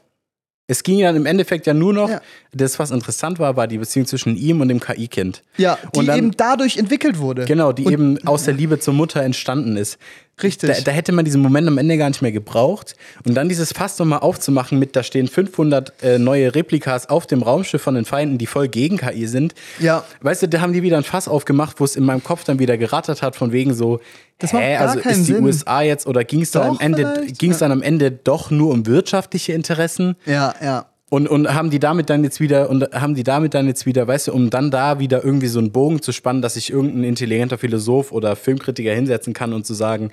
Es 0.66 0.84
ging 0.84 1.00
dann 1.00 1.16
im 1.16 1.26
Endeffekt 1.26 1.66
ja 1.66 1.74
nur 1.74 1.92
noch, 1.92 2.08
Ja. 2.10 2.20
das, 2.52 2.78
was 2.78 2.92
interessant 2.92 3.40
war, 3.40 3.56
war 3.56 3.66
die 3.66 3.78
Beziehung 3.78 4.06
zwischen 4.06 4.36
ihm 4.36 4.60
und 4.60 4.68
dem 4.68 4.78
KI-Kind. 4.78 5.42
Ja, 5.56 5.76
die 5.94 5.98
Und 5.98 6.06
dann- 6.06 6.16
eben 6.18 6.30
dadurch 6.36 6.76
entwickelt 6.76 7.18
wurde. 7.18 7.44
Genau, 7.44 7.72
die 7.72 7.86
Und- 7.86 7.92
eben 7.92 8.18
aus 8.24 8.44
der 8.44 8.54
Liebe 8.54 8.78
zur 8.78 8.94
Mutter 8.94 9.20
entstanden 9.22 9.76
ist. 9.76 9.98
Richtig. 10.42 10.70
Da, 10.70 10.80
da 10.82 10.90
hätte 10.90 11.12
man 11.12 11.24
diesen 11.24 11.40
Moment 11.42 11.68
am 11.68 11.78
Ende 11.78 11.96
gar 11.98 12.08
nicht 12.08 12.22
mehr 12.22 12.32
gebraucht. 12.32 12.96
Und 13.26 13.34
dann 13.34 13.48
dieses 13.48 13.72
Fass 13.72 13.98
nochmal 13.98 14.20
aufzumachen 14.20 14.78
mit, 14.78 14.96
da 14.96 15.02
stehen 15.02 15.28
500 15.28 16.02
äh, 16.02 16.18
neue 16.18 16.54
Replikas 16.54 17.08
auf 17.08 17.26
dem 17.26 17.42
Raumschiff 17.42 17.82
von 17.82 17.94
den 17.94 18.04
Feinden, 18.04 18.38
die 18.38 18.46
voll 18.46 18.68
gegen 18.68 18.96
KI 18.96 19.26
sind. 19.26 19.54
Ja. 19.78 20.04
Weißt 20.20 20.42
du, 20.42 20.48
da 20.48 20.60
haben 20.60 20.72
die 20.72 20.82
wieder 20.82 20.96
ein 20.96 21.04
Fass 21.04 21.28
aufgemacht, 21.28 21.80
wo 21.80 21.84
es 21.84 21.96
in 21.96 22.04
meinem 22.04 22.22
Kopf 22.22 22.44
dann 22.44 22.58
wieder 22.58 22.76
gerattert 22.76 23.22
hat, 23.22 23.36
von 23.36 23.52
wegen 23.52 23.74
so, 23.74 24.00
Das 24.38 24.52
macht 24.52 24.62
hä, 24.62 24.74
gar 24.74 24.88
also 24.88 25.00
keinen 25.00 25.20
ist 25.20 25.28
die 25.28 25.32
Sinn. 25.34 25.44
USA 25.44 25.82
jetzt 25.82 26.06
oder 26.06 26.24
ging 26.24 26.42
es 26.42 26.50
dann 26.50 26.70
am 26.70 26.80
Ende, 26.80 27.26
ja. 27.40 27.54
dann 27.58 27.72
am 27.72 27.82
Ende 27.82 28.10
doch 28.10 28.50
nur 28.50 28.72
um 28.72 28.86
wirtschaftliche 28.86 29.52
Interessen? 29.52 30.16
Ja, 30.26 30.54
ja. 30.62 30.89
Und, 31.12 31.26
und 31.26 31.52
haben 31.52 31.70
die 31.70 31.80
damit 31.80 32.08
dann 32.08 32.22
jetzt 32.22 32.38
wieder, 32.38 32.70
und 32.70 32.84
haben 32.94 33.16
die 33.16 33.24
damit 33.24 33.52
dann 33.54 33.66
jetzt 33.66 33.84
wieder, 33.84 34.06
weißt 34.06 34.28
du, 34.28 34.32
um 34.32 34.48
dann 34.48 34.70
da 34.70 35.00
wieder 35.00 35.24
irgendwie 35.24 35.48
so 35.48 35.58
einen 35.58 35.72
Bogen 35.72 36.00
zu 36.00 36.12
spannen, 36.12 36.40
dass 36.40 36.54
sich 36.54 36.70
irgendein 36.70 37.02
intelligenter 37.02 37.58
Philosoph 37.58 38.12
oder 38.12 38.36
Filmkritiker 38.36 38.94
hinsetzen 38.94 39.32
kann 39.32 39.52
und 39.52 39.66
zu 39.66 39.74
sagen, 39.74 40.12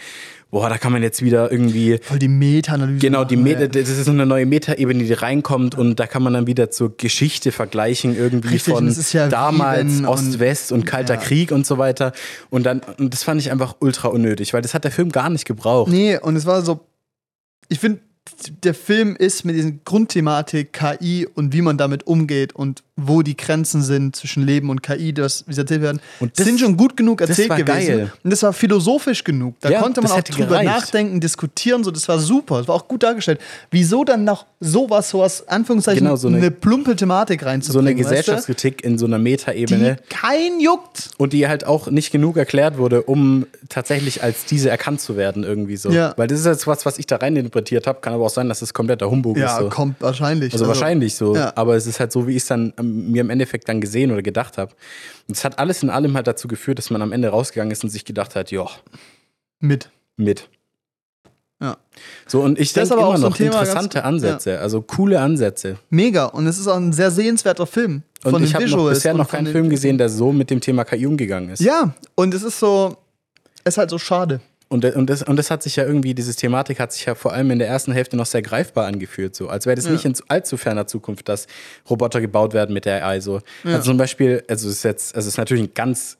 boah, 0.49 0.69
da 0.69 0.79
kann 0.79 0.91
man 0.91 1.03
jetzt 1.03 1.21
wieder 1.21 1.51
irgendwie, 1.51 1.99
Voll 2.01 2.17
die 2.17 2.27
Meta-Analyse. 2.27 2.97
genau, 2.99 3.25
die 3.25 3.35
Meta, 3.35 3.61
ja. 3.61 3.67
das 3.67 3.89
ist 3.89 4.05
so 4.05 4.11
eine 4.11 4.25
neue 4.25 4.47
Metaebene, 4.47 5.03
die 5.03 5.13
reinkommt 5.13 5.77
und 5.77 5.99
da 5.99 6.07
kann 6.07 6.23
man 6.23 6.33
dann 6.33 6.47
wieder 6.47 6.71
zur 6.71 6.97
Geschichte 6.97 7.51
vergleichen, 7.51 8.17
irgendwie 8.17 8.55
Richtig, 8.55 8.73
von 8.73 8.91
ja 9.11 9.27
damals 9.27 9.99
wenn- 9.99 10.05
und- 10.05 10.05
Ost-West 10.07 10.71
und 10.71 10.87
Kalter 10.87 11.13
Ja. 11.13 11.19
Krieg 11.21 11.51
und 11.51 11.67
so 11.67 11.77
weiter. 11.77 12.11
Und 12.49 12.65
dann, 12.65 12.81
und 12.97 13.13
das 13.13 13.21
fand 13.21 13.39
ich 13.39 13.51
einfach 13.51 13.75
ultra 13.81 14.07
unnötig, 14.07 14.51
weil 14.53 14.63
das 14.63 14.73
hat 14.73 14.83
der 14.83 14.91
Film 14.91 15.11
gar 15.11 15.29
nicht 15.29 15.45
gebraucht. 15.45 15.91
Nee, 15.91 16.17
und 16.17 16.35
es 16.35 16.47
war 16.47 16.63
so. 16.63 16.79
Ich 17.69 17.79
finde, 17.79 17.99
der 18.63 18.73
Film 18.73 19.15
ist 19.15 19.45
mit 19.45 19.55
diesen 19.55 19.83
Grundthematik 19.83 20.73
KI 20.73 21.27
und 21.33 21.53
wie 21.53 21.61
man 21.61 21.77
damit 21.77 22.07
umgeht 22.07 22.53
und 22.53 22.83
wo 22.99 23.21
die 23.21 23.37
Grenzen 23.37 23.83
sind 23.83 24.15
zwischen 24.15 24.43
Leben 24.45 24.69
und 24.71 24.81
KI, 24.81 25.13
das, 25.13 25.43
wie 25.47 25.53
sie 25.53 25.61
erzählt 25.61 25.81
werden, 25.83 25.99
Und 26.19 26.37
das- 26.37 26.45
sind 26.47 26.59
schon 26.59 26.75
gut 26.75 26.97
genug 26.97 27.19
das 27.19 27.29
erzählt 27.29 27.49
war 27.49 27.57
gewesen. 27.57 27.87
geil. 27.97 28.11
Und 28.23 28.29
das 28.31 28.41
war 28.43 28.51
philosophisch 28.53 29.23
genug. 29.23 29.55
Da 29.61 29.69
Ja, 29.69 29.81
konnte 29.81 30.01
man 30.01 30.11
auch 30.11 30.21
drüber 30.21 30.47
gereicht. 30.47 30.65
nachdenken, 30.65 31.19
diskutieren, 31.19 31.83
so, 31.83 31.91
das 31.91 32.07
war 32.09 32.17
super. 32.19 32.57
Das 32.57 32.67
war 32.67 32.75
auch 32.75 32.87
gut 32.87 33.03
dargestellt. 33.03 33.39
Wieso 33.71 34.03
dann 34.03 34.23
noch 34.23 34.45
sowas, 34.59 35.09
sowas, 35.11 35.47
Anführungszeichen, 35.47 36.03
Genau, 36.03 36.15
so 36.15 36.27
eine- 36.27 36.37
eine, 36.37 36.49
plumpe 36.51 36.95
Thematik 36.95 37.41
So 37.41 37.45
eine 37.45 37.51
reinzubringen? 37.53 37.85
weißt 37.97 37.99
du? 37.99 38.09
Gesellschaftskritik 38.09 38.83
in 38.83 38.97
so 38.97 39.05
einer 39.05 39.17
die 39.17 39.23
Metaebene. 39.23 39.97
kein 40.09 40.59
juckt. 40.59 41.11
Und 41.17 41.33
die 41.33 41.47
halt 41.47 41.65
auch 41.67 41.91
nicht 41.91 42.11
genug 42.11 42.37
erklärt 42.37 42.79
wurde, 42.79 43.03
um 43.03 43.45
tatsächlich 43.69 44.23
als 44.23 44.45
diese 44.45 44.69
erkannt 44.71 45.01
zu 45.01 45.15
werden, 45.15 45.43
irgendwie 45.43 45.77
so. 45.77 45.91
Ja. 45.91 46.13
Weil 46.17 46.27
das 46.27 46.39
ist 46.39 46.45
jetzt 46.47 46.65
was, 46.65 46.85
was 46.85 46.97
ich 46.97 47.05
da 47.05 47.17
rein 47.17 47.35
interpretiert 47.35 47.85
habe. 47.85 47.99
Kann 48.01 48.13
aber 48.13 48.25
auch 48.25 48.29
sein, 48.31 48.49
dass 48.49 48.61
das 48.61 48.73
kompletter 48.73 49.09
Humbug 49.11 49.37
Ja, 49.37 49.53
ist. 49.57 49.59
So. 49.63 49.69
kommt 49.69 50.01
wahrscheinlich. 50.01 50.53
Also, 50.53 50.67
wahrscheinlich 50.67 51.13
so. 51.15 51.35
ja. 51.35 51.53
Aber 51.55 51.75
es 51.75 51.85
ist 51.85 51.99
halt 51.99 52.11
so, 52.11 52.25
wie 52.27 52.31
ich 52.31 52.37
es 52.43 52.47
dann 52.47 52.73
ähm, 52.79 52.86
mir 52.87 53.21
im 53.21 53.29
Endeffekt 53.29 53.69
dann 53.69 53.81
gesehen 53.81 54.11
oder 54.11 54.21
gedacht 54.21 54.57
habe. 54.57 54.73
Und 55.27 55.37
es 55.37 55.43
hat 55.43 55.59
alles 55.59 55.83
in 55.83 55.89
allem 55.89 56.15
halt 56.15 56.27
dazu 56.27 56.47
geführt, 56.47 56.77
dass 56.77 56.89
man 56.89 57.01
am 57.01 57.11
Ende 57.11 57.29
rausgegangen 57.29 57.71
ist 57.71 57.83
und 57.83 57.89
sich 57.89 58.05
gedacht 58.05 58.35
hat, 58.35 58.51
ja, 58.51 58.67
Mit. 59.59 59.89
mit. 60.15 60.49
Ja. 61.59 61.77
So, 62.27 62.41
und 62.41 62.59
ich 62.59 62.71
denke 62.73 62.93
immer 62.93 63.17
so 63.17 63.29
noch 63.29 63.35
Thema, 63.35 63.59
interessante 63.59 64.03
Ansätze, 64.03 64.59
also 64.59 64.81
coole 64.81 65.19
Ansätze. 65.19 65.77
Mega. 65.89 66.25
Und 66.25 66.45
es 66.45 66.59
ist 66.59 66.67
auch 66.67 66.75
ein 66.75 66.93
sehr 66.93 67.09
sehenswerter 67.09 67.65
Film. 67.65 68.03
Und 68.23 68.31
von 68.31 68.43
ich 68.43 68.53
den 68.53 68.71
habe 68.71 68.89
bisher 68.89 69.13
und 69.13 69.17
noch 69.17 69.29
keinen 69.29 69.47
Film 69.47 69.69
gesehen, 69.69 69.97
der 69.97 70.09
so 70.09 70.31
mit 70.31 70.49
dem 70.49 70.61
Thema 70.61 70.85
KI 70.85 71.07
umgegangen 71.07 71.49
ist. 71.49 71.61
Ja, 71.61 71.95
und 72.15 72.33
es 72.33 72.43
ist 72.43 72.59
so, 72.59 72.97
es 73.63 73.73
ist 73.73 73.77
halt 73.77 73.89
so 73.89 73.97
schade. 73.97 74.39
Und, 74.69 74.83
und, 74.83 75.09
das, 75.09 75.23
und 75.23 75.37
das 75.37 75.49
hat 75.49 75.63
sich 75.63 75.77
ja 75.77 75.85
irgendwie, 75.85 76.13
diese 76.13 76.35
Thematik 76.35 76.79
hat 76.79 76.91
sich 76.91 77.05
ja 77.05 77.15
vor 77.15 77.31
allem 77.33 77.51
in 77.51 77.59
der 77.59 77.67
ersten 77.69 77.91
Hälfte 77.93 78.17
noch 78.17 78.25
sehr 78.25 78.41
greifbar 78.41 78.85
angefühlt, 78.85 79.35
so 79.35 79.47
als 79.47 79.65
wäre 79.65 79.75
das 79.75 79.85
Ja. 79.85 79.91
nicht 79.91 80.03
in 80.05 80.13
allzu 80.27 80.57
ferner 80.57 80.87
Zukunft, 80.87 81.29
dass 81.29 81.47
Roboter 81.89 82.19
gebaut 82.19 82.53
werden 82.53 82.73
mit 82.73 82.85
der 82.85 83.05
AI. 83.05 83.21
So. 83.21 83.39
Also 83.63 83.91
zum 83.91 83.97
Beispiel, 83.97 84.43
also 84.49 84.67
es 84.67 84.75
ist 84.77 84.83
jetzt, 84.83 85.15
also 85.15 85.27
es 85.27 85.33
ist 85.35 85.37
natürlich 85.37 85.63
ein 85.63 85.73
ganz, 85.73 86.17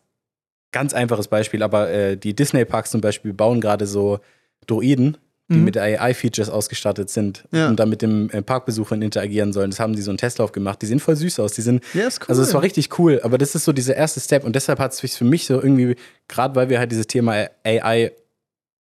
ganz 0.72 0.94
einfaches 0.94 1.28
Beispiel, 1.28 1.62
aber 1.64 1.90
äh, 1.90 2.16
die 2.18 2.34
Disney-Parks 2.36 2.92
zum 2.92 3.02
Beispiel 3.02 3.34
bauen 3.34 3.60
gerade 3.60 3.86
so 3.86 4.20
Droiden, 4.66 5.18
die 5.50 5.56
Mhm. 5.58 5.64
mit 5.64 5.78
AI-Features 5.78 6.50
ausgestattet 6.50 7.10
sind 7.10 7.46
Ja. 7.52 7.70
und 7.70 7.80
dann 7.80 7.90
mit 7.90 8.02
dem 8.02 8.30
äh, 8.32 8.42
Parkbesuchern 8.42 9.02
interagieren 9.02 9.54
sollen. 9.54 9.72
Das 9.72 9.80
haben 9.80 9.94
die 9.96 10.02
so 10.02 10.12
einen 10.12 10.18
Testlauf 10.18 10.52
gemacht. 10.52 10.82
Die 10.82 10.86
sehen 10.86 11.00
voll 11.00 11.16
süß 11.16 11.40
aus. 11.40 11.54
Die 11.54 11.62
sind, 11.62 11.84
Ja, 11.94 12.04
cool. 12.06 12.12
also 12.28 12.42
es 12.42 12.54
war 12.54 12.62
richtig 12.62 12.98
cool, 13.00 13.22
aber 13.24 13.38
das 13.38 13.56
ist 13.56 13.64
so 13.66 13.72
dieser 13.72 13.96
erste 13.96 14.20
Step 14.20 14.44
und 14.44 14.56
deshalb 14.56 14.80
hat 14.80 14.92
es 14.94 15.00
für 15.16 15.24
mich 15.26 15.46
so 15.46 15.54
irgendwie, 15.62 15.96
gerade 16.28 16.56
weil 16.56 16.70
wir 16.70 16.80
halt 16.80 16.92
dieses 16.92 17.08
Thema 17.08 17.48
AI 17.66 18.12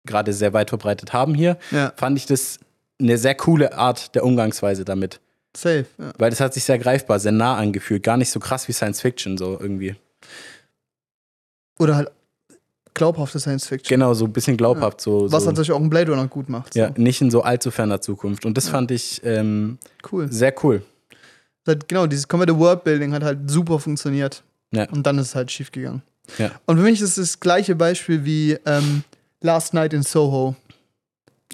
gerade 0.05 0.33
sehr 0.33 0.53
weit 0.53 0.69
verbreitet 0.69 1.13
haben 1.13 1.33
hier, 1.33 1.57
Ja, 1.71 1.93
fand 1.95 2.17
ich 2.17 2.25
das 2.25 2.59
eine 2.99 3.17
sehr 3.17 3.35
coole 3.35 3.73
Art 3.77 4.13
der 4.15 4.23
Umgangsweise 4.25 4.85
damit. 4.85 5.19
safe. 5.55 5.85
Ja. 5.97 6.13
Weil 6.17 6.29
das 6.29 6.39
hat 6.39 6.53
sich 6.53 6.63
sehr 6.63 6.79
greifbar, 6.79 7.19
sehr 7.19 7.31
nah 7.31 7.55
angefühlt. 7.57 8.03
Gar 8.03 8.17
nicht 8.17 8.31
so 8.31 8.39
krass 8.39 8.67
wie 8.67 8.73
Science 8.73 9.01
Fiction, 9.01 9.37
so 9.37 9.57
irgendwie. 9.59 9.95
Oder 11.79 11.95
halt 11.95 12.11
glaubhafte 12.93 13.39
Science 13.39 13.67
Fiction. 13.67 13.89
Genau, 13.89 14.13
so 14.13 14.25
ein 14.25 14.33
bisschen 14.33 14.55
glaubhaft. 14.57 15.01
So, 15.01 15.31
Was 15.31 15.43
so, 15.43 15.49
natürlich 15.49 15.71
auch 15.71 15.79
ein 15.81 15.89
Blade 15.89 16.11
Runner 16.11 16.27
gut 16.27 16.49
macht. 16.49 16.73
So. 16.75 16.79
ja, 16.79 16.91
nicht 16.95 17.21
in 17.21 17.31
so 17.31 17.41
allzu 17.41 17.71
ferner 17.71 18.01
Zukunft. 18.01 18.45
Und 18.45 18.55
das 18.57 18.69
fand 18.69 18.91
ich 18.91 19.21
ähm, 19.23 19.79
Cool. 20.11 20.31
sehr 20.31 20.53
cool. 20.63 20.83
Halt, 21.65 21.87
genau, 21.87 22.05
dieses 22.07 22.27
komplette 22.27 22.57
Worldbuilding 22.57 23.13
hat 23.13 23.23
halt 23.23 23.49
super 23.49 23.79
funktioniert. 23.79 24.43
Ja. 24.71 24.87
Und 24.89 25.07
dann 25.07 25.17
ist 25.17 25.27
es 25.27 25.35
halt 25.35 25.51
schief 25.51 25.71
gegangen. 25.71 26.03
Ja. 26.37 26.51
Und 26.65 26.77
für 26.77 26.83
mich 26.83 27.01
ist 27.01 27.17
das 27.17 27.39
gleiche 27.39 27.75
Beispiel 27.75 28.25
wie 28.25 28.57
ähm, 28.65 29.03
Last 29.43 29.73
Night 29.73 29.93
in 29.93 30.01
Soho. 30.03 30.55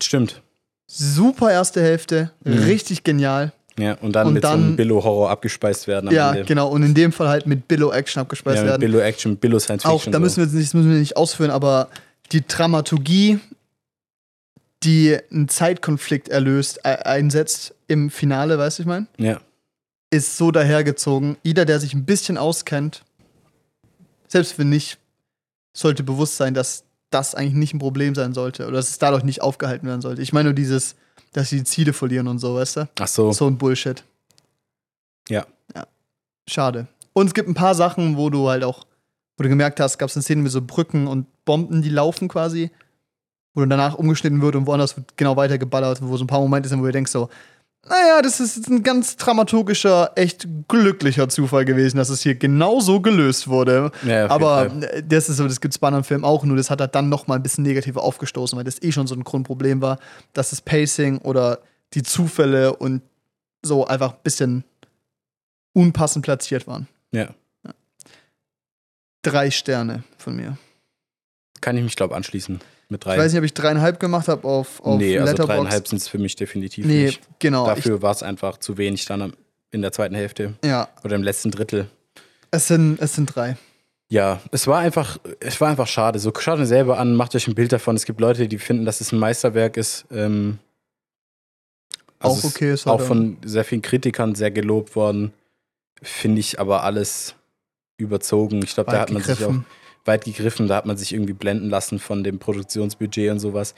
Stimmt. 0.02 0.42
Super 0.88 1.52
erste 1.52 1.82
Hälfte, 1.82 2.32
Mhm. 2.46 2.54
richtig 2.64 3.04
genial. 3.04 3.52
Ja, 3.78 3.94
und 3.96 4.14
dann 4.14 4.28
Und 4.28 4.34
mit 4.34 4.44
so 4.44 4.50
dann- 4.50 4.64
einem 4.64 4.76
Billo-Horror 4.76 5.30
abgespeist 5.30 5.88
werden 5.88 6.12
Ja, 6.12 6.32
Ende. 6.32 6.46
genau. 6.46 6.68
Und 6.70 6.84
in 6.84 6.94
dem 6.94 7.12
Fall 7.12 7.28
halt 7.30 7.46
mit 7.46 7.68
Billo-Action 7.68 8.22
abgespeist 8.22 8.58
Ja, 8.58 8.62
mit 8.64 8.70
werden. 8.72 8.82
Billo-Action, 8.82 9.38
Billo-Science-Fiction. 9.38 10.10
Auch, 10.10 10.12
da 10.12 10.20
müssen 10.20 10.38
wir 10.38 10.46
jetzt 10.46 10.54
nicht, 10.54 10.74
müssen 10.74 10.90
wir 10.92 10.98
nicht 11.00 11.16
ausführen, 11.18 11.52
aber 11.52 11.90
die 12.32 12.46
Dramaturgie, 12.46 13.40
die 14.84 15.18
einen 15.32 15.48
Zeitkonflikt 15.50 16.30
erlöst, 16.30 16.80
äh, 16.84 16.90
einsetzt 17.04 17.74
im 17.88 18.10
Finale, 18.10 18.58
weißt 18.58 18.80
du, 18.80 18.84
ich 18.84 18.88
meine, 18.88 19.08
Ja, 19.18 19.40
ist 20.10 20.38
so 20.38 20.52
dahergezogen. 20.52 21.38
Jeder, 21.44 21.66
der 21.66 21.80
sich 21.80 21.94
ein 21.94 22.06
bisschen 22.06 22.38
auskennt, 22.38 23.04
selbst 24.28 24.58
wenn 24.60 24.70
nicht, 24.70 24.98
sollte 25.74 26.04
bewusst 26.04 26.36
sein, 26.38 26.54
dass 26.54 26.84
das 27.10 27.36
eigentlich 27.36 27.56
nicht 27.56 27.74
ein 27.74 27.80
Problem 27.80 28.16
sein 28.16 28.34
sollte 28.34 28.68
oder 28.68 28.78
dass 28.78 28.90
es 28.90 29.00
dadurch 29.00 29.24
nicht 29.24 29.42
aufgehalten 29.42 29.88
werden 29.88 30.02
sollte. 30.02 30.22
Ich 30.22 30.34
meine 30.34 30.50
nur 30.50 30.54
dieses, 30.54 30.96
dass 31.34 31.50
sie 31.50 31.58
die 31.58 31.64
Ziele 31.64 31.94
verlieren 31.94 32.28
und 32.28 32.40
so, 32.40 32.56
weißt 32.56 32.78
du? 32.78 32.90
ach 33.00 33.08
so. 33.08 33.32
So 33.32 33.48
ein 33.48 33.58
Bullshit. 33.58 34.04
Ja. 35.28 35.46
Ja. 35.76 35.88
Schade. 36.48 36.88
Und 37.14 37.28
es 37.28 37.34
gibt 37.34 37.50
ein 37.50 37.54
paar 37.54 37.76
Sachen, 37.76 38.18
wo 38.18 38.30
du 38.30 38.50
halt 38.50 38.64
auch, 38.64 38.86
wo 39.38 39.44
du 39.44 39.50
gemerkt 39.50 39.80
hast, 39.80 39.98
gab 39.98 40.10
es 40.10 40.16
eine 40.16 40.24
Szene 40.24 40.42
mit 40.42 40.52
so 40.52 40.62
Brücken 40.62 41.08
und 41.08 41.28
Bomben, 41.46 41.82
die 41.82 41.90
laufen 41.90 42.28
quasi, 42.28 42.72
wo 43.54 43.62
dann 43.62 43.70
danach 43.70 43.96
umgeschnitten 43.96 44.42
wird 44.42 44.56
und 44.56 44.68
woanders 44.68 44.96
wird 44.96 45.18
genau 45.18 45.36
weiter 45.36 45.58
geballert, 45.58 46.00
wo 46.02 46.16
so 46.18 46.24
ein 46.24 46.28
paar 46.28 46.42
Momente 46.42 46.70
sind, 46.70 46.82
wo 46.82 46.86
du 46.86 46.92
denkst 46.92 47.12
so, 47.12 47.30
naja, 47.88 48.22
das 48.22 48.40
ist 48.40 48.68
ein 48.68 48.84
ganz 48.84 49.16
dramaturgischer, 49.16 50.12
echt 50.16 50.48
glücklicher 50.68 51.30
Zufall 51.30 51.66
gewesen, 51.66 51.98
dass 51.98 52.10
es 52.10 52.22
hier 52.22 52.36
genau 52.36 52.82
so 52.82 53.00
gelöst 53.00 53.48
wurde. 53.48 53.92
Ja, 54.06 54.30
Aber 54.30 54.70
Fall. 54.70 55.04
das 55.08 55.30
ist 55.30 55.38
so, 55.38 55.48
das 55.48 55.62
gibt 55.62 55.74
es 55.74 55.80
bei 55.80 55.88
anderen 55.88 56.04
Filmen 56.04 56.24
auch, 56.24 56.44
nur 56.44 56.58
das 56.58 56.70
hat 56.70 56.82
er 56.82 56.88
dann 56.88 57.10
noch 57.10 57.28
mal 57.28 57.36
ein 57.36 57.44
bisschen 57.44 57.64
negativer 57.64 58.04
aufgestoßen, 58.04 58.58
weil 58.58 58.66
das 58.66 58.82
eh 58.82 58.92
schon 58.92 59.08
so 59.08 59.16
ein 59.16 59.24
Grundproblem 59.24 59.82
war, 59.82 59.98
dass 60.34 60.50
das 60.50 60.62
Pacing 60.62 61.20
oder 61.20 61.60
die 61.94 62.04
Zufälle 62.04 62.76
und 62.76 63.02
so 63.62 63.88
einfach 63.88 64.14
ein 64.14 64.20
bisschen 64.24 64.64
unpassend 65.74 66.24
platziert 66.24 66.68
waren. 66.68 66.88
Ja. 67.12 67.30
Drei 69.22 69.52
Sterne 69.52 70.04
von 70.18 70.36
mir. 70.36 70.58
Kann 71.62 71.76
ich 71.76 71.84
mich, 71.84 71.96
glaube 71.96 72.16
anschließen. 72.16 72.60
Mit 72.92 73.06
drei. 73.06 73.14
Ich 73.16 73.22
weiß 73.22 73.32
nicht, 73.32 73.40
ob 73.40 73.46
ich 73.46 73.54
dreieinhalb 73.54 74.00
gemacht 74.00 74.28
habe 74.28 74.48
auf, 74.48 74.80
auf 74.84 74.98
nee, 74.98 75.18
also 75.18 75.32
Letterboxd. 75.32 75.60
dreieinhalb 75.60 75.88
sind 75.88 75.98
es 76.00 76.08
für 76.08 76.18
mich 76.18 76.36
definitiv 76.36 76.86
Nee, 76.86 77.06
nicht. 77.06 77.22
genau. 77.38 77.66
Dafür 77.68 78.02
war 78.02 78.12
es 78.12 78.24
einfach 78.24 78.58
zu 78.58 78.78
wenig 78.78 79.06
dann 79.06 79.34
in 79.72 79.84
der 79.84 79.92
zweiten 79.92 80.16
Hälfte 80.16 80.56
ja, 80.66 80.90
oder 81.04 81.16
im 81.16 81.22
letzten 81.24 81.52
Drittel. 81.52 81.88
es 82.50 82.68
sind, 82.68 83.00
es 83.00 83.14
sind 83.14 83.28
drei. 83.36 83.58
Ja, 84.12 84.42
es 84.52 84.66
war 84.66 84.80
einfach, 84.80 85.20
es 85.40 85.62
war 85.62 85.70
einfach 85.70 85.86
schade. 85.86 86.18
So 86.18 86.34
schaut 86.40 86.58
euch 86.60 86.68
selber 86.68 86.98
an, 86.98 87.14
macht 87.16 87.36
euch 87.36 87.48
ein 87.48 87.54
Bild 87.54 87.72
davon. 87.72 87.96
Es 87.96 88.06
gibt 88.06 88.20
Leute, 88.20 88.48
die 88.48 88.58
finden, 88.58 88.86
dass 88.86 89.02
es 89.02 89.12
ein 89.12 89.20
Meisterwerk 89.20 89.78
ist. 89.78 90.06
Ähm, 90.10 90.58
Auch 92.20 92.36
es 92.36 92.44
ist 92.44 92.56
okay, 92.56 92.74
ist 92.74 92.88
auch 92.88 93.02
von 93.02 93.38
sehr 93.46 93.64
vielen 93.64 93.84
Kritikern 93.84 94.34
sehr 94.34 94.50
gelobt 94.50 94.96
worden. 94.96 95.32
Finde 96.02 96.40
ich 96.40 96.60
aber 96.60 96.82
alles 96.84 97.36
überzogen. 97.98 98.64
Ich 98.64 98.74
glaube, 98.74 98.90
da 98.90 99.02
hat 99.02 99.12
man 99.12 99.22
sich 99.22 99.36
auch 99.36 99.40
gegriffen. 99.50 99.66
Weit 100.10 100.26
gegriffen. 100.26 100.68
Da 100.68 100.76
hat 100.76 100.86
man 100.86 100.98
sich 100.98 101.14
irgendwie 101.14 101.34
blenden 101.34 101.70
lassen 101.70 102.00
von 102.00 102.26
dem 102.26 102.40
Produktionsbudget 102.40 103.32
und 103.32 103.40
sowas. 103.40 103.74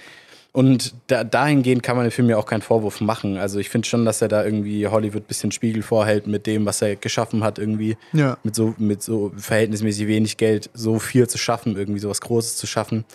Und 0.53 0.93
da, 1.07 1.23
dahingehend 1.23 1.81
kann 1.81 1.95
man 1.95 2.05
dem 2.05 2.11
Film 2.11 2.29
ja 2.29 2.37
auch 2.37 2.45
keinen 2.45 2.61
Vorwurf 2.61 2.99
machen. 2.99 3.37
Also 3.37 3.59
ich 3.59 3.69
finde 3.69 3.87
schon, 3.87 4.03
dass 4.03 4.21
er 4.21 4.27
da 4.27 4.43
irgendwie 4.43 4.85
Hollywood 4.87 5.23
ein 5.23 5.27
bisschen 5.27 5.51
Spiegel 5.51 5.81
vorhält 5.81 6.27
mit 6.27 6.45
dem, 6.45 6.65
was 6.65 6.81
er 6.81 6.97
geschaffen 6.97 7.43
hat, 7.43 7.57
irgendwie 7.57 7.95
Ja, 8.11 8.37
mit 8.43 8.55
so, 8.55 8.73
mit 8.77 9.01
so 9.01 9.31
verhältnismäßig 9.37 10.07
wenig 10.07 10.35
Geld 10.35 10.69
so 10.73 10.99
viel 10.99 11.27
zu 11.27 11.37
schaffen, 11.37 11.77
irgendwie 11.77 11.99
sowas 11.99 12.19
Großes 12.19 12.57
zu 12.57 12.67
schaffen. 12.67 13.05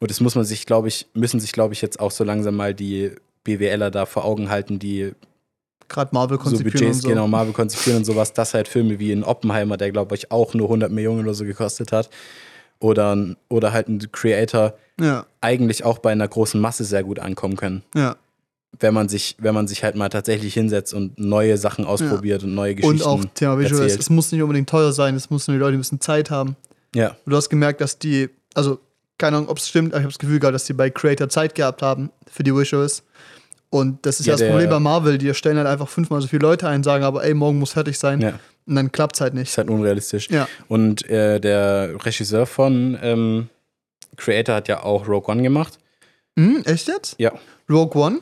Und 0.00 0.10
das 0.10 0.20
muss 0.20 0.34
man 0.34 0.44
sich, 0.44 0.66
glaube 0.66 0.88
ich, 0.88 1.06
müssen 1.14 1.38
sich, 1.38 1.52
glaube 1.52 1.74
ich, 1.74 1.82
jetzt 1.82 2.00
auch 2.00 2.10
so 2.10 2.24
langsam 2.24 2.56
mal 2.56 2.74
die 2.74 3.12
BWLer 3.44 3.92
da 3.92 4.04
vor 4.04 4.24
Augen 4.24 4.50
halten, 4.50 4.80
die 4.80 5.12
gerade 5.88 6.12
Marvel 6.12 6.38
so 6.38 6.44
konzipieren 6.44 6.72
Budgets, 6.72 6.96
und 6.96 7.02
so. 7.02 7.08
genau, 7.08 7.28
Marvel 7.28 7.52
konzipieren 7.52 7.98
und 7.98 8.04
sowas, 8.04 8.32
dass 8.32 8.54
halt 8.54 8.66
Filme 8.66 8.98
wie 8.98 9.12
in 9.12 9.22
Oppenheimer, 9.22 9.76
der, 9.76 9.92
glaube 9.92 10.16
ich, 10.16 10.32
auch 10.32 10.54
nur 10.54 10.66
100 10.66 10.90
Millionen 10.90 11.20
oder 11.20 11.34
so 11.34 11.44
gekostet 11.44 11.92
hat, 11.92 12.10
oder, 12.82 13.16
oder 13.48 13.72
halt 13.72 13.88
ein 13.88 14.10
Creator 14.12 14.74
Ja, 15.00 15.24
eigentlich 15.40 15.84
auch 15.84 15.98
bei 15.98 16.12
einer 16.12 16.28
großen 16.28 16.60
Masse 16.60 16.84
sehr 16.84 17.02
gut 17.04 17.18
ankommen 17.18 17.56
können. 17.56 17.82
ja. 17.94 18.16
Wenn 18.80 18.94
man 18.94 19.06
sich, 19.10 19.36
wenn 19.38 19.54
man 19.54 19.68
sich 19.68 19.84
halt 19.84 19.96
mal 19.96 20.08
tatsächlich 20.08 20.54
hinsetzt 20.54 20.94
und 20.94 21.18
neue 21.18 21.58
Sachen 21.58 21.84
ausprobiert 21.84 22.42
und 22.42 22.54
neue 22.54 22.74
Geschichten. 22.74 23.02
Und 23.02 23.06
auch 23.06 23.22
Thema 23.34 23.58
Visuals. 23.58 23.82
erzählt. 23.82 24.00
Es 24.00 24.08
muss 24.08 24.32
nicht 24.32 24.40
unbedingt 24.40 24.66
teuer 24.70 24.92
sein, 24.92 25.14
es 25.14 25.28
muss 25.28 25.46
nur 25.46 25.56
die 25.58 25.60
Leute 25.60 25.76
ein 25.76 25.80
bisschen 25.80 26.00
Zeit 26.00 26.30
haben. 26.30 26.56
Ja, 26.94 27.14
Du 27.26 27.36
hast 27.36 27.50
gemerkt, 27.50 27.82
dass 27.82 27.98
die, 27.98 28.30
also 28.54 28.80
keine 29.18 29.36
Ahnung, 29.36 29.50
ob 29.50 29.58
es 29.58 29.68
stimmt, 29.68 29.92
aber 29.92 29.98
ich 30.00 30.04
habe 30.04 30.12
das 30.14 30.18
Gefühl 30.18 30.40
gehabt, 30.40 30.54
dass 30.54 30.64
die 30.64 30.72
bei 30.72 30.88
Creator 30.88 31.28
Zeit 31.28 31.54
gehabt 31.54 31.82
haben 31.82 32.10
für 32.30 32.44
die 32.44 32.54
Visuals. 32.56 33.02
Und 33.68 34.04
das 34.06 34.20
ist 34.20 34.26
ja, 34.26 34.32
Ja, 34.34 34.38
das 34.38 34.48
Problem 34.48 34.70
bei 34.70 34.80
Marvel, 34.80 35.18
die 35.18 35.32
stellen 35.34 35.58
halt 35.58 35.66
einfach 35.68 35.88
fünfmal 35.88 36.22
so 36.22 36.28
viele 36.28 36.40
Leute 36.42 36.66
ein, 36.66 36.82
sagen 36.82 37.04
aber, 37.04 37.24
ey, 37.24 37.34
morgen 37.34 37.58
muss 37.58 37.72
fertig 37.72 37.98
sein. 37.98 38.22
ja. 38.22 38.38
Und 38.66 38.76
dann 38.76 38.92
klappt 38.92 39.16
es 39.16 39.20
halt 39.20 39.34
nicht. 39.34 39.48
Ist 39.48 39.58
halt 39.58 39.70
unrealistisch. 39.70 40.28
Ja. 40.30 40.46
Und 40.68 41.08
äh, 41.08 41.40
der 41.40 41.94
Regisseur 42.04 42.46
von 42.46 42.98
ähm, 43.02 43.48
Creator 44.16 44.54
hat 44.56 44.68
ja 44.68 44.82
auch 44.82 45.08
Rogue 45.08 45.32
One 45.32 45.42
gemacht. 45.42 45.78
Hm, 46.38 46.62
echt 46.64 46.88
jetzt? 46.88 47.16
Ja. 47.18 47.32
Rogue 47.68 48.00
One, 48.00 48.20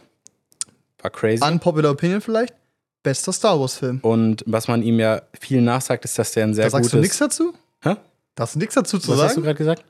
War 1.03 1.11
crazy. 1.11 1.45
unpopular 1.45 1.91
opinion 1.93 2.21
vielleicht, 2.21 2.55
bester 3.03 3.33
Star 3.33 3.59
Wars-Film. 3.61 3.99
und 4.03 4.43
was 4.47 4.67
man 4.69 4.83
ihm 4.83 4.99
ja 4.99 5.23
viel 5.39 5.61
nachsagt, 5.61 6.05
ist, 6.05 6.19
dass 6.19 6.33
der 6.33 6.45
ein 6.45 6.55
sehr 6.55 6.65
Da 6.65 6.71
sagst 6.71 6.83
gutes. 6.91 6.93
du 6.93 6.99
nichts 7.01 7.19
dazu? 7.19 7.55
Hä? 7.83 7.97
Da 8.35 8.43
hast 8.45 8.55
du 8.55 8.59
nichts 8.59 8.75
dazu 8.75 8.99
zu 8.99 9.11
Was 9.13 9.21
hast 9.21 9.37
du 9.37 9.43
sagen? 9.43 9.57
gerade 9.57 9.59
gesagt? 9.59 9.85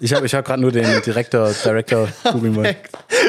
ich 0.00 0.12
habe 0.14 0.26
ich 0.26 0.34
hab 0.34 0.44
gerade 0.44 0.60
nur 0.62 0.72
den 0.72 0.84
Director, 1.02 1.52
Director 1.64 2.08
googeln 2.32 2.54
wollen. 2.56 2.76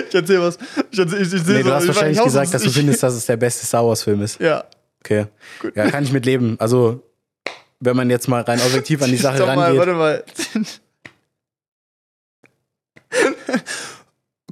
Ich 0.09 0.15
erzähl 0.15 0.39
was. 0.41 0.57
Ich, 0.91 0.99
erzähl, 0.99 1.21
ich, 1.21 1.33
ich 1.33 1.45
Nee, 1.45 1.57
so, 1.61 1.69
du 1.69 1.73
hast 1.73 1.83
ich 1.83 1.87
wahrscheinlich 1.89 2.23
gesagt, 2.23 2.53
dass 2.53 2.63
du 2.63 2.69
findest, 2.71 3.03
dass 3.03 3.13
es 3.13 3.25
der 3.25 3.37
beste 3.37 3.65
Star 3.65 3.85
Wars-Film 3.85 4.21
ist. 4.23 4.39
Ja. 4.39 4.63
Okay. 5.05 5.27
Ja, 5.75 5.89
kann 5.91 6.03
ich 6.03 6.11
mit 6.11 6.25
leben. 6.25 6.55
Also, 6.59 7.03
wenn 7.79 7.95
man 7.95 8.09
jetzt 8.09 8.27
mal 8.27 8.41
rein 8.41 8.59
objektiv 8.65 9.03
an 9.03 9.11
die 9.11 9.17
Sache 9.17 9.35
Stopp 9.43 9.55
mal, 9.55 9.65
rangeht. 9.75 9.79
warte 9.79 9.93
mal. 9.93 10.23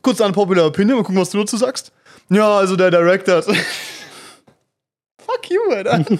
Kurz 0.01 0.21
eine 0.21 0.33
Popular 0.33 0.67
Opinion, 0.67 0.97
mal 0.97 1.03
gucken, 1.03 1.19
was 1.19 1.31
du 1.31 1.39
dazu 1.39 1.57
sagst. 1.57 1.91
Ja, 2.29 2.57
also 2.59 2.75
der 2.75 2.91
Director. 2.91 3.41
Fuck 3.43 3.55
you, 5.49 5.59
Alter. 5.71 6.05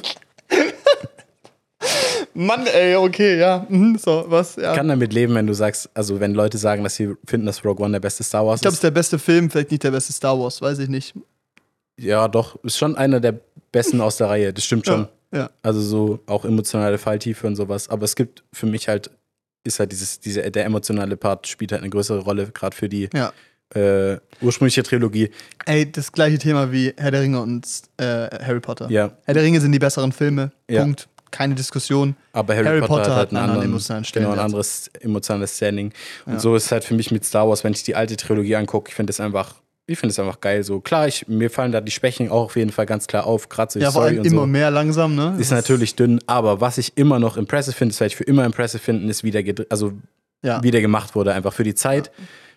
Mann, 2.34 2.66
ey, 2.66 2.96
okay, 2.96 3.38
ja. 3.38 3.66
Mhm, 3.70 3.98
so, 3.98 4.26
was, 4.28 4.56
ja. 4.56 4.72
Ich 4.72 4.78
kann 4.78 4.88
damit 4.88 5.14
leben, 5.14 5.36
wenn 5.36 5.46
du 5.46 5.54
sagst, 5.54 5.90
also 5.94 6.20
wenn 6.20 6.34
Leute 6.34 6.58
sagen, 6.58 6.84
dass 6.84 6.96
sie 6.96 7.14
finden, 7.26 7.46
dass 7.46 7.64
Rogue 7.64 7.84
One 7.86 7.92
der 7.92 8.00
beste 8.00 8.24
Star 8.24 8.46
Wars 8.46 8.60
ich 8.60 8.62
glaube, 8.62 8.72
es 8.72 8.76
ist. 8.76 8.80
ist 8.80 8.84
der 8.84 8.92
beste 8.92 9.20
Film, 9.20 9.52
vielleicht 9.52 9.70
nicht 9.72 9.84
der 9.84 9.92
beste 9.92 10.14
Star 10.14 10.40
Wars, 10.40 10.62
weiß 10.62 10.80
ich 10.80 10.90
nicht. 10.90 11.14
Ja, 12.00 12.28
doch, 12.28 12.56
ist 12.64 12.78
schon 12.78 12.96
einer 12.96 13.20
der 13.20 13.40
besten 13.74 14.00
aus 14.00 14.16
der 14.16 14.30
Reihe, 14.30 14.54
das 14.54 14.64
stimmt 14.64 14.86
schon. 14.86 15.10
Ja, 15.34 15.40
ja. 15.40 15.50
Also 15.62 15.82
so 15.82 16.20
auch 16.28 16.46
emotionale 16.46 16.98
Falltiefe 16.98 17.46
und 17.46 17.58
sowas. 17.58 17.90
Aber 17.90 18.06
es 18.06 18.16
gibt 18.16 18.46
für 18.54 18.68
mich 18.68 18.88
halt, 18.88 19.12
ist 19.66 19.80
halt 19.80 19.92
dieses, 19.92 20.22
diese, 20.22 20.50
der 20.50 20.64
emotionale 20.64 21.18
Part 21.18 21.48
spielt 21.48 21.74
halt 21.74 21.82
eine 21.82 21.90
größere 21.90 22.20
Rolle, 22.20 22.48
gerade 22.54 22.76
für 22.76 22.88
die 22.88 23.10
ja. 23.14 23.34
äh, 23.76 24.20
ursprüngliche 24.42 24.84
Trilogie. 24.84 25.30
Ey, 25.66 25.92
das 25.92 26.14
gleiche 26.14 26.38
Thema 26.38 26.72
wie 26.72 26.94
Herr 26.96 27.12
der 27.12 27.22
Ringe 27.22 27.42
und 27.42 27.68
äh, 27.98 28.30
Harry 28.46 28.62
Potter. 28.62 28.90
Ja, 28.90 29.12
Herr 29.26 29.34
der 29.34 29.44
Ringe 29.44 29.60
sind 29.60 29.74
die 29.74 29.80
besseren 29.80 30.14
Filme. 30.14 30.52
Punkt. 30.68 31.10
Keine 31.32 31.56
Diskussion. 31.56 32.16
aber 32.32 32.54
Harry, 32.54 32.66
Harry 32.66 32.82
Potter, 32.82 32.94
Potter 32.94 33.10
hat 33.10 33.18
halt 33.18 33.30
einen 33.30 33.38
einen 33.38 33.50
anderen, 33.50 33.70
emotionalen 33.70 34.04
genau, 34.04 34.30
ein 34.30 34.34
Stellenwert. 34.36 34.46
anderes 34.46 34.88
emotionales 35.00 35.58
Standing. 35.58 35.92
Und 36.28 36.40
so 36.40 36.56
ist 36.56 36.66
es 36.66 36.72
halt 36.72 36.84
für 36.84 36.94
mich 36.94 37.10
mit 37.10 37.26
Star 37.26 37.50
Wars, 37.50 37.64
wenn 37.64 37.74
ich 37.74 37.82
die 37.82 37.96
alte 37.96 38.16
Trilogie 38.18 38.56
angucke, 38.56 38.90
ich 38.90 38.96
finde 38.96 39.10
es 39.10 39.20
einfach, 39.20 39.56
ich 39.86 40.00
finde 40.00 40.12
es 40.12 40.20
einfach 40.20 40.40
geil. 40.42 40.64
So 40.64 40.80
klar, 40.80 41.08
ich, 41.08 41.28
mir 41.28 41.50
fallen 41.50 41.72
da 41.72 41.82
die 41.82 41.92
Schwächen 41.92 42.30
auch 42.30 42.46
auf 42.46 42.56
jeden 42.56 42.72
Fall 42.72 42.86
ganz 42.86 43.08
klar 43.08 43.26
auf, 43.26 43.50
gerade 43.50 43.72
so 43.72 43.80
die 43.80 43.84
Ja, 43.84 43.92
vor 43.92 44.04
allem 44.04 44.24
immer 44.24 44.42
so. 44.42 44.48
mehr 44.48 44.72
langsam, 44.72 45.16
ne? 45.16 45.36
Ist 45.40 45.52
natürlich 45.52 45.96
dünn, 45.96 46.20
aber 46.26 46.62
was 46.62 46.78
ich 46.78 46.94
immer 46.98 47.20
noch 47.20 47.38
impressive 47.38 47.76
finde, 47.76 47.94
das 47.94 48.00
werde 48.00 48.10
ich 48.12 48.16
für 48.16 48.24
immer 48.24 48.46
impressive 48.46 48.82
finden, 48.82 49.10
ist, 49.10 49.24
wie 49.24 49.32
der, 49.32 49.44
also 49.70 49.94
ja. 50.42 50.62
wie 50.64 50.72
der 50.72 50.82
gemacht 50.82 51.16
wurde. 51.16 51.34
Einfach 51.34 51.54
für 51.54 51.64
die 51.64 51.76
Zeit 51.76 52.12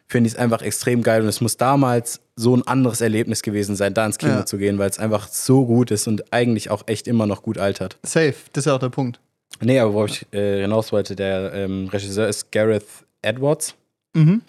finde 0.08 0.28
ich 0.28 0.34
es 0.34 0.38
einfach 0.38 0.62
extrem 0.62 1.02
geil 1.02 1.20
und 1.22 1.26
es 1.28 1.40
muss 1.40 1.56
damals 1.56 2.20
so 2.36 2.56
ein 2.56 2.64
anderes 2.68 3.00
Erlebnis 3.00 3.42
gewesen 3.42 3.74
sein, 3.74 3.92
da 3.92 4.06
ins 4.06 4.18
Kino 4.18 4.32
Ja. 4.32 4.46
zu 4.46 4.56
gehen, 4.56 4.78
weil 4.78 4.88
es 4.88 5.00
einfach 5.00 5.26
so 5.26 5.66
gut 5.66 5.90
ist 5.90 6.06
und 6.06 6.32
eigentlich 6.32 6.70
auch 6.70 6.84
echt 6.86 7.08
immer 7.08 7.26
noch 7.26 7.42
gut 7.42 7.58
altert. 7.58 7.98
Safe, 8.04 8.34
das 8.52 8.62
ist 8.62 8.66
ja 8.66 8.74
auch 8.76 8.78
der 8.78 8.90
Punkt. 8.90 9.18
Nee, 9.60 9.80
aber 9.80 9.94
wo 9.94 10.04
ich 10.04 10.24
äh, 10.32 10.60
hinaus 10.60 10.92
wollte, 10.92 11.16
der 11.16 11.52
ähm, 11.54 11.88
Regisseur 11.92 12.28
ist 12.28 12.52
Gareth 12.52 12.84
Edwards. 13.22 13.74
Mhm. 14.14 14.42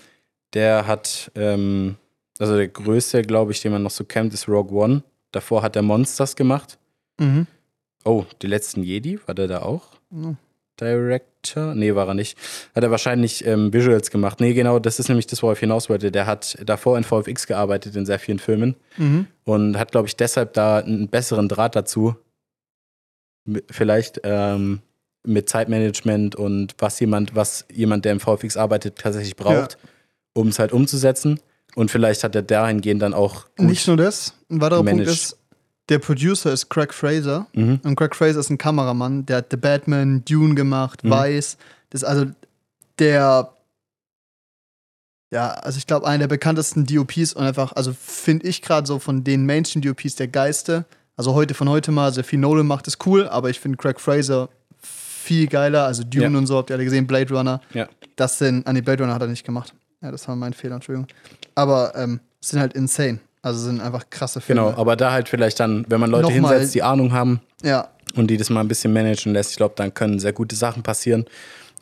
Der 0.54 0.86
hat, 0.86 1.32
ähm, 1.36 1.96
also 2.40 2.56
der 2.56 2.68
größte, 2.68 3.22
glaube 3.24 3.52
ich, 3.52 3.62
den 3.62 3.72
man 3.72 3.84
noch 3.84 3.92
so 3.92 4.04
kennt, 4.04 4.34
ist 4.34 4.48
Rogue 4.48 4.78
One. 4.78 5.04
Davor 5.32 5.62
hat 5.64 5.76
er 5.76 5.82
Monsters 5.82 6.36
gemacht. 6.36 6.78
Mhm. 7.20 7.48
Oh, 8.06 8.26
die 8.42 8.48
letzten 8.48 8.84
Jedi, 8.84 9.20
war 9.26 9.36
der 9.36 9.48
da 9.48 9.62
auch? 9.64 9.84
Mhm. 10.10 10.38
Director? 10.80 11.74
Nee, 11.74 11.96
war 11.96 12.08
er 12.08 12.14
nicht. 12.14 12.38
Hat 12.76 12.84
er 12.84 12.92
wahrscheinlich 12.92 13.44
ähm, 13.48 13.74
Visuals 13.74 14.12
gemacht. 14.12 14.40
Nee, 14.40 14.54
genau, 14.54 14.78
das 14.78 15.00
ist 15.00 15.08
nämlich 15.10 15.26
das, 15.26 15.42
worauf 15.42 15.58
ich 15.58 15.62
hinaus 15.62 15.90
wollte. 15.90 16.12
Der 16.12 16.28
hat 16.28 16.56
davor 16.64 16.98
in 16.98 17.04
VFX 17.04 17.48
gearbeitet 17.48 17.96
in 17.96 18.06
sehr 18.06 18.20
vielen 18.20 18.38
Filmen 18.40 18.76
Mhm. 18.98 19.26
und 19.44 19.78
hat, 19.80 19.92
glaube 19.92 20.08
ich, 20.08 20.16
deshalb 20.16 20.54
da 20.54 20.78
einen 20.78 21.08
besseren 21.10 21.50
Draht 21.50 21.76
dazu. 21.76 22.16
Vielleicht 23.72 24.20
ähm, 24.24 24.82
mit 25.26 25.50
Zeitmanagement 25.50 26.36
und 26.36 26.76
was 26.80 27.00
jemand, 27.00 27.34
was 27.36 27.66
jemand, 27.74 28.06
der 28.06 28.12
im 28.12 28.20
VFX 28.20 28.58
arbeitet, 28.58 28.98
tatsächlich 29.00 29.36
braucht, 29.36 29.78
um 30.34 30.50
es 30.50 30.60
halt 30.60 30.74
umzusetzen. 30.74 31.40
Und 31.76 31.92
vielleicht 31.92 32.24
hat 32.24 32.36
er 32.36 32.42
dahingehend 32.42 33.02
dann 33.02 33.14
auch 33.14 33.46
Nicht 33.58 33.88
nur 33.88 33.98
das, 33.98 34.34
ein 34.50 34.62
weiterer 34.62 34.80
Punkt 34.80 34.92
managed. 34.94 35.14
ist, 35.14 35.38
der 35.90 36.00
Producer 36.00 36.52
ist 36.52 36.70
Craig 36.70 36.94
Fraser. 36.94 37.48
Mhm. 37.54 37.80
Und 37.84 37.96
Craig 37.96 38.16
Fraser 38.16 38.40
ist 38.40 38.50
ein 38.50 38.58
Kameramann, 38.58 39.26
der 39.26 39.38
hat 39.38 39.48
The 39.52 39.58
Batman, 39.58 40.24
Dune 40.26 40.56
gemacht, 40.56 41.04
Mhm. 41.04 41.12
Vice. 41.12 41.58
Das 41.92 42.02
ist 42.02 42.08
also 42.08 42.26
der, 43.00 43.54
ja, 45.32 45.50
also 45.52 45.78
ich 45.78 45.86
glaube, 45.88 46.08
einer 46.08 46.20
der 46.20 46.28
bekanntesten 46.28 46.86
DOPs 46.86 47.34
und 47.34 47.44
einfach, 47.44 47.74
also 47.74 47.94
finde 47.94 48.48
ich 48.48 48.62
gerade 48.62 48.88
so 48.88 48.98
von 49.00 49.24
den 49.24 49.46
Mainstream-DOPs 49.46 50.16
der 50.16 50.28
Geiste. 50.30 50.86
Also 51.16 51.34
heute 51.34 51.54
von 51.54 51.68
heute 51.70 51.92
mal, 51.92 52.14
sehr 52.14 52.24
viel 52.24 52.40
Nolan 52.40 52.66
macht 52.68 52.88
ist 52.88 53.06
cool, 53.06 53.28
aber 53.28 53.50
ich 53.50 53.60
finde 53.60 53.78
Craig 53.78 54.00
Fraser 54.00 54.50
viel 54.82 55.48
geiler. 55.48 55.86
Also 55.86 56.04
Dune 56.04 56.32
Ja. 56.32 56.38
und 56.38 56.48
so, 56.48 56.58
habt 56.58 56.70
ihr 56.70 56.76
alle 56.76 56.86
gesehen, 56.86 57.08
Blade 57.08 57.34
Runner. 57.34 57.62
Ja. 57.74 57.88
Das 58.16 58.38
sind, 58.40 58.66
an 58.68 58.76
die 58.76 58.82
Blade 58.82 59.04
Runner 59.04 59.14
hat 59.14 59.22
er 59.22 59.28
nicht 59.28 59.46
gemacht. 59.46 59.74
Ja, 60.02 60.12
das 60.12 60.28
war 60.28 60.36
mein 60.36 60.54
Fehler, 60.54 60.76
Entschuldigung. 60.76 61.08
Aber 61.56 61.94
ähm, 61.96 62.20
sind 62.40 62.60
halt 62.60 62.74
insane. 62.74 63.20
Also 63.42 63.60
sind 63.60 63.82
einfach 63.82 64.10
krasse 64.10 64.42
Filme. 64.42 64.62
Genau, 64.62 64.78
aber 64.78 64.96
da 64.96 65.12
halt 65.12 65.30
vielleicht 65.30 65.60
dann, 65.60 65.86
wenn 65.90 66.00
man 66.00 66.10
Leute 66.12 66.32
Nochmal- 66.34 66.54
hinsetzt, 66.56 66.76
die 66.76 66.84
Ahnung 66.84 67.14
haben 67.14 67.40
Ja, 67.64 67.90
und 68.16 68.28
die 68.28 68.38
das 68.38 68.50
mal 68.50 68.60
ein 68.62 68.68
bisschen 68.68 68.92
managen 68.94 69.34
lässt, 69.34 69.52
ich 69.52 69.58
glaube, 69.58 69.74
dann 69.78 69.94
können 69.94 70.20
sehr 70.20 70.34
gute 70.34 70.56
Sachen 70.56 70.84
passieren. 70.84 71.26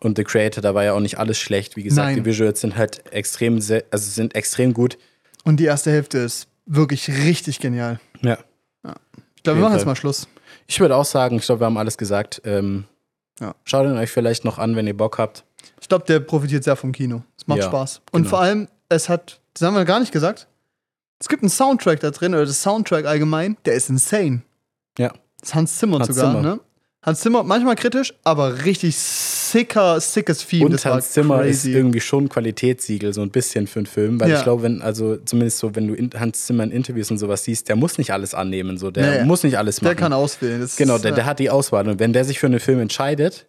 Und 0.01 0.17
The 0.17 0.23
Creator, 0.23 0.61
da 0.61 0.75
war 0.75 0.83
ja 0.83 0.93
auch 0.93 0.99
nicht 0.99 1.17
alles 1.17 1.37
schlecht. 1.39 1.75
Wie 1.77 1.83
gesagt, 1.83 2.07
Nein. 2.07 2.15
die 2.17 2.25
Visuals 2.25 2.61
sind 2.61 2.75
halt 2.77 3.03
extrem, 3.11 3.59
sehr, 3.61 3.83
also 3.91 4.09
sind 4.11 4.35
extrem 4.35 4.73
gut. 4.73 4.97
und 5.45 5.59
die 5.59 5.65
erste 5.65 5.89
Hälfte 5.91 6.17
ist 6.19 6.47
wirklich 6.65 7.09
richtig 7.09 7.59
genial. 7.59 7.99
Ja. 8.21 8.37
Ich 9.35 9.43
glaube, 9.43 9.59
wir 9.59 9.63
machen 9.63 9.75
jetzt 9.77 9.85
mal 9.85 9.95
Schluss. 9.95 10.27
Ich 10.67 10.79
würde 10.79 10.95
auch 10.95 11.05
sagen, 11.05 11.37
ich 11.37 11.45
glaube, 11.45 11.61
wir 11.61 11.65
haben 11.65 11.77
alles 11.77 11.97
gesagt. 11.97 12.41
Ähm, 12.45 12.85
Ja. 13.39 13.53
Schaut 13.63 13.85
ihn 13.85 13.97
euch 13.97 14.09
vielleicht 14.11 14.43
noch 14.45 14.57
an, 14.59 14.75
wenn 14.75 14.87
ihr 14.87 14.97
Bock 14.97 15.17
habt. 15.19 15.43
Ich 15.81 15.87
glaube, 15.89 16.05
der 16.05 16.19
profitiert 16.19 16.63
sehr 16.63 16.75
vom 16.75 16.91
Kino. 16.91 17.23
Es 17.37 17.47
macht 17.47 17.59
Ja, 17.59 17.65
Spaß. 17.67 18.01
Und 18.11 18.23
genau. 18.23 18.29
vor 18.29 18.41
allem, 18.41 18.67
es 18.89 19.09
hat, 19.09 19.39
das 19.53 19.67
haben 19.67 19.75
wir 19.75 19.85
gar 19.85 19.99
nicht 19.99 20.11
gesagt, 20.11 20.47
es 21.19 21.29
gibt 21.29 21.43
einen 21.43 21.49
Soundtrack 21.49 21.99
da 22.01 22.11
drin, 22.11 22.33
oder 22.33 22.45
das 22.45 22.61
Soundtrack 22.61 23.05
allgemein, 23.05 23.57
der 23.65 23.73
ist 23.75 23.89
insane. 23.89 24.41
Ja. 24.97 25.09
Das 25.39 25.49
ist 25.49 25.55
Hans 25.55 25.77
Zimmer 25.77 25.99
Hans 25.99 26.07
sogar, 26.07 26.31
Zimmer. 26.33 26.41
ne? 26.41 26.59
Hans 27.01 27.19
Zimmer, 27.21 27.43
manchmal 27.43 27.75
kritisch, 27.75 28.13
aber 28.23 28.65
richtig 28.65 28.97
sicker, 28.97 29.99
sickes 29.99 30.45
Theme. 30.47 30.65
Und 30.65 30.71
das 30.71 30.85
Hans 30.85 31.11
Zimmer 31.11 31.43
ist 31.43 31.61
crazy. 31.61 31.73
irgendwie 31.73 31.99
schon 32.01 32.25
ein 32.25 32.29
Qualitätssiegel, 32.29 33.13
so 33.13 33.21
ein 33.21 33.29
bisschen 33.29 33.67
für 33.67 33.79
einen 33.79 33.85
Film. 33.85 34.19
Weil 34.19 34.31
Ja. 34.31 34.37
ich 34.37 34.43
glaube, 34.43 34.63
wenn, 34.63 34.81
also 34.81 35.15
zumindest 35.17 35.59
so, 35.59 35.75
wenn 35.75 35.87
du 35.87 35.93
in, 35.93 36.09
Hans 36.19 36.47
Zimmer 36.47 36.63
in 36.63 36.71
Interviews 36.71 37.11
und 37.11 37.19
sowas 37.19 37.43
siehst, 37.43 37.69
der 37.69 37.75
muss 37.75 37.99
nicht 37.99 38.11
alles 38.11 38.33
annehmen. 38.33 38.77
So, 38.79 38.89
der 38.89 39.19
Nee, 39.21 39.25
muss 39.25 39.43
nicht 39.43 39.57
alles 39.59 39.81
machen. 39.81 39.89
Der 39.89 39.95
kann 39.95 40.13
auswählen. 40.13 40.67
Genau, 40.77 40.95
ist, 40.95 41.03
der, 41.05 41.11
äh, 41.11 41.15
der 41.15 41.25
hat 41.27 41.37
die 41.37 41.51
Auswahl. 41.51 41.87
Und 41.87 41.99
wenn 41.99 42.11
der 42.11 42.25
sich 42.25 42.39
für 42.39 42.47
einen 42.47 42.59
Film 42.59 42.79
entscheidet, 42.79 43.45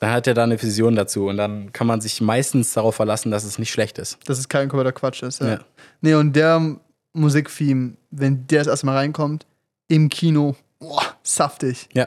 dann 0.00 0.10
hat 0.10 0.26
er 0.26 0.34
da 0.34 0.44
eine 0.44 0.60
Vision 0.60 0.96
dazu. 0.96 1.28
Und 1.28 1.36
dann 1.36 1.72
kann 1.72 1.86
man 1.86 2.00
sich 2.00 2.20
meistens 2.20 2.72
darauf 2.72 2.96
verlassen, 2.96 3.30
dass 3.30 3.44
es 3.44 3.58
nicht 3.58 3.70
schlecht 3.70 3.98
ist. 3.98 4.18
dass 4.28 4.38
es 4.38 4.48
kein 4.48 4.68
kompletter 4.68 4.92
Quatsch 4.92 5.22
ist. 5.22 5.40
Ja. 5.40 5.48
Ja. 5.48 5.58
Nee, 6.00 6.14
und 6.14 6.34
der 6.34 6.76
Musiktheme, 7.12 7.94
wenn 8.10 8.46
der 8.46 8.60
das 8.60 8.66
erstmal 8.68 8.96
reinkommt, 8.96 9.46
im 9.88 10.08
Kino, 10.08 10.56
boah, 10.78 11.02
saftig. 11.22 11.88
Ja. 11.94 12.06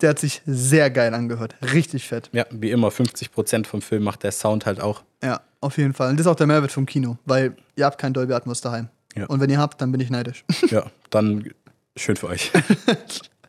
Der 0.00 0.10
hat 0.10 0.18
sich 0.18 0.42
sehr 0.46 0.90
geil 0.90 1.12
angehört. 1.14 1.56
Richtig 1.72 2.06
fett. 2.06 2.30
Ja, 2.32 2.46
wie 2.50 2.70
immer, 2.70 2.88
50% 2.88 3.66
vom 3.66 3.82
Film 3.82 4.04
macht 4.04 4.22
der 4.22 4.32
Sound 4.32 4.64
halt 4.66 4.80
auch. 4.80 5.02
Ja, 5.22 5.40
auf 5.60 5.76
jeden 5.76 5.92
Fall. 5.92 6.10
Und 6.10 6.18
das 6.18 6.26
ist 6.26 6.30
auch 6.30 6.36
der 6.36 6.46
Mehrwert 6.46 6.70
vom 6.70 6.86
Kino, 6.86 7.18
weil 7.24 7.56
ihr 7.74 7.84
habt 7.84 7.98
kein 7.98 8.12
Dolby 8.12 8.32
Atmos 8.32 8.60
daheim. 8.60 8.88
Ja. 9.16 9.26
Und 9.26 9.40
wenn 9.40 9.50
ihr 9.50 9.58
habt, 9.58 9.80
dann 9.80 9.90
bin 9.90 10.00
ich 10.00 10.10
neidisch. 10.10 10.44
Ja, 10.70 10.86
dann 11.10 11.50
schön 11.96 12.16
für 12.16 12.28
euch. 12.28 12.52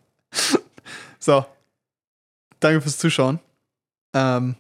so. 1.20 1.46
Danke 2.60 2.82
fürs 2.82 2.98
Zuschauen. 2.98 3.40
Ähm, 4.14 4.56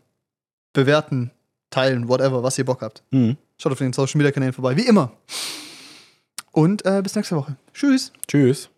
bewerten, 0.73 1.31
teilen, 1.69 2.07
whatever, 2.07 2.43
was 2.43 2.57
ihr 2.57 2.65
Bock 2.65 2.81
habt. 2.81 3.03
Mhm. 3.11 3.37
Schaut 3.57 3.71
auf 3.71 3.77
den 3.79 3.93
Social 3.93 4.17
Media 4.17 4.31
Kanälen 4.31 4.53
vorbei, 4.53 4.75
wie 4.77 4.87
immer. 4.87 5.11
Und 6.51 6.85
äh, 6.85 7.01
bis 7.01 7.15
nächste 7.15 7.35
Woche. 7.35 7.57
Tschüss. 7.73 8.11
Tschüss. 8.27 8.69